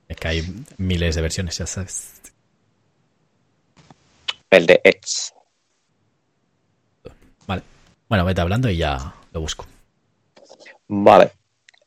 [0.08, 2.22] Es que hay miles de versiones, ya sabes.
[4.48, 5.34] El de Edge.
[7.46, 7.62] Vale.
[8.08, 9.66] Bueno, vete hablando y ya lo busco.
[10.94, 11.30] Vale.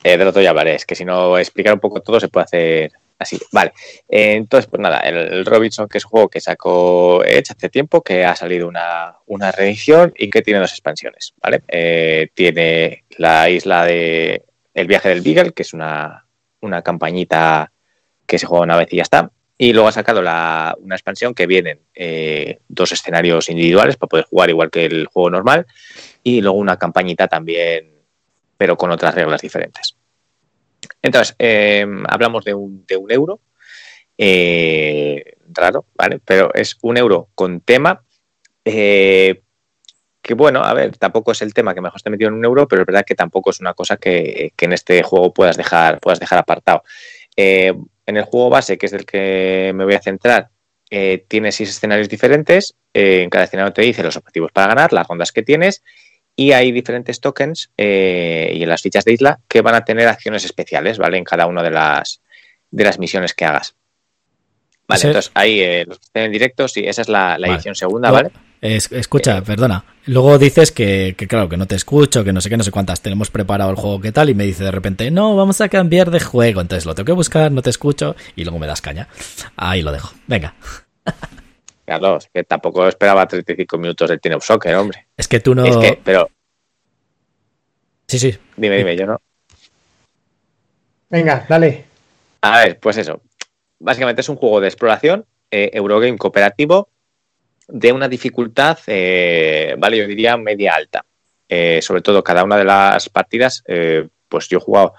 [0.03, 0.75] Eh, del otro ya hablaré.
[0.75, 3.39] Es que si no explicar un poco todo se puede hacer así.
[3.51, 3.71] Vale.
[4.09, 8.01] Eh, entonces, pues nada, el, Robinson, que es un juego que sacó Edge hace tiempo,
[8.01, 11.35] que ha salido una, una reedición y que tiene dos expansiones.
[11.39, 11.61] ¿Vale?
[11.67, 16.25] Eh, tiene la isla de El viaje del Beagle, que es una,
[16.61, 17.71] una campañita
[18.25, 19.29] que se juega una vez y ya está.
[19.55, 21.79] Y luego ha sacado la, una expansión que vienen
[22.67, 25.67] dos escenarios individuales para poder jugar igual que el juego normal.
[26.23, 27.94] Y luego una campañita también
[28.57, 29.95] pero con otras reglas diferentes.
[31.01, 33.41] Entonces, eh, hablamos de un, de un euro,
[34.17, 36.19] eh, raro, ¿vale?
[36.23, 38.03] Pero es un euro con tema,
[38.63, 39.41] eh,
[40.21, 42.67] que bueno, a ver, tampoco es el tema que mejor esté metido en un euro,
[42.67, 46.19] pero es verdad que tampoco es una cosa que, en este juego puedas dejar, puedas
[46.19, 46.83] dejar apartado.
[47.35, 50.49] en el juego base, que es el que me voy a centrar,
[51.27, 52.75] tiene seis escenarios diferentes.
[52.93, 55.83] en cada escenario te dice los objetivos para ganar, las rondas que tienes
[56.35, 60.07] y hay diferentes tokens eh, y en las fichas de isla que van a tener
[60.07, 61.17] acciones especiales, ¿vale?
[61.17, 62.21] En cada una de las,
[62.71, 63.75] de las misiones que hagas.
[64.87, 68.11] Vale, entonces ahí eh, los que estén en directo, sí, esa es la, edición segunda,
[68.11, 68.29] ¿vale?
[68.61, 69.83] escucha, eh, perdona.
[70.05, 73.01] Luego dices que, claro, que no te escucho, que no sé qué, no sé cuántas.
[73.01, 74.29] Tenemos preparado el juego, ¿qué tal?
[74.29, 76.61] Y me dice de repente, no, vamos a cambiar de juego.
[76.61, 79.07] Entonces lo tengo que buscar, no te escucho y luego me das caña.
[79.55, 80.13] Ahí lo dejo.
[80.27, 80.55] Venga.
[81.85, 85.07] Carlos, que tampoco esperaba 35 minutos del Team Soccer, hombre.
[85.15, 85.65] Es que tú no.
[85.65, 86.29] Es que, pero.
[88.07, 88.37] Sí, sí.
[88.57, 89.21] Dime, dime, yo no.
[91.09, 91.85] Venga, dale.
[92.41, 93.21] A ver, pues eso.
[93.79, 96.89] Básicamente es un juego de exploración, eh, Eurogame cooperativo,
[97.67, 101.05] de una dificultad, eh, vale, yo diría media alta.
[101.47, 103.63] Eh, sobre todo, cada una de las partidas,
[104.27, 104.93] pues yo he jugado,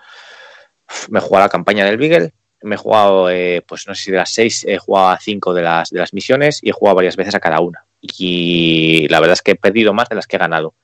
[1.10, 4.10] me he jugado la campaña del Beagle, me he jugado, eh, pues no sé si
[4.10, 6.96] de las seis, he jugado a cinco de las, de las misiones y he jugado
[6.96, 7.84] varias veces a cada una.
[8.00, 10.74] Y la verdad es que he perdido más de las que he ganado.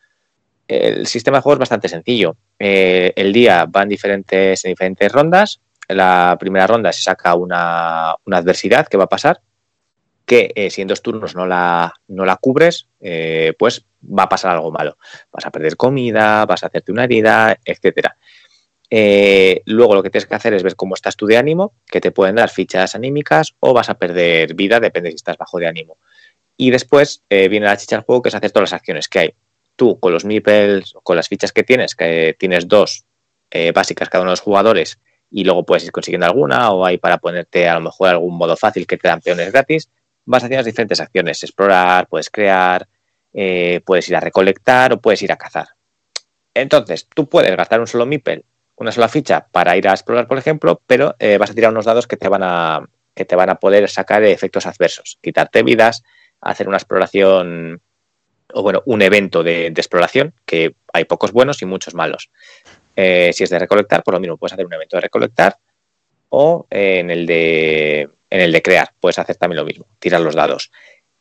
[0.69, 2.37] El sistema de juego es bastante sencillo.
[2.59, 5.61] Eh, el día van diferentes, en diferentes rondas.
[5.89, 9.41] En la primera ronda se saca una, adversidad que va a pasar,
[10.25, 12.89] que eh, si en dos turnos no la, no la cubres,
[13.59, 14.97] pues va a pasar algo malo.
[15.31, 18.17] Vas a perder comida, vas a hacerte una herida, etcétera.
[18.95, 21.99] Eh, luego lo que tienes que hacer es ver cómo estás tú de ánimo, que
[21.99, 25.67] te pueden dar fichas anímicas o vas a perder vida, depende si estás bajo de
[25.67, 25.97] ánimo.
[26.59, 29.19] Y después eh, viene la chicha del juego, que es hacer todas las acciones que
[29.19, 29.35] hay.
[29.77, 33.07] Tú con los meeples, con las fichas que tienes, que tienes dos
[33.51, 34.99] eh, básicas cada uno de los jugadores,
[35.31, 38.59] y luego puedes ir consiguiendo alguna, o hay para ponerte a lo mejor algún modo
[38.59, 39.89] fácil que te dan peones gratis,
[40.27, 42.87] vas haciendo las diferentes acciones, explorar, puedes crear,
[43.87, 45.69] puedes ir a recolectar o puedes ir a cazar.
[46.53, 48.45] Entonces, tú puedes gastar un solo meeple
[48.83, 51.85] una sola ficha para ir a explorar, por ejemplo, pero eh, vas a tirar unos
[51.85, 52.85] dados que te van a
[53.15, 56.03] que te van a poder sacar efectos adversos, quitarte vidas,
[56.41, 57.81] hacer una exploración
[58.55, 62.31] o bueno, un evento de, exploración, que hay pocos buenos y muchos malos.
[62.97, 65.59] Eh, si es de recolectar, por lo mismo puedes hacer un evento de recolectar
[66.31, 70.35] o en el de en el de crear, puedes hacer también lo mismo, tirar los
[70.35, 70.71] dados.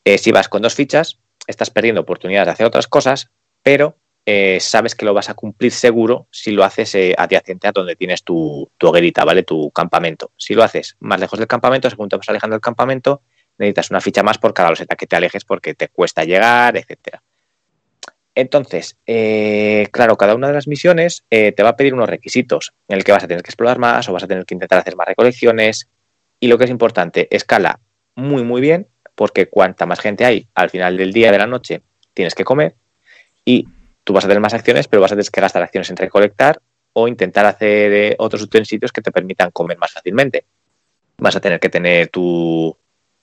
[0.06, 3.30] Eh, si vas con dos fichas, estás perdiendo oportunidades de hacer otras cosas,
[3.64, 7.72] pero eh, sabes que lo vas a cumplir seguro si lo haces eh, adyacente a
[7.72, 9.44] donde tienes tu, tu, hoguerita, ¿vale?
[9.44, 10.32] Tu campamento.
[10.38, 13.24] Si lo haces más lejos del campamento, según te vas alejando del campamento,
[13.58, 17.24] necesitas una ficha más por cada loseta que te alejes porque te cuesta llegar, etcétera.
[18.34, 22.98] Entonces, eh, claro, cada una de las misiones te va a pedir unos requisitos en
[22.98, 24.96] el que vas a tener que explorar más o vas a tener que intentar hacer
[24.96, 25.90] más recolecciones.
[26.40, 27.80] Y lo que es importante, escala
[28.16, 31.82] muy, muy bien, porque cuanta más gente hay al final del día, de la noche,
[32.14, 32.76] tienes que comer
[33.46, 33.68] y
[34.04, 36.60] tú vas a tener más acciones, pero vas a tener que gastar acciones en recolectar
[36.94, 40.46] o intentar hacer eh, otros utensilios que te permitan comer más fácilmente.
[41.18, 42.76] Vas a tener que tener tu,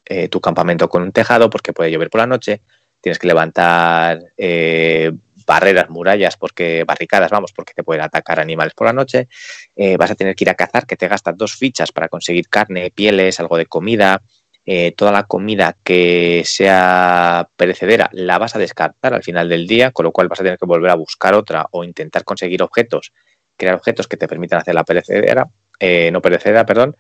[0.05, 2.63] eh, tu campamento con un tejado porque puede llover por la noche,
[3.01, 5.13] tienes que levantar eh,
[5.47, 9.29] barreras, murallas, porque barricadas, vamos, porque te pueden atacar animales por la noche.
[9.75, 12.49] Eh, vas a tener que ir a cazar, que te gastas dos fichas para conseguir
[12.49, 14.23] carne, pieles, algo de comida.
[14.71, 19.93] Eh, toda la comida que sea perecedera la vas a descartar al final del día,
[19.93, 23.15] con lo cual vas a tener que volver a buscar otra o intentar conseguir objetos,
[23.57, 25.49] crear objetos que te permitan hacer la perecedera,
[25.81, 26.99] eh, no perecedera, perdón.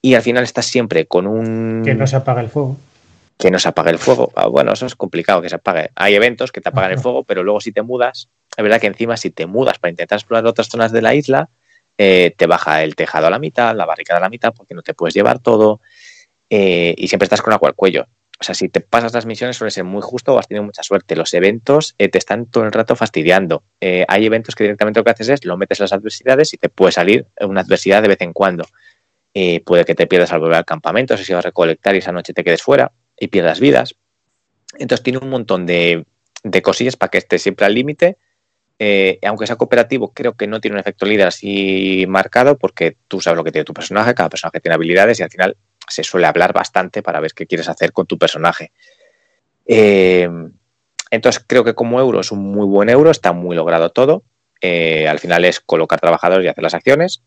[0.00, 1.82] Y al final estás siempre con un...
[1.84, 2.76] Que no se apaga el fuego
[3.36, 4.30] que no se apague el fuego.
[4.36, 5.90] Ah, bueno, eso es complicado que se apague.
[5.96, 8.86] Hay eventos que te apagan el fuego, pero luego si te mudas, es verdad que
[8.86, 11.50] encima si te mudas para intentar explorar otras zonas de la isla,
[11.98, 14.82] eh, te baja el tejado a la mitad, la barricada a la mitad, porque no
[14.82, 15.80] te puedes llevar todo
[16.54, 18.06] eh, y siempre estás con agua al cuello.
[18.38, 20.82] O sea, si te pasas las misiones suele ser muy justo o has tenido mucha
[20.82, 21.16] suerte.
[21.16, 23.62] Los eventos eh, te están todo el rato fastidiando.
[23.80, 26.58] Eh, hay eventos que directamente lo que haces es lo metes en las adversidades y
[26.58, 28.66] te puede salir una adversidad de vez en cuando.
[29.32, 32.12] Eh, puede que te pierdas al volver al campamento, si vas a recolectar y esa
[32.12, 33.94] noche te quedes fuera y pierdas vidas.
[34.78, 36.04] Entonces tiene un montón de,
[36.44, 38.18] de cosillas para que esté siempre al límite.
[38.78, 43.20] Eh, aunque sea cooperativo, creo que no tiene un efecto líder así marcado porque tú
[43.20, 45.56] sabes lo que tiene tu personaje, cada personaje tiene habilidades y al final
[45.88, 48.72] se suele hablar bastante para ver qué quieres hacer con tu personaje.
[49.66, 50.28] Eh,
[51.10, 54.24] entonces creo que como euro es un muy buen euro, está muy logrado todo.
[54.60, 57.22] Eh, al final es colocar trabajadores y hacer las acciones.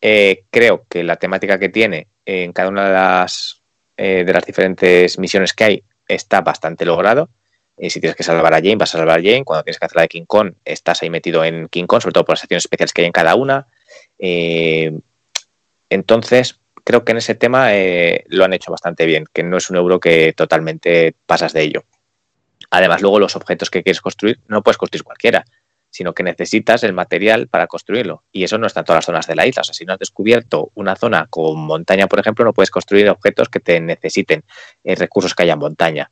[0.00, 3.56] Eh, creo que la temática que tiene en cada una de las
[3.96, 7.28] de las diferentes misiones que hay está bastante logrado.
[7.76, 9.44] Si tienes que salvar a Jane, vas a salvar a Jane.
[9.44, 12.14] Cuando tienes que hacer la de King Kong, estás ahí metido en King Kong, sobre
[12.14, 13.66] todo por las acciones especiales que hay en cada una.
[15.90, 19.70] Entonces, creo que en ese tema eh, lo han hecho bastante bien, que no es
[19.70, 21.84] un euro que totalmente pasas de ello.
[22.70, 25.44] Además, luego los objetos que quieres construir no puedes construir cualquiera,
[25.90, 28.24] sino que necesitas el material para construirlo.
[28.30, 29.62] Y eso no está en todas las zonas de la isla.
[29.62, 33.08] O sea, si no has descubierto una zona con montaña, por ejemplo, no puedes construir
[33.08, 34.44] objetos que te necesiten
[34.84, 36.10] eh, recursos que haya en montaña.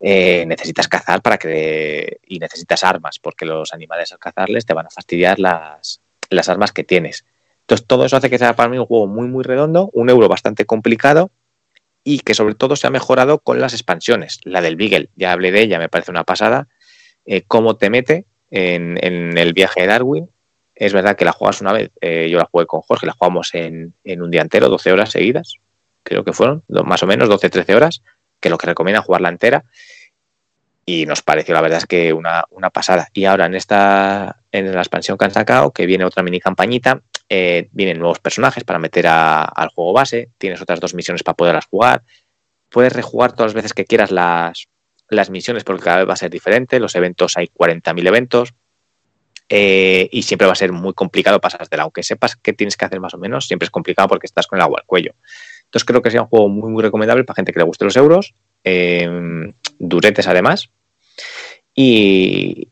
[0.00, 4.86] Eh, necesitas cazar para que y necesitas armas, porque los animales al cazarles te van
[4.86, 7.24] a fastidiar las, las armas que tienes.
[7.68, 10.26] Entonces, todo eso hace que sea para mí un juego muy, muy redondo, un euro
[10.26, 11.30] bastante complicado
[12.02, 14.38] y que sobre todo se ha mejorado con las expansiones.
[14.44, 16.68] La del Beagle, ya hablé de ella, me parece una pasada.
[17.26, 18.96] Eh, cómo te mete en,
[19.36, 20.30] el viaje de Darwin.
[20.74, 23.54] Es verdad que la juegas una vez, eh, yo la jugué con Jorge, la jugamos
[23.54, 25.56] en, en, un día entero, 12 horas seguidas,
[26.04, 28.02] creo que fueron, más o menos 12-13 horas,
[28.40, 29.64] que lo que recomienda jugarla entera.
[30.90, 33.10] Y nos pareció, la verdad es que una, una pasada.
[33.12, 37.02] Y ahora en esta, en la expansión que han sacado, que viene otra mini campañita,
[37.28, 41.36] eh, vienen nuevos personajes para meter a, al juego base, tienes otras dos misiones para
[41.36, 42.04] poderlas jugar,
[42.70, 44.68] puedes rejugar todas las veces que quieras las,
[45.10, 48.54] las misiones porque cada vez va a ser diferente, los eventos hay 40.000 eventos
[49.50, 52.98] eh, y siempre va a ser muy complicado pasártela, aunque sepas qué tienes que hacer
[52.98, 55.12] más o menos, siempre es complicado porque estás con el agua al cuello.
[55.64, 57.96] Entonces creo que sea un juego muy, muy recomendable para gente que le guste los
[57.96, 58.32] euros,
[58.64, 60.70] eh, duretes además,
[61.74, 62.68] y,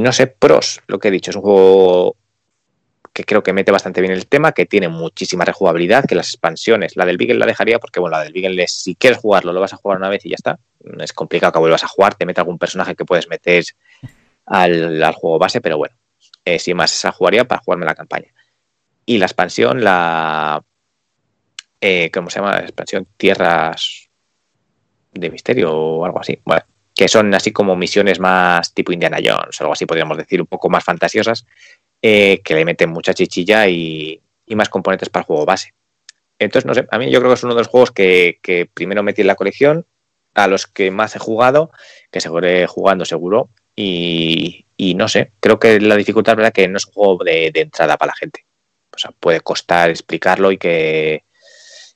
[0.00, 2.16] no sé, pros, lo que he dicho, es un juego
[3.12, 6.96] que creo que mete bastante bien el tema, que tiene muchísima rejugabilidad, que las expansiones,
[6.96, 9.72] la del Beagle la dejaría porque, bueno, la del Beagle si quieres jugarlo, lo vas
[9.72, 10.58] a jugar una vez y ya está.
[11.00, 13.64] Es complicado que vuelvas a jugar, te mete algún personaje que puedes meter
[14.44, 15.96] al, juego base, pero bueno,
[16.44, 18.32] eh, sin más, esa jugaría para jugarme la campaña.
[19.06, 20.62] Y la expansión, la...
[21.80, 22.52] Eh, ¿Cómo se llama?
[22.52, 24.08] La expansión Tierras
[25.12, 26.38] de Misterio o algo así.
[26.44, 26.62] Bueno,
[26.96, 30.70] que son así como misiones más tipo Indiana Jones, algo así podríamos decir, un poco
[30.70, 31.44] más fantasiosas,
[32.00, 35.74] eh, que le meten mucha chichilla y, más componentes para el juego base.
[36.38, 39.02] Entonces, no sé, a mí yo creo que es uno de los juegos que, primero
[39.02, 39.84] metí en la colección,
[40.34, 41.70] a los que más he jugado,
[42.10, 44.64] que seguiré jugando seguro, y,
[44.96, 47.98] no sé, creo que la dificultad verdad que no es un juego de, de, entrada
[47.98, 48.46] para la gente.
[48.94, 51.24] O sea, puede costar explicarlo y que,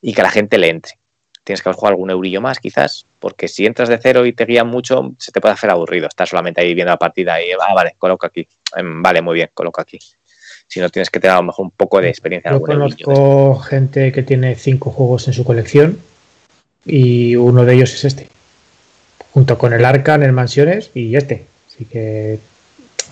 [0.02, 0.98] y que la gente le entre.
[1.42, 4.46] Tienes que haber jugado algún eurillo más, quizás, porque si entras de cero y te
[4.46, 6.08] guían mucho, se te puede hacer aburrido.
[6.08, 8.48] Estás solamente ahí viendo la partida y, ah, vale, coloca aquí.
[8.82, 9.98] Vale, muy bien, coloca aquí.
[10.66, 12.50] si no tienes que tener a lo mejor un poco de experiencia.
[12.50, 16.00] Yo conozco gente que tiene cinco juegos en su colección
[16.84, 18.28] y uno de ellos es este,
[19.32, 21.44] junto con el Arcan, el Mansiones y este.
[21.68, 22.38] Así que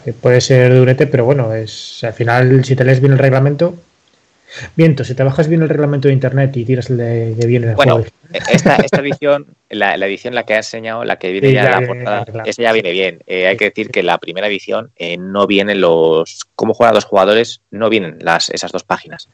[0.06, 3.76] eh, puede ser durete, pero bueno, es al final si te lees bien el reglamento,
[4.76, 7.70] Viento, si te bajas bien el reglamento de internet y tiras el de, bien en
[7.70, 8.02] el bueno,
[8.50, 12.26] Esta, esta edición, la, edición la que ha enseñado, la que viene ya, la portada,
[12.44, 13.22] esa ya viene bien.
[13.26, 16.46] Eh, hay que decir que la primera edición eh, no vienen los.
[16.54, 19.28] Cómo juegan dos jugadores, no vienen las, esas dos páginas.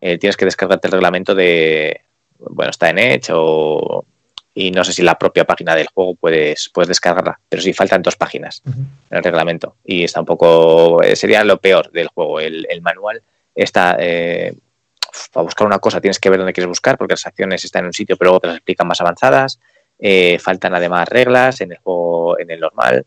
[0.00, 2.00] tienes que descargarte el reglamento de.
[2.38, 4.04] Bueno, está en Edge o,
[4.54, 8.02] y no sé si la propia página del juego puedes, puedes descargarla, pero sí faltan
[8.02, 12.40] dos páginas en el reglamento y está un poco, eh, sería lo peor del juego,
[12.40, 13.22] el, manual
[13.54, 14.54] está, eh,
[15.32, 17.86] para buscar una cosa tienes que ver dónde quieres buscar porque las acciones están en
[17.86, 19.60] un sitio pero luego te las explican más avanzadas,
[19.98, 23.06] eh, faltan además reglas en el juego, en el normal,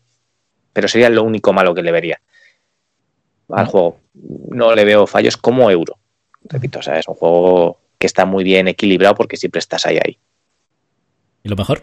[0.72, 2.20] pero sería lo único malo que le vería
[3.48, 4.00] al juego.
[4.50, 5.98] No le veo fallos como euro,
[6.44, 9.98] repito, o sea, es un juego que está muy bien equilibrado porque siempre estás ahí
[10.04, 10.18] ahí.
[11.42, 11.82] ¿Y lo mejor?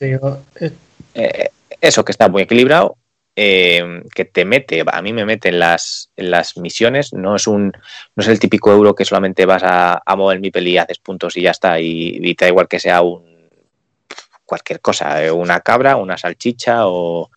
[0.00, 0.72] Eh,
[1.14, 1.50] eh,
[1.80, 2.96] eso, que está muy equilibrado,
[3.42, 7.72] eh, que te mete, a mí me mete en las, las misiones, no es un
[8.14, 11.38] no es el típico euro que solamente vas a, mover mi peli y haces puntos
[11.38, 13.48] y ya está, y, te da igual que sea un
[14.44, 17.30] cualquier cosa, una cabra, una salchicha o,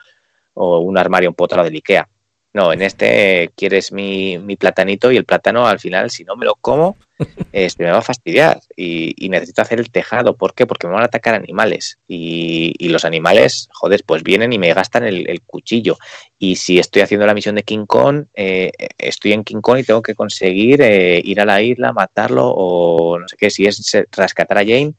[0.56, 2.10] un armario empotrado de Ikea.
[2.54, 6.46] No, en este quieres mi, mi, platanito y el plátano al final, si no me
[6.46, 6.98] lo como,
[7.52, 10.38] este, me va a fastidiar y, necesito hacer el tejado.
[10.38, 10.68] ¿Por qué?
[10.68, 15.04] Porque me van a atacar animales y, los animales, joder, pues vienen y me gastan
[15.04, 15.98] el, cuchillo.
[16.38, 19.84] Y si estoy haciendo la misión de King Kong, eh, estoy en King Kong y
[19.84, 23.50] tengo que conseguir eh, ir a la isla, matarlo o no sé qué.
[23.50, 24.94] Si es rescatar a Jane,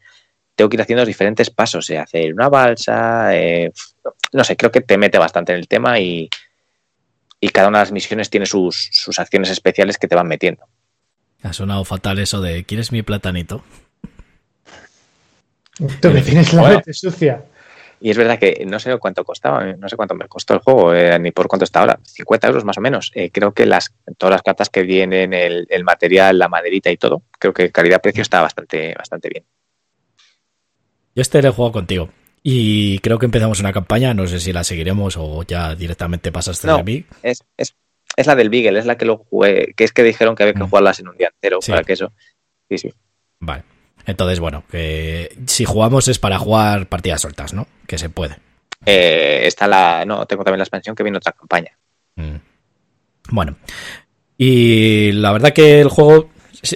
[0.56, 3.30] tengo que ir haciendo diferentes pasos, eh, hacer una balsa,
[4.32, 6.28] no sé, creo que te mete bastante en el tema y
[7.44, 10.64] y cada una de las misiones tiene sus, acciones especiales que te van metiendo.
[11.42, 13.62] Ha sonado fatal eso de ¿quieres mi platanito?
[16.00, 17.44] Tú me tienes la mente sucia.
[18.00, 20.94] Y es verdad que no sé cuánto costaba, no sé cuánto me costó el juego,
[20.94, 23.12] eh, ni por cuánto está ahora, 50 euros más o menos.
[23.14, 26.96] Eh, creo que las todas las cartas que vienen, el, el material, la maderita y
[26.96, 29.44] todo, creo que calidad-precio está bastante, bastante bien.
[31.14, 32.08] Yo este le juego contigo.
[32.46, 36.66] Y creo que empezamos una campaña, no sé si la seguiremos o ya directamente pasaste
[36.66, 37.06] no, de mí.
[37.22, 37.74] Es, es,
[38.18, 40.52] es, la del Beagle, es la que lo jugué, que es que dijeron que había
[40.52, 40.68] que mm.
[40.68, 42.12] jugarlas en un día entero para que eso.
[42.68, 42.92] Sí, sí.
[43.40, 43.64] Vale.
[44.04, 47.66] Entonces, bueno, que si jugamos es para jugar partidas sueltas, ¿no?
[47.86, 48.36] Que se puede.
[48.84, 50.04] Eh, está la.
[50.04, 51.78] No, tengo también la expansión que viene otra campaña.
[52.16, 52.36] Mm.
[53.30, 53.56] Bueno.
[54.36, 56.28] Y la verdad que el juego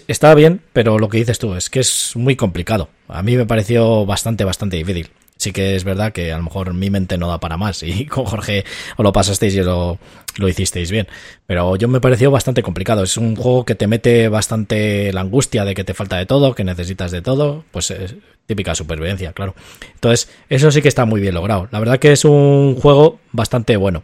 [0.07, 2.89] está bien, pero lo que dices tú es que es muy complicado.
[3.07, 6.75] A mí me pareció bastante, bastante difícil sí que es verdad que a lo mejor
[6.75, 8.65] mi mente no da para más y con Jorge
[8.97, 9.99] os lo pasasteis y lo,
[10.37, 11.09] lo hicisteis bien.
[11.47, 13.03] Pero yo me pareció bastante complicado.
[13.03, 16.55] Es un juego que te mete bastante la angustia de que te falta de todo,
[16.55, 17.65] que necesitas de todo.
[17.71, 18.17] Pues es
[18.47, 19.55] típica supervivencia, claro.
[19.95, 21.69] Entonces, eso sí que está muy bien logrado.
[21.71, 24.03] La verdad que es un juego bastante bueno.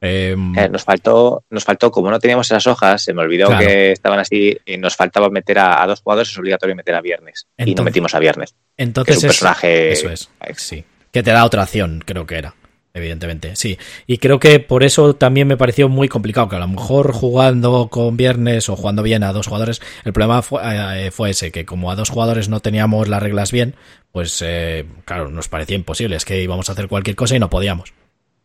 [0.00, 3.92] Em, eh, nos faltó, nos faltó, como no teníamos esas hojas, se me olvidó que
[3.92, 7.46] estaban así, y nos faltaba meter a, dos jugadores, es obligatorio meter a viernes.
[7.56, 8.54] y no metimos a viernes.
[8.76, 9.92] Entonces es un personaje.
[9.92, 10.28] Eso es.
[10.56, 10.84] Sí.
[11.10, 12.54] Que te da otra acción, creo que era.
[12.94, 13.78] Evidentemente, sí.
[14.06, 17.88] Y creo que por eso también me pareció muy complicado, que a lo mejor jugando
[17.88, 21.64] con viernes o jugando bien a dos jugadores, el problema fue, eh, fue ese, que
[21.64, 23.76] como a dos jugadores no teníamos las reglas bien,
[24.10, 27.50] pues eh, claro, nos parecía imposible, es que íbamos a hacer cualquier cosa y no
[27.50, 27.92] podíamos.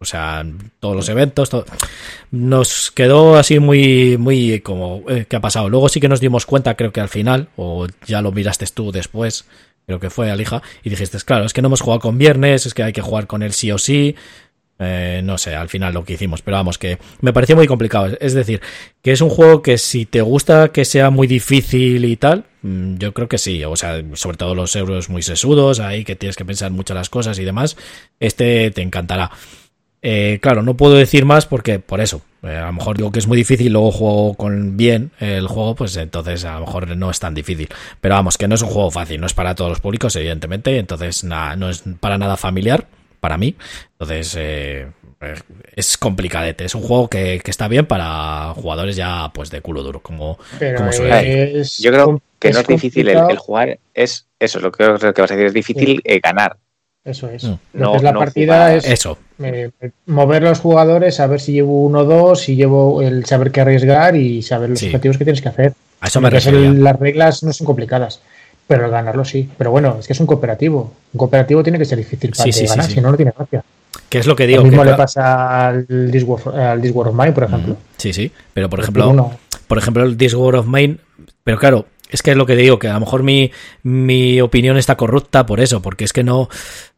[0.03, 0.45] O sea,
[0.81, 1.65] todos los eventos, todo.
[2.29, 5.69] nos quedó así muy, muy como, eh, ¿qué ha pasado?
[5.69, 8.91] Luego sí que nos dimos cuenta, creo que al final, o ya lo miraste tú
[8.91, 9.45] después,
[9.85, 12.73] creo que fue Alija, y dijiste, claro, es que no hemos jugado con viernes, es
[12.73, 14.15] que hay que jugar con él sí o sí.
[14.79, 18.17] Eh, no sé, al final lo que hicimos, pero vamos, que me pareció muy complicado.
[18.19, 18.59] Es decir,
[19.01, 22.97] que es un juego que si te gusta que sea muy difícil y tal, mm,
[22.97, 23.63] yo creo que sí.
[23.63, 27.09] O sea, sobre todo los euros muy sesudos, ahí que tienes que pensar mucho las
[27.09, 27.77] cosas y demás,
[28.19, 29.31] este te encantará.
[30.05, 32.21] Eh, claro, no puedo decir más porque por eso.
[32.43, 35.75] Eh, a lo mejor digo que es muy difícil, luego juego con bien el juego,
[35.75, 37.69] pues entonces a lo mejor no es tan difícil.
[38.01, 40.77] Pero vamos, que no es un juego fácil, no es para todos los públicos, evidentemente,
[40.77, 42.85] entonces nada, no es para nada familiar
[43.21, 43.55] para mí.
[43.93, 44.87] Entonces eh,
[45.73, 46.65] es complicadete.
[46.65, 50.37] Es un juego que, está bien para jugadores ya pues de culo duro, como,
[50.75, 51.63] como suele.
[51.79, 55.31] Yo creo que no es difícil el, jugar, es eso, es lo que, que vas
[55.31, 56.57] a decir, es difícil ganar
[57.03, 57.43] eso es.
[57.43, 57.55] Mm.
[57.73, 59.17] Lo que es la partida es eso.
[60.05, 64.15] Mover los jugadores, saber si llevo uno o dos, si llevo el saber qué arriesgar
[64.15, 65.73] y saber los objetivos que tienes que hacer.
[66.01, 68.21] A eso me Las reglas no son complicadas.
[68.67, 69.49] Pero ganarlo sí.
[69.57, 70.93] Pero bueno, es que es un cooperativo.
[71.13, 73.63] Un cooperativo tiene que ser difícil para ganar, si no, no tiene gracia.
[74.09, 74.59] ¿Qué es lo que digo?
[74.59, 75.85] Lo mismo le pasa al
[76.25, 77.77] War, of Mine, por ejemplo.
[77.97, 78.31] Sí, sí.
[78.53, 79.31] Pero por ejemplo,
[79.67, 80.97] por ejemplo, el War of Mine.
[81.43, 84.77] Pero claro, es que es lo que digo, que a lo mejor mi, mi opinión
[84.77, 86.47] está corrupta por eso, porque es que no,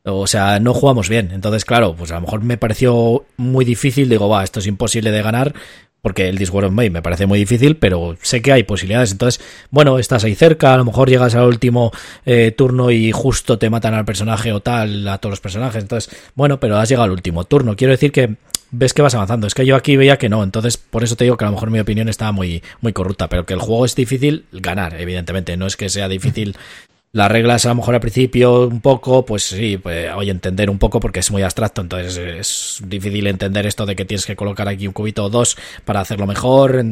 [0.03, 1.31] o sea, no jugamos bien.
[1.31, 5.11] Entonces, claro, pues a lo mejor me pareció muy difícil, digo, va, esto es imposible
[5.11, 5.53] de ganar,
[6.05, 9.11] porque el Discord of May me parece muy difícil, pero sé que hay posibilidades.
[9.11, 11.91] Entonces, bueno, estás ahí cerca, a lo mejor llegas al último
[12.27, 15.81] eh, turno y justo te matan al personaje o tal, a todos los personajes.
[15.81, 17.75] Entonces, bueno, pero has llegado al último turno.
[17.75, 18.35] Quiero decir que
[18.69, 19.47] ves que vas avanzando.
[19.47, 21.53] Es que yo aquí veía que no, entonces por eso te digo que a lo
[21.53, 25.57] mejor mi opinión está muy, muy corrupta, pero que el juego es difícil ganar, evidentemente.
[25.57, 26.55] No es que sea difícil
[27.15, 30.77] las reglas a lo mejor al principio un poco, pues sí, pues oye, entender un
[30.77, 34.67] poco porque es muy abstracto, entonces es difícil entender esto de que tienes que colocar
[34.67, 35.55] aquí un cubito o dos
[35.85, 36.83] para hacerlo mejor,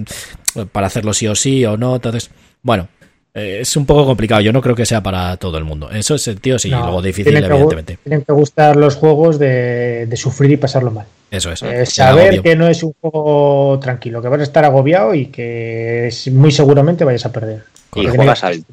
[0.71, 2.31] para hacerlo sí o sí o no, entonces,
[2.61, 2.87] bueno,
[3.33, 6.15] eh, es un poco complicado, yo no creo que sea para todo el mundo, eso
[6.15, 7.99] es sentido sí, y luego difícil evidentemente.
[8.01, 11.05] Tienen que gustar los juegos de, sufrir y pasarlo mal.
[11.31, 11.61] Eso es.
[11.63, 16.09] Eh, saber que no es un juego tranquilo, que vas a estar agobiado y que
[16.31, 17.65] muy seguramente vayas a perder.
[17.95, 18.63] Y juegas al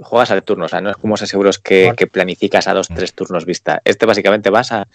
[0.00, 2.88] juegas al turno, o sea, no es como esos seguros que, que planificas a dos,
[2.88, 3.80] tres turnos vista.
[3.84, 4.86] Este básicamente vas a,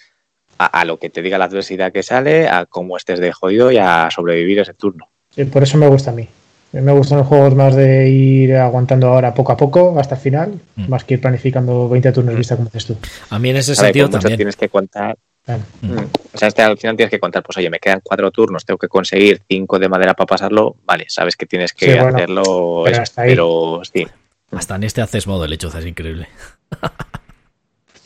[0.60, 3.78] a, lo que te diga la adversidad que sale, a cómo estés de jodido y
[3.78, 5.10] a sobrevivir ese turno.
[5.34, 6.28] Sí, por eso me gusta a mí.
[6.72, 10.62] Me gustan los juegos más de ir aguantando ahora poco a poco hasta el final,
[10.76, 10.88] mm.
[10.88, 12.38] más que ir planificando 20 turnos mm.
[12.38, 12.98] vista como dices tú.
[13.30, 14.38] A mí en ese sentido también.
[14.38, 15.18] Tienes que contar.
[15.48, 15.98] Mm.
[16.34, 18.78] O sea, este, al final tienes que contar, pues oye, me quedan cuatro turnos, tengo
[18.78, 20.76] que conseguir cinco de madera para pasarlo.
[20.86, 24.06] Vale, sabes que tienes que hacerlo, pero, pero sí.
[24.52, 26.28] Hasta en este haces modo lechuza, es increíble.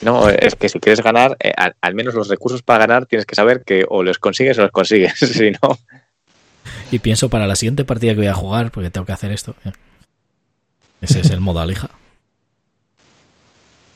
[0.03, 3.35] No, es que si quieres ganar, eh, al, menos los recursos para ganar tienes que
[3.35, 5.79] saber que o los consigues o los consigues, si no.
[6.91, 9.55] Y pienso para la siguiente partida que voy a jugar, porque tengo que hacer esto.
[11.01, 11.89] Ese es el modo alija.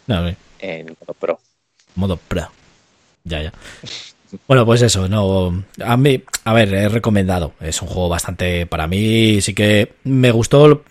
[0.08, 0.26] No,
[0.60, 1.40] en modo pro.
[1.96, 2.50] Modo pro.
[3.26, 3.52] Ya, ya.
[4.48, 5.66] Bueno, pues eso, no.
[5.84, 7.52] A mí, a ver, he recomendado.
[7.60, 8.66] Es un juego bastante.
[8.66, 10.86] Para mí, sí que me gustó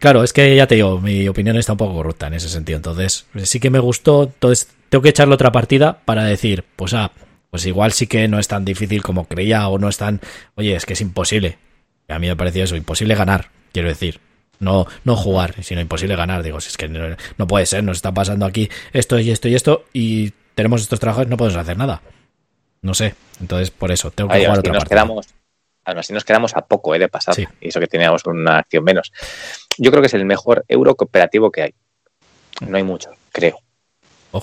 [0.00, 2.78] Claro, es que ya te digo, mi opinión está un poco corrupta en ese sentido.
[2.78, 4.24] Entonces, sí que me gustó.
[4.24, 7.12] Entonces, tengo que echarle otra partida para decir, pues ah,
[7.50, 10.20] pues igual sí que no es tan difícil como creía o no es tan.
[10.54, 11.58] Oye, es que es imposible.
[12.08, 14.20] A mí me parecía eso, imposible ganar, quiero decir.
[14.58, 16.42] No, no jugar, sino imposible ganar.
[16.42, 19.54] Digo, si es que no, puede ser, nos está pasando aquí esto y esto y
[19.54, 22.00] esto y tenemos estos trabajos, no podemos hacer nada.
[22.80, 25.06] No sé, entonces por eso tengo que jugar otra partida
[25.98, 26.98] así nos quedamos a poco ¿eh?
[26.98, 27.34] de pasar.
[27.38, 29.12] Y eso que teníamos una acción menos.
[29.78, 31.74] Yo creo que es el mejor euro cooperativo que hay.
[32.66, 33.58] No hay mucho, creo.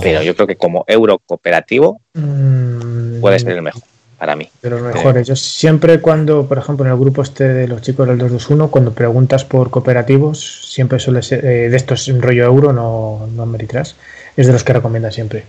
[0.02, 3.22] Pero yo creo que como euro cooperativo mm.
[3.22, 3.84] puede ser el mejor
[4.18, 4.50] para mí.
[4.62, 5.28] De los mejores.
[5.28, 8.92] Yo siempre cuando, por ejemplo, en el grupo este de los chicos del 221, cuando
[8.92, 13.94] preguntas por cooperativos, siempre suele ser, eh, de estos en rollo euro, no, no Ameritrash,
[14.36, 15.44] es de los que recomienda siempre.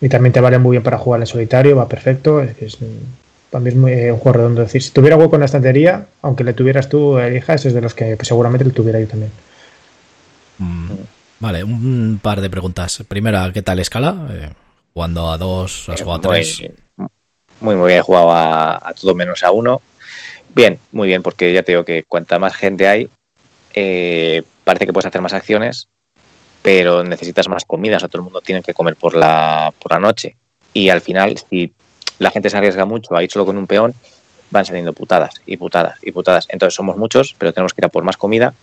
[0.00, 2.78] Y también te vale muy bien para jugar en solitario, va perfecto, es,
[3.56, 4.60] también es muy, eh, un juego redondo.
[4.60, 7.80] Es decir, si tuviera hueco en la estantería, aunque le tuvieras tú, elijas, es de
[7.80, 9.32] los que pues, seguramente le tuviera yo también.
[10.58, 10.90] Mm,
[11.40, 13.02] vale, un par de preguntas.
[13.08, 14.28] Primera, ¿qué tal escala?
[14.30, 14.50] Eh,
[14.92, 16.64] jugando a dos, has jugado a tres.
[17.60, 19.80] Muy, muy bien, he jugado a, todo menos a uno.
[20.54, 23.08] Bien, muy bien, porque ya te digo que cuanta más gente hay,
[23.72, 25.88] eh, parece que puedes hacer más acciones,
[26.60, 29.92] pero necesitas más comida, o sea, todo el mundo tiene que comer por la, por
[29.92, 30.36] la noche.
[30.74, 31.72] Y al final, si
[32.18, 33.94] la gente se arriesga mucho a ir solo con un peón,
[34.50, 36.46] van saliendo putadas y putadas y putadas.
[36.50, 38.54] Entonces somos muchos, pero tenemos que ir a por más comida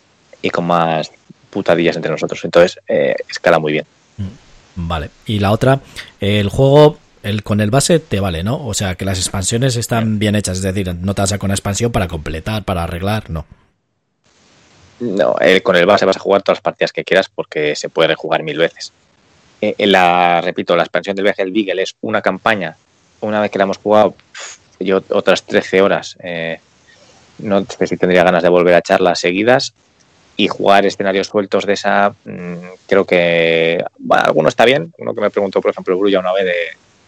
[0.42, 1.12] y con más
[1.50, 2.44] putadillas entre nosotros.
[2.44, 3.86] Entonces eh, escala muy bien.
[4.18, 5.10] Mm, vale.
[5.26, 5.80] Y la otra,
[6.20, 8.66] el juego el, con el base te vale, ¿no?
[8.66, 11.48] O sea, que las expansiones están bien hechas, es decir, no te vas a con
[11.48, 13.46] una expansión para completar, para arreglar, no.
[15.00, 18.10] No, con el base vas a jugar todas las partidas que quieras porque se puede
[18.10, 18.94] rejugar mil veces.
[19.60, 22.76] Eh, la, repito, la expansión del viaje del Beagle es una campaña
[23.24, 24.16] una vez que la hemos jugado,
[24.80, 26.60] yo otras 13 horas, eh,
[27.40, 29.74] no sé si tendría ganas de volver a echarlas seguidas
[30.36, 32.56] y jugar escenarios sueltos de esa, mm,
[32.88, 34.94] creo que, bueno, alguno está bien.
[34.98, 36.45] Uno que me preguntó, por ejemplo, Brulla una vez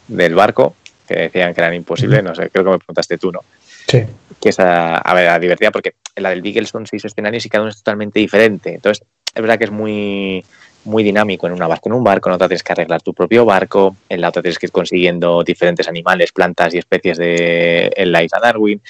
[0.07, 0.75] del barco,
[1.07, 3.41] que decían que eran imposibles, no sé, creo que me preguntaste tú, ¿no?
[3.87, 4.03] Sí.
[4.39, 7.71] Que es, a, ver, divertida porque la del Beagle son seis escenarios y cada uno
[7.71, 8.75] es totalmente diferente.
[8.75, 10.45] Entonces, es verdad que es muy,
[10.85, 11.89] muy dinámico en una barco.
[11.89, 14.57] En un barco, en otra tienes que arreglar tu propio barco, en la otra tienes
[14.57, 18.81] que ir consiguiendo diferentes animales, plantas y especies de en la isla Darwin.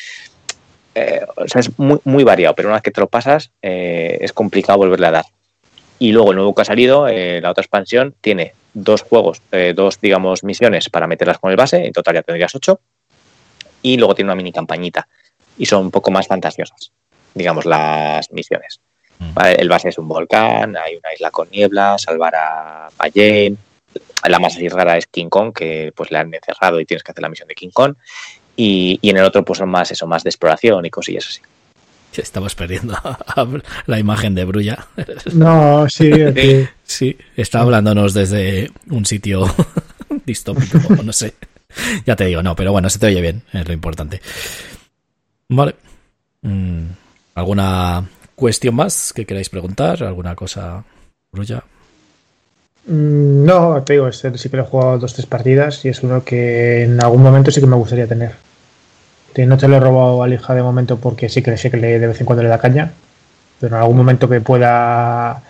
[0.94, 4.18] Eh, o sea, es muy, muy, variado, pero una vez que te lo pasas, eh,
[4.22, 5.26] es complicado volverle a dar.
[6.00, 9.42] Y luego el nuevo que ha salido, eh, la otra expansión, tiene dos juegos,
[9.74, 12.82] dos, digamos, misiones para meterlas con el base, en total ya tendrías ocho,
[13.82, 15.08] y luego tiene una mini campañita,
[15.58, 16.92] y son un poco más fantasiosas,
[17.34, 18.82] digamos, las misiones.
[19.20, 19.38] Mm.
[19.58, 23.58] El base es un volcán, hay una isla con niebla, salvar a Ballén.
[24.28, 27.12] La más así rara es King Kong, que pues le han encerrado y tienes que
[27.12, 27.96] hacer la misión de King Kong.
[28.58, 31.42] Y, en el otro pues son más eso, más de exploración y cosillas así.
[32.16, 32.98] Estamos perdiendo
[33.88, 34.88] la imagen de Brulla.
[35.34, 36.10] No, sí,
[36.84, 39.54] sí, está hablándonos desde un sitio
[40.26, 41.34] distópico, no sé.
[42.06, 44.22] Ya te digo, no, pero bueno, se te oye bien, es lo importante.
[45.50, 45.76] Vale.
[46.42, 46.86] Mm,
[47.36, 50.04] ¿Alguna cuestión más que queráis preguntar?
[50.04, 50.84] ¿Alguna cosa,
[51.32, 51.64] Brulla?
[52.88, 56.04] Mm, no, te digo, este sí que lo he jugado dos tres partidas y es
[56.04, 58.34] uno que en algún momento sí que me gustaría tener.
[59.38, 62.00] No te lo he robado al hija de momento porque sí que sé que le,
[62.00, 62.94] de vez en cuando le da caña,
[63.60, 65.44] pero en algún momento que pueda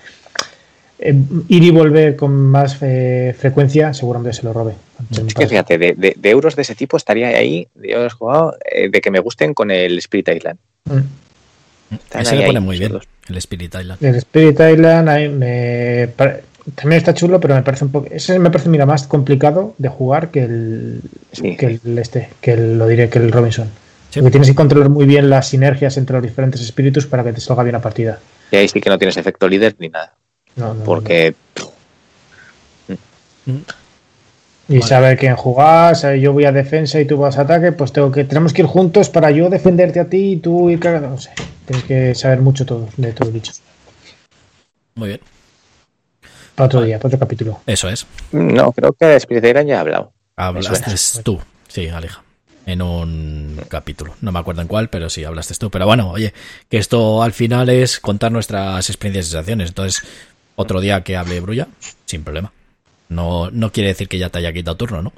[0.98, 1.14] eh,
[1.50, 4.74] ir y volver con más eh, frecuencia, seguramente se lo robe.
[5.12, 9.02] Es que fíjate, de, euros de ese tipo estaría ahí, yo he jugado, eh, de
[9.02, 10.58] que me gusten con el Spirit Island.
[10.86, 11.00] Mm.
[12.14, 14.04] Ese le pone muy bien, el Spirit Island.
[14.04, 16.10] El Spirit Island me,
[16.74, 18.08] también está chulo, pero me parece un poco.
[18.10, 21.02] Ese me parece, mira, más complicado de jugar que el.
[21.32, 23.70] que el este, que lo diré, que el Robinson.
[24.14, 27.42] Porque tienes que controlar muy bien las sinergias entre los diferentes espíritus para que te
[27.42, 28.20] salga bien la partida.
[28.50, 30.14] Y ahí sí que no tienes efecto líder ni nada.
[30.56, 31.36] No, no, porque.
[34.68, 37.94] Y saber quién jugar, saber yo voy a defensa y tú vas a ataque, pues
[37.94, 41.10] tengo que tenemos que ir juntos para yo defenderte a ti y tú ir cagando.
[41.10, 41.32] No sé,
[41.66, 43.54] tienes que saber mucho todo de todo dicho.
[44.96, 45.20] Muy bien.
[46.56, 47.60] Para otro día, para otro capítulo.
[47.68, 48.08] Eso es.
[48.32, 50.14] No, creo que de Spirit ya he hablado.
[50.36, 52.24] Hablaste tú, sí, Aleja.
[52.66, 54.16] En un capítulo.
[54.22, 55.70] No me acuerdo en cuál, pero sí, hablaste tú.
[55.70, 56.34] Pero bueno, oye,
[56.68, 59.70] que esto al final es contar nuestras experiencias y sensaciones.
[59.70, 60.02] Entonces,
[60.56, 61.68] otro día que hable Brulla,
[62.06, 62.52] sin problema.
[63.10, 65.14] No, no quiere decir que ya te haya quitado turno, ¿no?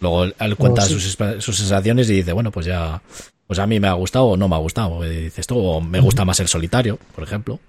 [0.00, 3.02] Luego él cuenta sus, sus, sensaciones y dice, bueno, pues ya,
[3.46, 5.04] pues a mí me ha gustado o no me ha gustado.
[5.04, 7.60] Y dices tú, o me gusta más el solitario, por ejemplo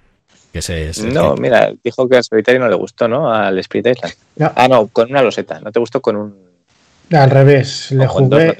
[1.13, 3.31] no, mira, dijo que al solitario no le gustó, ¿no?
[3.33, 4.15] Al Spirit Island.
[4.55, 5.59] Ah, no, con una loseta.
[5.61, 6.35] ¿No te gustó con un...?
[7.11, 8.57] Al revés, le jugué...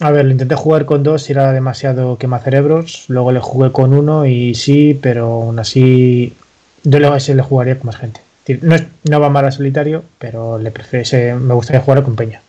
[0.00, 3.04] A ver, le intenté jugar con dos y era demasiado quemacerebros.
[3.06, 6.34] Luego le jugué con uno y sí, pero aún así
[6.82, 8.20] yo le, le jugaría con más gente.
[8.62, 12.42] No, no va mal al solitario, pero le prefiero, me gustaría jugar con Peña.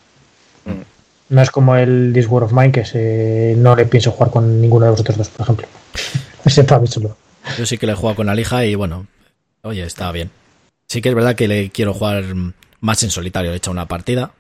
[0.66, 1.34] Mm.
[1.34, 4.86] No es como el This War of Mine, que no le pienso jugar con ninguno
[4.86, 5.68] de vosotros dos, por ejemplo.
[6.46, 7.16] Ese para mí solo.
[7.58, 9.08] Yo sí que le he jugado con la lija y bueno,
[9.62, 10.32] oye, está bien.
[10.88, 12.24] Sí que es verdad que le quiero jugar
[12.80, 13.54] más en solitario.
[13.54, 14.32] He hecho una partida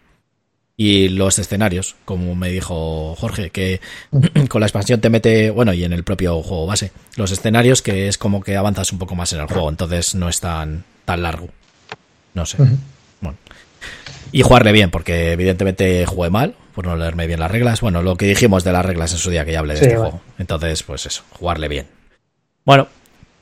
[0.75, 3.79] y los escenarios, como me dijo Jorge, que
[4.49, 8.07] con la expansión te mete, bueno, y en el propio juego base, los escenarios que
[8.07, 11.23] es como que avanzas un poco más en el juego, entonces no es tan, tan
[11.23, 11.49] largo.
[12.33, 12.57] No sé.
[13.21, 13.37] Bueno.
[14.31, 17.81] Y jugarle bien, porque evidentemente jugué mal, por no leerme bien las reglas.
[17.81, 19.95] Bueno, lo que dijimos de las reglas en su día que ya hablé de este
[19.95, 20.21] juego.
[20.39, 21.87] Entonces, pues eso, jugarle bien.
[22.65, 22.87] Bueno,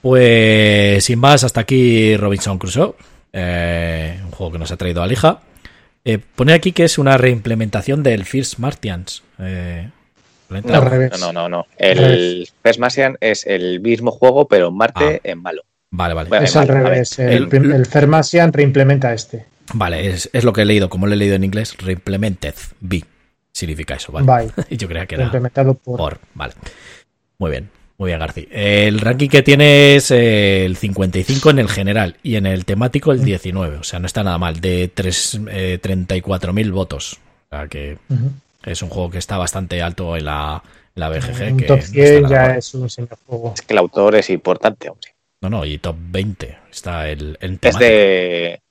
[0.02, 2.96] pues sin más, hasta aquí Robinson Crusoe,
[3.32, 5.40] eh, un juego que nos ha traído a Lija.
[6.04, 9.24] Eh, pone aquí que es una reimplementación del First Martians.
[9.40, 9.90] Eh,
[10.50, 10.82] no,
[11.18, 15.30] no, no, no, El First Martian es el mismo juego, pero en Marte ah.
[15.30, 15.62] en malo.
[15.92, 16.46] Vale, vale.
[16.46, 17.20] es al revés.
[17.20, 19.46] El, el, First Martian reimplementa este.
[19.74, 23.04] Vale, es, lo que he leído, como lo he leído en inglés, reimplemented, B.
[23.52, 24.52] Significa eso, ¿vale?
[24.70, 26.20] Yo creía que era reimplementado por.
[26.34, 26.54] Vale.
[27.38, 27.70] Muy bien.
[27.98, 28.46] Muy bien, García.
[28.50, 33.24] El ranking que tiene es el 55 en el general y en el temático el
[33.24, 33.78] 19.
[33.78, 34.60] O sea, no está nada mal.
[34.60, 37.20] De 34.000 eh, votos.
[37.52, 38.00] O sea, que
[38.64, 40.64] es un juego que está bastante alto en la,
[40.96, 41.58] la BGG.
[41.58, 43.54] que top 100 ya es un señor juego.
[43.54, 45.12] Es que el autor es importante, hombre.
[45.42, 48.62] No, no, y top 20 está el, el Es de,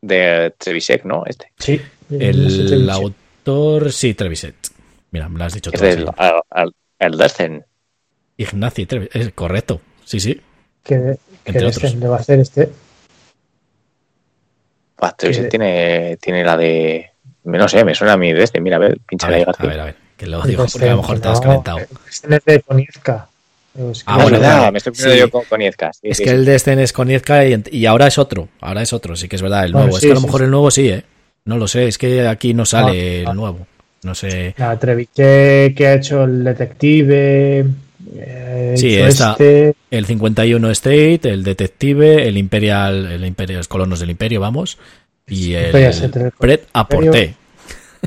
[0.00, 1.24] de Trevisek, ¿no?
[1.24, 1.52] Este.
[1.58, 1.80] Sí.
[2.10, 4.54] El, autor, sí, Trevisek.
[5.12, 6.08] Mira, me lo has dicho es El,
[6.50, 7.64] el, el
[8.36, 10.40] Ignacio es correcto, sí, sí.
[10.82, 12.70] ¿Qué, le va a hacer este?
[15.48, 17.10] tiene, tiene la de.
[17.44, 18.60] No sé, me suena a mí de este.
[18.60, 21.02] Mira, a ver, pincha ahí, A ver, a ver, que lo digo porque a lo
[21.02, 21.78] mejor te has calentado.
[21.78, 22.64] Este es de
[23.76, 24.12] Coniezca.
[24.12, 25.90] ah, bueno, ya, me estoy poniendo yo con Coniezca.
[26.02, 28.48] es que el de este es Coniezca y, ahora es otro.
[28.60, 29.96] Ahora es otro, sí que es verdad, el nuevo.
[29.96, 31.04] es que a lo mejor el nuevo sí, ¿eh?
[31.44, 33.66] No lo sé, es que aquí no sale ah, el nuevo.
[34.02, 34.54] No sé.
[34.58, 37.66] La Treviche que ha hecho el detective.
[38.18, 39.74] Eh, sí, está este...
[39.90, 44.78] el 51 State, el Detective, el Imperial, el Imperio, los colonos del Imperio, vamos,
[45.26, 45.72] y el,
[46.38, 47.34] Pret Aporté,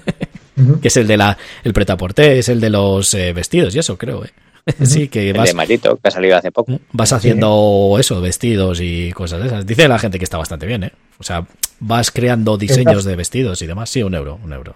[0.81, 3.79] que es el de la, el Pret Aporté, es el de los eh, vestidos y
[3.79, 4.29] eso, creo, ¿eh?
[4.85, 6.71] Sí, que vas, el de maldito, que ha salido hace poco.
[6.71, 9.65] Mm, vas haciendo eso, vestidos y cosas de esas.
[9.65, 10.91] Dice la gente que está bastante bien, ¿eh?
[11.19, 11.45] O sea,
[11.79, 13.89] vas creando diseños de vestidos y demás.
[13.89, 14.75] Sí, un euro, un euro.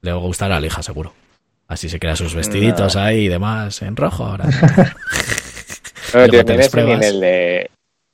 [0.00, 1.12] Le gustará a la hija, seguro.
[1.66, 4.46] Así se crea sus vestiditos ahí y demás en rojo ahora.
[6.12, 7.06] No, tío, ni en las ese ni en pruebas.
[7.06, 7.70] el de,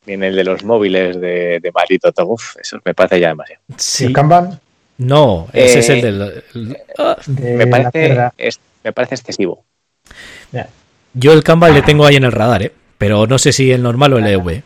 [0.07, 2.29] ni en el de los móviles de, de maldito todo.
[2.29, 3.61] Uf, eso me parece ya demasiado.
[3.77, 4.07] Sí.
[4.07, 4.59] El Kanban
[4.97, 6.23] No, ese es el Eh, del...
[6.55, 7.17] el- ah.
[7.27, 9.65] de Me parece, es- me parece excesivo.
[11.15, 12.73] Yo el Kanban le tengo ahí en el radar, ¿eh?
[12.99, 14.63] Pero no sé si el normal o el EV.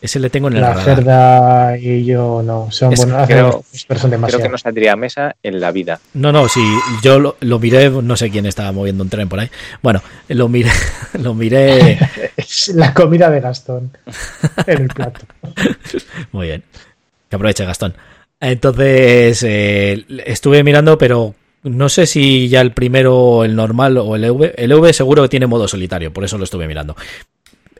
[0.00, 0.84] Ese le tengo en el La radar.
[0.96, 2.68] cerda y yo no.
[2.70, 4.42] Son Es- buenos, creo- Creo demasiado.
[4.44, 6.00] que no saldría a mesa en la vida.
[6.14, 6.62] No, no, sí,
[7.02, 9.50] yo lo, lo miré, no sé quién estaba moviendo un tren por ahí.
[9.82, 10.70] Bueno, lo miré,
[11.20, 11.98] lo miré.
[12.38, 13.90] Es la comida de Gastón
[14.66, 15.20] en el plato.
[16.32, 16.62] Muy bien.
[17.28, 17.94] Que aproveche Gastón.
[18.40, 21.34] Entonces, eh, estuve mirando, pero
[21.68, 24.54] no sé si ya el primero, el normal o el EV.
[24.56, 26.96] El EV seguro que tiene modo solitario, por eso lo estuve mirando.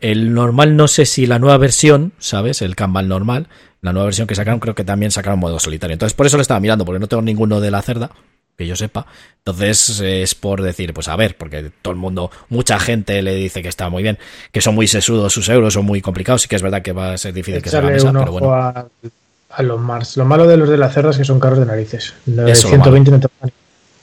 [0.01, 2.61] El normal no sé si la nueva versión, ¿sabes?
[2.63, 3.49] El Kanban normal,
[3.81, 5.95] la nueva versión que sacaron, creo que también sacaron modo solitario.
[5.95, 8.11] Entonces, por eso lo estaba mirando, porque no tengo ninguno de la cerda,
[8.57, 9.07] que yo sepa.
[9.39, 13.63] Entonces, es por decir, pues a ver, porque todo el mundo, mucha gente le dice
[13.63, 14.19] que está muy bien,
[14.53, 17.15] que son muy sesudos sus euros, son muy complicados, sí que es verdad que va
[17.15, 18.53] a ser difícil que se haga mesa, pero bueno.
[18.53, 18.87] a,
[19.51, 20.17] a los Mars.
[20.17, 22.13] Lo malo de los de la cerda es que son caros de narices.
[22.27, 23.29] Lo de Eso, lo 120 no te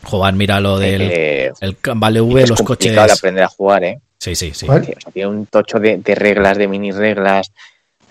[0.03, 3.07] Joder, mira lo del Eh, el Kanban V, es los complicado coches.
[3.07, 3.99] de aprender a jugar, ¿eh?
[4.19, 4.65] Sí, sí, sí.
[4.65, 4.85] ¿Cuál?
[4.85, 7.51] Sí, o sea, tiene un tocho de, de reglas, de mini reglas.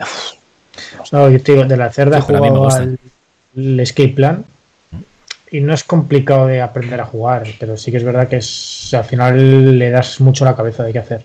[0.01, 0.32] Uf,
[1.12, 2.98] No, yo te digo, de la cerda Sí, jugado al
[3.55, 4.44] el Escape Plan
[5.51, 8.94] y no es complicado de aprender a jugar, pero sí que es verdad que es,
[8.94, 11.24] al final le das mucho la cabeza de qué hacer.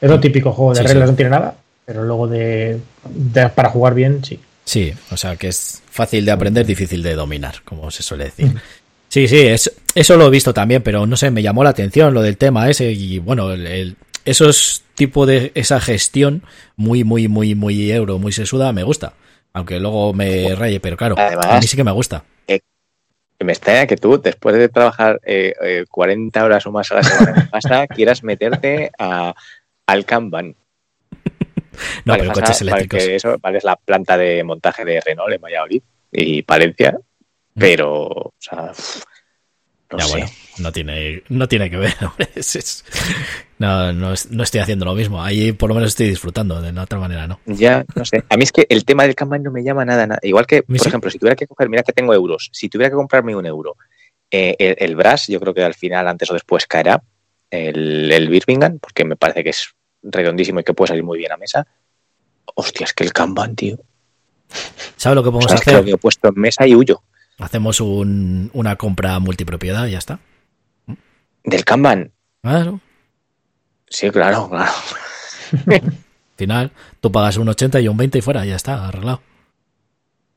[0.00, 1.12] Es lo típico juego de Sí, reglas, sí.
[1.12, 1.54] no tiene nada,
[1.86, 2.78] pero luego de,
[3.08, 4.38] de- para jugar bien, sí.
[4.66, 8.52] Sí, o sea que es fácil de aprender, difícil de dominar, como se suele decir.
[9.08, 12.14] Sí, sí, es, eso lo he visto también, pero no sé, me llamó la atención
[12.14, 16.42] lo del tema ese y bueno, el, el- esos tipo de esa gestión
[16.76, 19.12] muy, muy, muy, muy euro, muy sesuda, me gusta.
[19.52, 22.24] Aunque luego me raye, pero claro, Además- a mí sí que me gusta.
[23.40, 27.02] Me extraña que tú, después de trabajar eh, eh, 40 horas o más a la
[27.02, 29.34] semana en quieras meterte a,
[29.86, 30.54] al Kanban.
[32.04, 33.04] No, Vale, pero pasa- coches vale, eléctricos.
[33.06, 36.96] que eso vale, es la planta de montaje de Renault en Valladolid y Palencia,
[37.58, 38.70] pero, o sea,
[39.96, 40.10] no ya sé.
[40.12, 40.26] bueno,
[40.58, 42.28] no tiene, no tiene que ver, hombre.
[42.34, 42.84] es- es-
[43.58, 45.22] no, no, no estoy haciendo lo mismo.
[45.22, 47.40] Ahí por lo menos estoy disfrutando, de otra manera no.
[47.46, 48.24] Ya, no sé.
[48.28, 50.20] A mí es que el tema del Kanban no me llama nada, nada.
[50.22, 50.88] Igual que, por sí.
[50.88, 53.76] ejemplo, si tuviera que coger, mira que tengo euros, si tuviera que comprarme un euro,
[54.30, 57.02] eh, el, el Brass, yo creo que al final, antes o después, caerá.
[57.50, 59.68] El, el Birmingham, porque me parece que es
[60.02, 61.64] redondísimo y que puede salir muy bien a mesa.
[62.56, 63.78] Hostia, es que el Kanban, tío.
[64.96, 65.84] ¿Sabes lo que O podemos es que hacer?
[65.88, 67.02] lo he puesto en mesa y huyo.
[67.38, 70.20] Hacemos un, una compra multipropiedad y ya está.
[71.44, 72.12] Del Kanban.
[72.42, 72.80] Claro.
[73.88, 74.72] Sí, claro, claro.
[75.66, 75.92] Al
[76.36, 76.70] final,
[77.00, 79.20] tú pagas un 80 y un 20 y fuera, ya está, arreglado.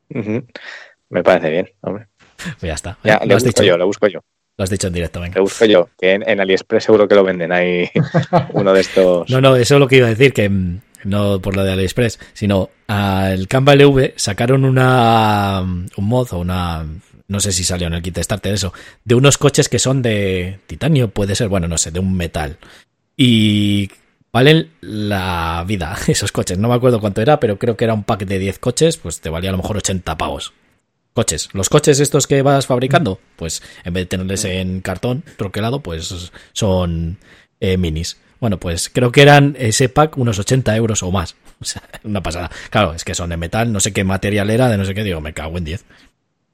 [0.10, 2.08] Me parece bien, hombre.
[2.38, 2.98] Pues ya está.
[3.04, 4.20] Ya, lo, has busco dicho, yo, lo busco yo.
[4.58, 5.36] lo has dicho en directo, venga.
[5.36, 5.90] Lo busco yo.
[5.98, 7.90] Que en, en AliExpress seguro que lo venden ahí
[8.54, 9.30] uno de estos.
[9.30, 11.72] No, no, eso es lo que iba a decir, que mm, no por lo de
[11.74, 16.86] AliExpress, sino al Canva LV sacaron una un mod o una
[17.28, 20.60] no sé si salió en el kit starter eso, de unos coches que son de
[20.68, 22.58] titanio, puede ser, bueno, no sé, de un metal.
[23.18, 23.90] Y
[24.32, 26.58] valen la vida esos coches.
[26.58, 29.20] No me acuerdo cuánto era, pero creo que era un pack de 10 coches, pues
[29.20, 30.54] te valía a lo mejor 80 pavos.
[31.14, 31.50] Coches.
[31.54, 36.32] Los coches estos que vas fabricando, pues en vez de tenerles en cartón troquelado, pues
[36.54, 37.18] son
[37.60, 38.18] eh, minis.
[38.40, 41.36] Bueno, pues creo que eran ese pack unos 80 euros o más.
[41.60, 42.52] O sea, una pasada.
[42.70, 45.04] Claro, es que son de metal, no sé qué material era, de no sé qué,
[45.04, 45.86] digo, me cago en 10.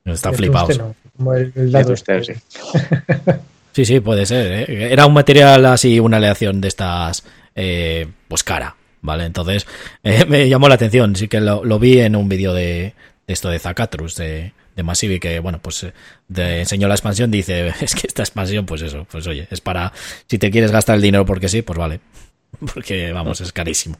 [0.05, 0.69] Están flipados.
[0.69, 2.37] tungsteno, como el, el De dado tungsteno, este.
[3.73, 4.69] Sí, sí, puede ser.
[4.69, 4.93] ¿eh?
[4.93, 9.25] Era un material así, una aleación de estas, eh, pues cara, ¿vale?
[9.25, 9.67] Entonces,
[10.03, 11.15] eh, me llamó la atención.
[11.17, 12.93] Sí que lo, lo vi en un vídeo de,
[13.27, 15.93] de esto de Zacatrus, de, de Massive, que, bueno, pues eh,
[16.27, 17.29] de- enseñó la expansión.
[17.31, 19.91] Dice, es que esta expansión, pues eso, pues oye, es para,
[20.27, 21.99] si te quieres gastar el dinero porque sí, pues vale.
[22.73, 23.97] Porque, vamos, es carísimo.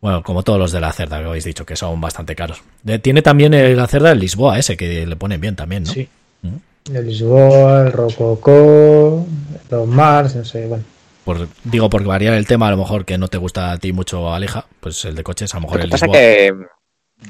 [0.00, 2.62] Bueno, como todos los de la cerda que habéis dicho, que son bastante caros.
[2.82, 5.92] De- tiene también el- la cerda el Lisboa ese, que le ponen bien también, ¿no?
[5.92, 6.08] Sí.
[6.42, 6.56] ¿Mm?
[6.96, 9.26] El Lisboa, el Rococó,
[9.70, 10.82] los Mars, no sé, bueno.
[11.24, 13.92] por, digo, por variar el tema, a lo mejor que no te gusta a ti
[13.92, 16.18] mucho Aleja, pues el de coches, a lo mejor Lo que el pasa Lisboa.
[16.18, 16.54] que,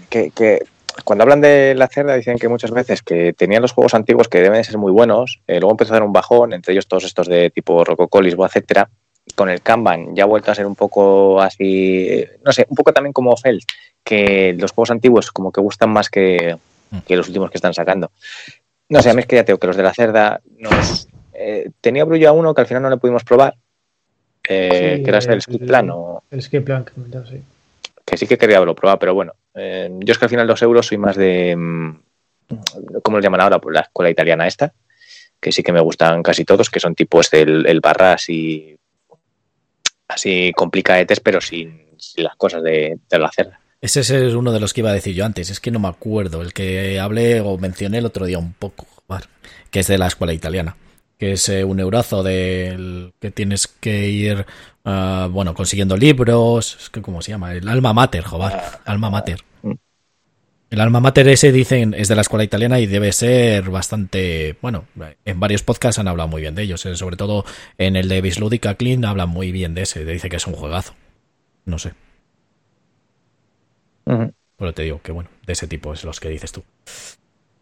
[0.08, 0.58] que, que
[1.04, 4.40] cuando hablan de la cerda dicen que muchas veces que tenían los juegos antiguos que
[4.40, 7.04] deben de ser muy buenos, eh, luego empezó a dar un bajón, entre ellos todos
[7.04, 8.88] estos de tipo Rococó, Lisboa, etcétera,
[9.36, 12.74] con el Kanban ya ha vuelto a ser un poco así, eh, no sé, un
[12.76, 13.62] poco también como Feld,
[14.02, 16.56] que los juegos antiguos como que gustan más que,
[17.06, 18.10] que los últimos que están sacando.
[18.88, 21.06] No sé, a mí es que ya tengo que los de la cerda nos...
[21.34, 23.54] eh, tenía Brullo a uno que al final no le pudimos probar,
[24.48, 26.92] eh, Sí, que era el el- Skid Plan o El Plan que
[27.30, 27.42] sí.
[28.04, 30.62] que sí que quería haberlo probado, pero bueno, eh, yo es que al final los
[30.62, 32.00] euros soy más de, mm,
[33.02, 33.58] ¿cómo lo llaman ahora?
[33.58, 34.72] Pues la escuela italiana esta,
[35.40, 38.76] que sí que me gustan casi todos, que son tipo este, el, el Barras y
[40.08, 41.86] así complicadetes, pero sin,
[42.16, 43.60] las cosas de, de la cerda.
[43.80, 45.88] Ese es uno de los que iba a decir yo antes, es que no me
[45.88, 48.86] acuerdo, el que hablé o mencioné el otro día un poco,
[49.70, 50.76] que es de la escuela italiana,
[51.18, 54.44] que es eh, un eurazo del que tienes que ir,
[54.84, 58.52] uh, bueno, consiguiendo libros, cómo se llama, el alma mater, joder,
[58.84, 59.44] alma mater.
[60.70, 64.84] El alma mater ese dicen es de la escuela italiana y debe ser bastante, bueno,
[65.24, 67.44] en varios podcasts han hablado muy bien de ellos, eh, sobre todo
[67.76, 70.94] en el de Bisludica Clean hablan muy bien de ese, dice que es un juegazo.
[71.64, 71.92] No sé.
[74.04, 76.62] Pero te digo que bueno, de ese tipo es los que dices tú.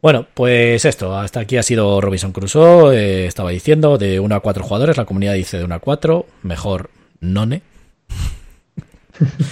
[0.03, 4.41] Bueno, pues esto, hasta aquí ha sido Robinson Crusoe, eh, estaba diciendo, de 1 a
[4.41, 6.91] 4 jugadores, la comunidad dice de 1 a 4, mejor
[7.21, 7.63] none.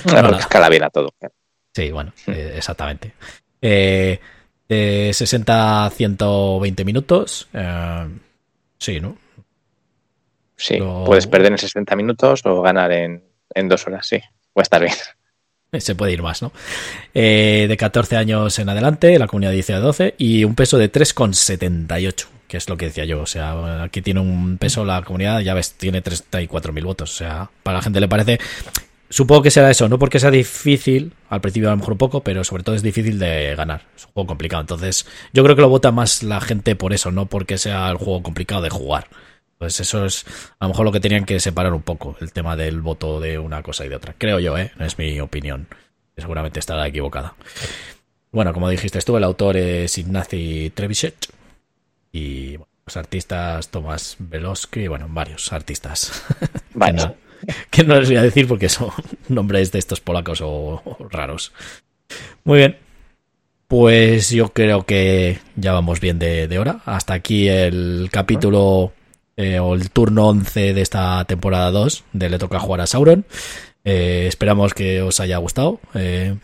[0.05, 1.12] Claro, escala bien a todo.
[1.74, 3.12] Sí, bueno, eh, exactamente.
[3.60, 4.20] Eh,
[4.68, 8.09] de 60 a 120 minutos, eh,
[8.78, 9.16] sí, ¿no?
[10.56, 11.05] Sí, Lo...
[11.05, 13.22] puedes perder en 60 minutos o ganar en,
[13.55, 14.94] en dos horas, sí, a estar bien.
[15.78, 16.52] Se puede ir más, ¿no?
[17.12, 20.90] Eh, de 14 años en adelante, la comunidad dice a 12 y un peso de
[20.90, 23.20] 3,78, que es lo que decía yo.
[23.20, 27.12] O sea, aquí tiene un peso la comunidad, ya ves, tiene 34.000 votos.
[27.12, 28.39] O sea, para la gente le parece.
[29.09, 32.23] Supongo que será eso, no porque sea difícil, al principio a lo mejor un poco,
[32.24, 33.82] pero sobre todo es difícil de ganar.
[33.97, 34.62] Es un juego complicado.
[34.62, 37.98] Entonces, yo creo que lo vota más la gente por eso, no porque sea el
[37.98, 39.06] juego complicado de jugar.
[39.59, 40.27] Pues eso es
[40.59, 43.39] a lo mejor lo que tenían que separar un poco, el tema del voto de
[43.39, 44.14] una cosa y de otra.
[44.18, 44.73] Creo yo, ¿eh?
[44.81, 45.68] Es mi opinión.
[46.16, 47.35] Seguramente estará equivocada.
[48.32, 51.14] Bueno, como dijiste tú, el autor es Ignacy Trebishet.
[52.16, 56.24] Y bueno, los artistas Tomás Velosky, bueno, varios artistas.
[56.74, 56.97] Vale.
[56.97, 57.14] que, no,
[57.70, 58.90] que no les voy a decir porque son
[59.28, 61.52] nombres de estos polacos o, o raros.
[62.44, 62.78] Muy bien.
[63.68, 66.80] Pues yo creo que ya vamos bien de, de hora.
[66.86, 68.93] Hasta aquí el capítulo
[69.36, 73.26] eh, o el turno 11 de esta temporada 2 de Le Toca Jugar a Sauron.
[73.84, 75.80] Eh, esperamos que os haya gustado.
[75.94, 76.36] Eh,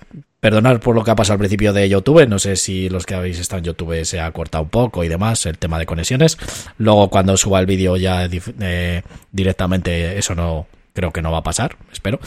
[0.43, 2.27] perdonar por lo que ha pasado al principio de YouTube.
[2.27, 5.09] No sé si los que habéis estado en YouTube se ha cortado un poco y
[5.09, 6.37] demás, el tema de conexiones.
[6.79, 11.43] Luego, cuando suba el vídeo ya eh, directamente, eso no creo que no va a
[11.45, 12.19] pasar, espero.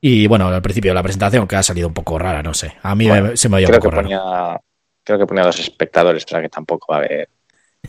[0.00, 2.74] Y bueno, al principio la presentación que ha salido un poco rara, no sé.
[2.82, 4.20] A mí bueno, me, se me oye un poco que ponía.
[5.04, 7.28] Creo que ponía a los espectadores, o sea que tampoco va a haber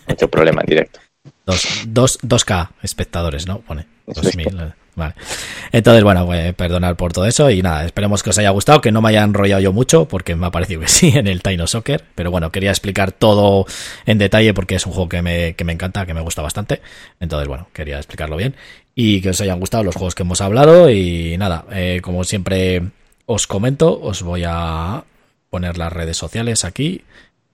[0.08, 1.00] mucho problema en directo.
[1.46, 3.60] Dos, dos, 2K espectadores, ¿no?
[3.60, 4.74] Pone 2000.
[4.96, 5.14] Vale.
[5.72, 8.92] Entonces, bueno, pues, perdonar por todo eso y nada, esperemos que os haya gustado, que
[8.92, 11.68] no me haya enrollado yo mucho, porque me ha parecido que sí en el Taino
[11.68, 13.66] Soccer, pero bueno, quería explicar todo
[14.06, 16.82] en detalle porque es un juego que me, que me encanta, que me gusta bastante.
[17.20, 18.56] Entonces, bueno, quería explicarlo bien
[18.94, 22.82] y que os hayan gustado los juegos que hemos hablado y nada, eh, como siempre
[23.26, 25.06] os comento, os voy a
[25.50, 27.04] poner las redes sociales aquí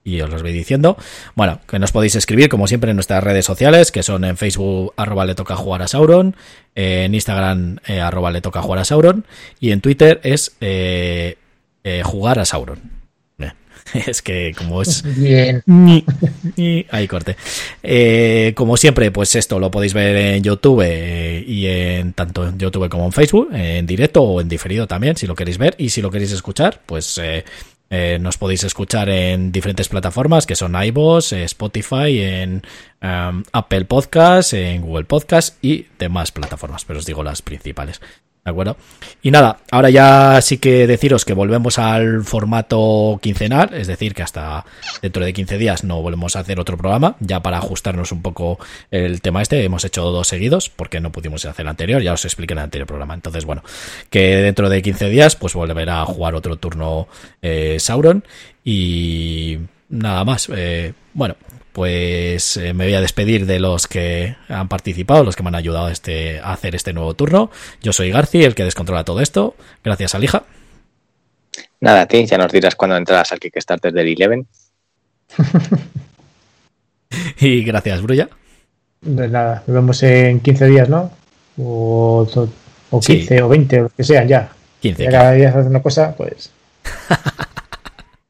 [0.06, 0.96] y os los voy diciendo.
[1.34, 4.94] Bueno, que nos podéis escribir como siempre en nuestras redes sociales, que son en Facebook
[4.96, 6.36] arroba le toca jugar a Sauron,
[6.76, 9.26] eh, en Instagram eh, arroba le toca jugar a Sauron
[9.58, 11.36] y en Twitter es eh,
[11.82, 12.96] eh jugar a Sauron.
[14.06, 15.02] Es que como es...
[15.16, 15.62] Bien.
[16.90, 17.36] Ahí corte.
[17.82, 22.58] Eh, como siempre, pues esto lo podéis ver en YouTube eh, y en tanto en
[22.58, 25.74] YouTube como en Facebook, en directo o en diferido también, si lo queréis ver.
[25.78, 27.20] Y si lo queréis escuchar, pues
[27.88, 32.62] eh, nos podéis escuchar en diferentes plataformas que son iVoox, eh, Spotify, en
[33.02, 38.00] um, Apple Podcast, en Google Podcast y demás plataformas, pero os digo las principales.
[38.46, 38.76] ¿De acuerdo?
[39.22, 44.22] Y nada, ahora ya sí que deciros que volvemos al formato quincenal, es decir, que
[44.22, 44.64] hasta
[45.02, 48.60] dentro de 15 días no volvemos a hacer otro programa, ya para ajustarnos un poco
[48.92, 52.24] el tema este, hemos hecho dos seguidos, porque no pudimos hacer el anterior, ya os
[52.24, 53.14] expliqué en el anterior programa.
[53.14, 53.64] Entonces, bueno,
[54.10, 57.08] que dentro de 15 días, pues volverá a jugar otro turno
[57.42, 58.22] eh, Sauron
[58.64, 59.58] y
[59.88, 60.48] nada más.
[60.54, 61.34] Eh, bueno,
[61.76, 65.56] pues eh, me voy a despedir de los que han participado, los que me han
[65.56, 67.50] ayudado a, este, a hacer este nuevo turno.
[67.82, 69.56] Yo soy Garci, el que descontrola todo esto.
[69.84, 70.44] Gracias, Alija.
[71.80, 74.46] Nada, a ti, ya nos dirás cuando entrarás al Kickstarter del Eleven.
[77.40, 78.30] y gracias, Brulla.
[79.02, 81.10] De nada, nos vemos en 15 días, ¿no?
[81.58, 82.26] O,
[82.88, 83.42] o 15 sí.
[83.42, 84.48] o 20, o lo que sean ya.
[84.80, 85.04] 15.
[85.04, 86.50] Ya cada día haces una cosa, pues.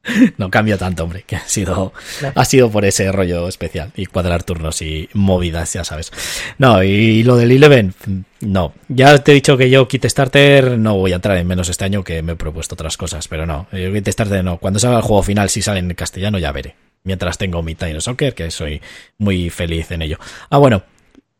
[0.37, 1.93] no cambia tanto, hombre, que ha sido,
[2.33, 6.11] ha sido por ese rollo especial y cuadrar turnos y movidas, ya sabes.
[6.57, 7.93] No, y lo del Eleven,
[8.41, 8.73] no.
[8.87, 12.03] Ya te he dicho que yo Starter no voy a entrar en menos este año
[12.03, 14.57] que me he propuesto otras cosas, pero no, yo Starter no.
[14.57, 16.75] Cuando salga el juego final, si sale en castellano, ya veré.
[17.03, 18.81] Mientras tengo mi Tiny Soccer, que soy
[19.17, 20.19] muy feliz en ello.
[20.49, 20.83] Ah, bueno,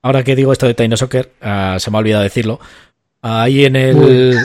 [0.01, 2.59] ahora que digo esto de Tiny Soccer, uh, se me ha olvidado decirlo.
[3.21, 4.37] Ahí en el.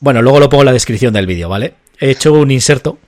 [0.00, 1.74] Bueno, luego lo pongo en la descripción del vídeo, ¿vale?
[2.00, 2.98] He hecho un inserto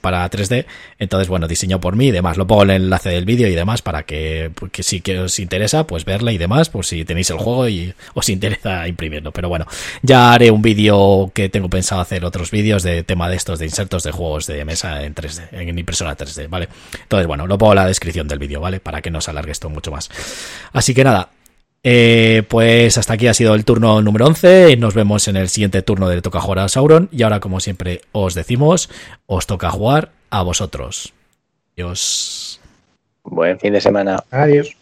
[0.00, 0.66] para 3D.
[0.98, 2.36] Entonces, bueno, diseñado por mí y demás.
[2.36, 5.86] Lo pongo en el enlace del vídeo y demás para que, si que os interesa,
[5.86, 9.32] pues verla y demás, por si tenéis el juego y os interesa imprimirlo.
[9.32, 9.66] Pero bueno,
[10.02, 13.66] ya haré un vídeo que tengo pensado hacer otros vídeos de tema de estos, de
[13.66, 16.68] insertos de juegos de mesa en 3D, en impresora 3D, ¿vale?
[17.02, 18.80] Entonces, bueno, lo pongo en la descripción del vídeo, ¿vale?
[18.80, 20.10] Para que no se alargue esto mucho más.
[20.72, 21.30] Así que nada,
[21.82, 24.76] eh, pues hasta aquí ha sido el turno número 11.
[24.76, 27.08] Nos vemos en el siguiente turno de Toca jugar a Sauron.
[27.10, 28.90] Y ahora, como siempre os decimos,
[29.26, 31.12] os toca jugar a vosotros.
[31.74, 32.60] Adiós.
[33.24, 34.22] Buen fin de semana.
[34.30, 34.76] Adiós.